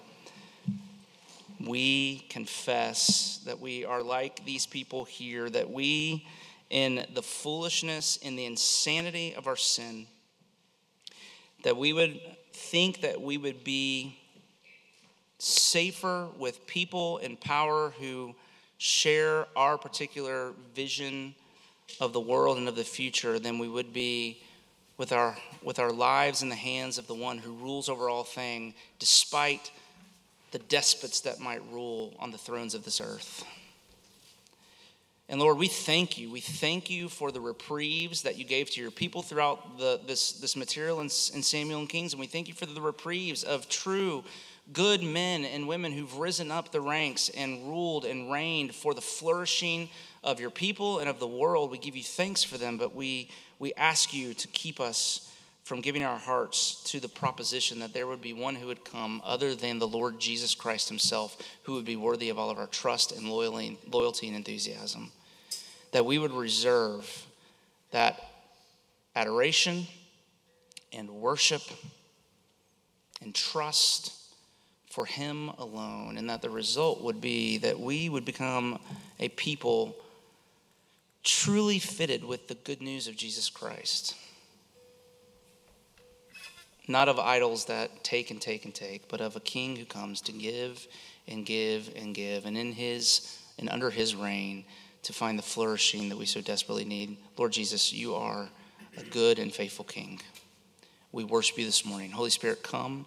we 1.59 2.25
confess 2.29 3.39
that 3.45 3.59
we 3.59 3.85
are 3.85 4.01
like 4.01 4.43
these 4.45 4.65
people 4.65 5.05
here, 5.05 5.49
that 5.49 5.69
we, 5.69 6.25
in 6.69 7.05
the 7.13 7.21
foolishness, 7.21 8.17
in 8.17 8.35
the 8.35 8.45
insanity 8.45 9.35
of 9.35 9.47
our 9.47 9.55
sin, 9.55 10.07
that 11.63 11.77
we 11.77 11.93
would 11.93 12.19
think 12.53 13.01
that 13.01 13.21
we 13.21 13.37
would 13.37 13.63
be 13.63 14.17
safer 15.39 16.27
with 16.37 16.65
people 16.67 17.17
in 17.17 17.35
power 17.35 17.93
who 17.99 18.35
share 18.77 19.47
our 19.55 19.77
particular 19.77 20.53
vision 20.75 21.33
of 21.99 22.13
the 22.13 22.19
world 22.19 22.57
and 22.57 22.67
of 22.67 22.75
the 22.75 22.83
future 22.83 23.39
than 23.39 23.59
we 23.59 23.67
would 23.67 23.93
be 23.93 24.41
with 24.97 25.11
our 25.11 25.35
with 25.63 25.79
our 25.79 25.91
lives 25.91 26.41
in 26.41 26.49
the 26.49 26.55
hands 26.55 26.97
of 26.97 27.07
the 27.07 27.15
one 27.15 27.37
who 27.37 27.53
rules 27.53 27.89
over 27.89 28.09
all 28.09 28.23
things 28.23 28.73
despite 28.99 29.71
the 30.51 30.59
despots 30.59 31.21
that 31.21 31.39
might 31.39 31.61
rule 31.71 32.13
on 32.19 32.31
the 32.31 32.37
thrones 32.37 32.75
of 32.75 32.83
this 32.83 33.01
earth. 33.01 33.43
And 35.31 35.39
Lord, 35.39 35.57
we 35.57 35.69
thank 35.69 36.17
you. 36.17 36.29
We 36.29 36.41
thank 36.41 36.89
you 36.89 37.07
for 37.07 37.31
the 37.31 37.39
reprieves 37.39 38.23
that 38.23 38.37
you 38.37 38.43
gave 38.43 38.69
to 38.71 38.81
your 38.81 38.91
people 38.91 39.21
throughout 39.21 39.77
the, 39.77 40.01
this, 40.05 40.33
this 40.33 40.57
material 40.57 40.99
in, 40.99 41.05
in 41.05 41.41
Samuel 41.41 41.79
and 41.79 41.87
Kings. 41.87 42.11
And 42.11 42.19
we 42.19 42.27
thank 42.27 42.49
you 42.49 42.53
for 42.53 42.65
the 42.65 42.81
reprieves 42.81 43.45
of 43.45 43.69
true, 43.69 44.25
good 44.73 45.01
men 45.01 45.45
and 45.45 45.69
women 45.69 45.93
who've 45.93 46.17
risen 46.17 46.51
up 46.51 46.73
the 46.73 46.81
ranks 46.81 47.29
and 47.29 47.65
ruled 47.65 48.03
and 48.03 48.29
reigned 48.29 48.75
for 48.75 48.93
the 48.93 48.99
flourishing 48.99 49.87
of 50.21 50.41
your 50.41 50.49
people 50.49 50.99
and 50.99 51.07
of 51.07 51.21
the 51.21 51.27
world. 51.27 51.71
We 51.71 51.77
give 51.77 51.95
you 51.95 52.03
thanks 52.03 52.43
for 52.43 52.57
them, 52.57 52.77
but 52.77 52.93
we, 52.93 53.29
we 53.57 53.73
ask 53.75 54.13
you 54.13 54.33
to 54.33 54.47
keep 54.49 54.81
us 54.81 55.31
from 55.63 55.79
giving 55.79 56.03
our 56.03 56.17
hearts 56.17 56.83
to 56.83 56.99
the 56.99 57.07
proposition 57.07 57.79
that 57.79 57.93
there 57.93 58.07
would 58.07 58.21
be 58.21 58.33
one 58.33 58.55
who 58.55 58.67
would 58.67 58.83
come 58.83 59.21
other 59.23 59.55
than 59.55 59.79
the 59.79 59.87
Lord 59.87 60.19
Jesus 60.19 60.55
Christ 60.55 60.89
himself, 60.89 61.37
who 61.63 61.75
would 61.75 61.85
be 61.85 61.95
worthy 61.95 62.29
of 62.29 62.37
all 62.37 62.49
of 62.49 62.57
our 62.57 62.67
trust 62.67 63.13
and 63.13 63.29
loyalty 63.29 64.27
and 64.27 64.35
enthusiasm. 64.35 65.09
That 65.91 66.05
we 66.05 66.17
would 66.17 66.31
reserve 66.31 67.25
that 67.91 68.19
adoration 69.15 69.87
and 70.93 71.09
worship 71.09 71.61
and 73.21 73.35
trust 73.35 74.13
for 74.89 75.05
him 75.05 75.49
alone, 75.57 76.17
and 76.17 76.29
that 76.29 76.41
the 76.41 76.49
result 76.49 77.01
would 77.01 77.21
be 77.21 77.57
that 77.59 77.79
we 77.79 78.09
would 78.09 78.25
become 78.25 78.79
a 79.19 79.29
people 79.29 79.95
truly 81.23 81.79
fitted 81.79 82.23
with 82.23 82.47
the 82.47 82.55
good 82.55 82.81
news 82.81 83.07
of 83.07 83.15
Jesus 83.15 83.49
Christ. 83.49 84.15
Not 86.87 87.07
of 87.07 87.19
idols 87.19 87.65
that 87.65 88.03
take 88.03 88.31
and 88.31 88.41
take 88.41 88.65
and 88.65 88.73
take, 88.73 89.07
but 89.07 89.21
of 89.21 89.35
a 89.35 89.39
king 89.39 89.75
who 89.75 89.85
comes 89.85 90.19
to 90.21 90.31
give 90.31 90.87
and 91.27 91.45
give 91.45 91.89
and 91.95 92.13
give, 92.13 92.45
and 92.45 92.57
in 92.57 92.73
his 92.73 93.37
and 93.57 93.69
under 93.69 93.91
his 93.91 94.15
reign 94.15 94.65
to 95.03 95.13
find 95.13 95.37
the 95.37 95.43
flourishing 95.43 96.09
that 96.09 96.17
we 96.17 96.25
so 96.25 96.41
desperately 96.41 96.85
need. 96.85 97.17
Lord 97.37 97.51
Jesus, 97.51 97.91
you 97.91 98.15
are 98.15 98.49
a 98.97 99.03
good 99.03 99.39
and 99.39 99.51
faithful 99.51 99.85
king. 99.85 100.19
We 101.11 101.23
worship 101.23 101.57
you 101.57 101.65
this 101.65 101.85
morning. 101.85 102.11
Holy 102.11 102.29
Spirit, 102.29 102.63
come 102.63 103.05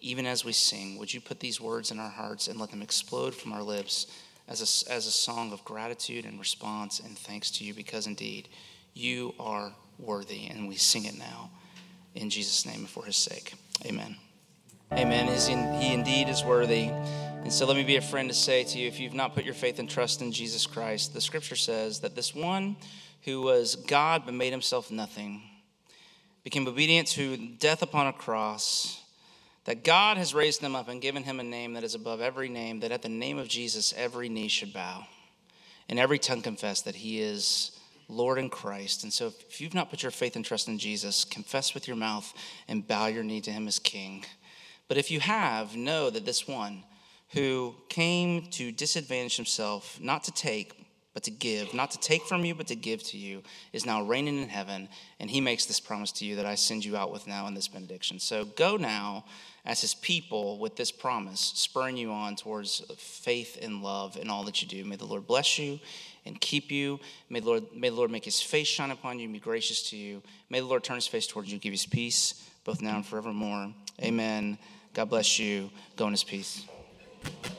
even 0.00 0.26
as 0.26 0.44
we 0.44 0.52
sing. 0.52 0.98
Would 0.98 1.12
you 1.14 1.20
put 1.20 1.40
these 1.40 1.60
words 1.60 1.90
in 1.90 1.98
our 1.98 2.10
hearts 2.10 2.48
and 2.48 2.58
let 2.58 2.70
them 2.70 2.82
explode 2.82 3.34
from 3.34 3.52
our 3.52 3.62
lips 3.62 4.06
as 4.48 4.60
a, 4.60 4.92
as 4.92 5.06
a 5.06 5.10
song 5.10 5.52
of 5.52 5.64
gratitude 5.64 6.26
and 6.26 6.38
response 6.38 7.00
and 7.00 7.16
thanks 7.16 7.50
to 7.52 7.64
you 7.64 7.72
because 7.72 8.06
indeed 8.06 8.48
you 8.92 9.34
are 9.40 9.72
worthy, 9.98 10.46
and 10.46 10.68
we 10.68 10.76
sing 10.76 11.04
it 11.04 11.18
now 11.18 11.50
in 12.14 12.30
Jesus' 12.30 12.66
name 12.66 12.80
and 12.80 12.88
for 12.88 13.04
his 13.04 13.16
sake. 13.16 13.54
Amen. 13.84 14.16
Amen. 14.92 15.26
He 15.80 15.92
indeed 15.92 16.28
is 16.28 16.44
worthy. 16.44 16.90
And 17.44 17.52
so 17.52 17.66
let 17.66 17.76
me 17.76 17.84
be 17.84 17.96
a 17.96 18.00
friend 18.00 18.30
to 18.30 18.34
say 18.34 18.64
to 18.64 18.78
you 18.78 18.88
if 18.88 18.98
you've 18.98 19.12
not 19.12 19.34
put 19.34 19.44
your 19.44 19.52
faith 19.52 19.78
and 19.78 19.88
trust 19.88 20.22
in 20.22 20.32
Jesus 20.32 20.66
Christ, 20.66 21.12
the 21.12 21.20
scripture 21.20 21.56
says 21.56 22.00
that 22.00 22.16
this 22.16 22.34
one 22.34 22.74
who 23.24 23.42
was 23.42 23.76
God 23.76 24.22
but 24.24 24.32
made 24.32 24.50
himself 24.50 24.90
nothing 24.90 25.42
became 26.42 26.66
obedient 26.66 27.06
to 27.08 27.36
death 27.36 27.82
upon 27.82 28.06
a 28.06 28.14
cross. 28.14 29.02
That 29.66 29.84
God 29.84 30.16
has 30.16 30.32
raised 30.32 30.62
him 30.62 30.74
up 30.74 30.88
and 30.88 31.02
given 31.02 31.22
him 31.22 31.38
a 31.38 31.42
name 31.44 31.74
that 31.74 31.84
is 31.84 31.94
above 31.94 32.22
every 32.22 32.48
name, 32.48 32.80
that 32.80 32.92
at 32.92 33.02
the 33.02 33.10
name 33.10 33.36
of 33.36 33.46
Jesus 33.46 33.92
every 33.94 34.30
knee 34.30 34.48
should 34.48 34.72
bow 34.72 35.06
and 35.90 35.98
every 35.98 36.18
tongue 36.18 36.40
confess 36.40 36.80
that 36.80 36.94
he 36.94 37.20
is 37.20 37.78
Lord 38.08 38.38
in 38.38 38.48
Christ. 38.48 39.04
And 39.04 39.12
so 39.12 39.26
if 39.26 39.60
you've 39.60 39.74
not 39.74 39.90
put 39.90 40.02
your 40.02 40.12
faith 40.12 40.34
and 40.34 40.46
trust 40.46 40.66
in 40.66 40.78
Jesus, 40.78 41.26
confess 41.26 41.74
with 41.74 41.88
your 41.88 41.96
mouth 41.98 42.32
and 42.68 42.88
bow 42.88 43.08
your 43.08 43.22
knee 43.22 43.42
to 43.42 43.50
him 43.50 43.68
as 43.68 43.78
king. 43.78 44.24
But 44.88 44.96
if 44.96 45.10
you 45.10 45.20
have, 45.20 45.76
know 45.76 46.08
that 46.08 46.24
this 46.24 46.48
one 46.48 46.84
who 47.34 47.74
came 47.88 48.46
to 48.52 48.72
disadvantage 48.72 49.36
himself, 49.36 49.98
not 50.00 50.24
to 50.24 50.32
take, 50.32 50.72
but 51.14 51.22
to 51.24 51.30
give, 51.30 51.74
not 51.74 51.90
to 51.92 51.98
take 51.98 52.22
from 52.24 52.44
you, 52.44 52.54
but 52.54 52.66
to 52.68 52.74
give 52.74 53.02
to 53.02 53.16
you, 53.16 53.42
is 53.72 53.86
now 53.86 54.02
reigning 54.02 54.42
in 54.42 54.48
heaven. 54.48 54.88
And 55.20 55.30
he 55.30 55.40
makes 55.40 55.66
this 55.66 55.80
promise 55.80 56.10
to 56.12 56.24
you 56.24 56.36
that 56.36 56.46
I 56.46 56.54
send 56.54 56.84
you 56.84 56.96
out 56.96 57.12
with 57.12 57.26
now 57.26 57.46
in 57.46 57.54
this 57.54 57.68
benediction. 57.68 58.18
So 58.18 58.44
go 58.44 58.76
now 58.76 59.24
as 59.64 59.80
his 59.80 59.94
people 59.94 60.58
with 60.58 60.76
this 60.76 60.90
promise, 60.90 61.52
spurring 61.54 61.96
you 61.96 62.12
on 62.12 62.36
towards 62.36 62.80
faith 62.98 63.58
and 63.62 63.82
love 63.82 64.16
in 64.16 64.28
all 64.28 64.44
that 64.44 64.60
you 64.60 64.68
do. 64.68 64.84
May 64.84 64.96
the 64.96 65.04
Lord 65.04 65.26
bless 65.26 65.58
you 65.58 65.78
and 66.26 66.40
keep 66.40 66.70
you. 66.70 67.00
May 67.30 67.40
the 67.40 67.46
Lord, 67.46 67.64
may 67.74 67.88
the 67.88 67.96
Lord 67.96 68.10
make 68.10 68.24
his 68.24 68.40
face 68.40 68.68
shine 68.68 68.90
upon 68.90 69.18
you 69.18 69.24
and 69.24 69.32
be 69.32 69.40
gracious 69.40 69.90
to 69.90 69.96
you. 69.96 70.22
May 70.50 70.60
the 70.60 70.66
Lord 70.66 70.84
turn 70.84 70.96
his 70.96 71.06
face 71.06 71.26
towards 71.26 71.50
you, 71.50 71.58
give 71.58 71.72
you 71.72 71.78
his 71.78 71.86
peace, 71.86 72.48
both 72.64 72.82
now 72.82 72.96
and 72.96 73.06
forevermore. 73.06 73.72
Amen. 74.02 74.58
God 74.92 75.08
bless 75.10 75.38
you. 75.38 75.70
Go 75.96 76.06
in 76.06 76.12
his 76.12 76.24
peace. 76.24 76.66
Thank 77.24 77.46
you. 77.46 77.53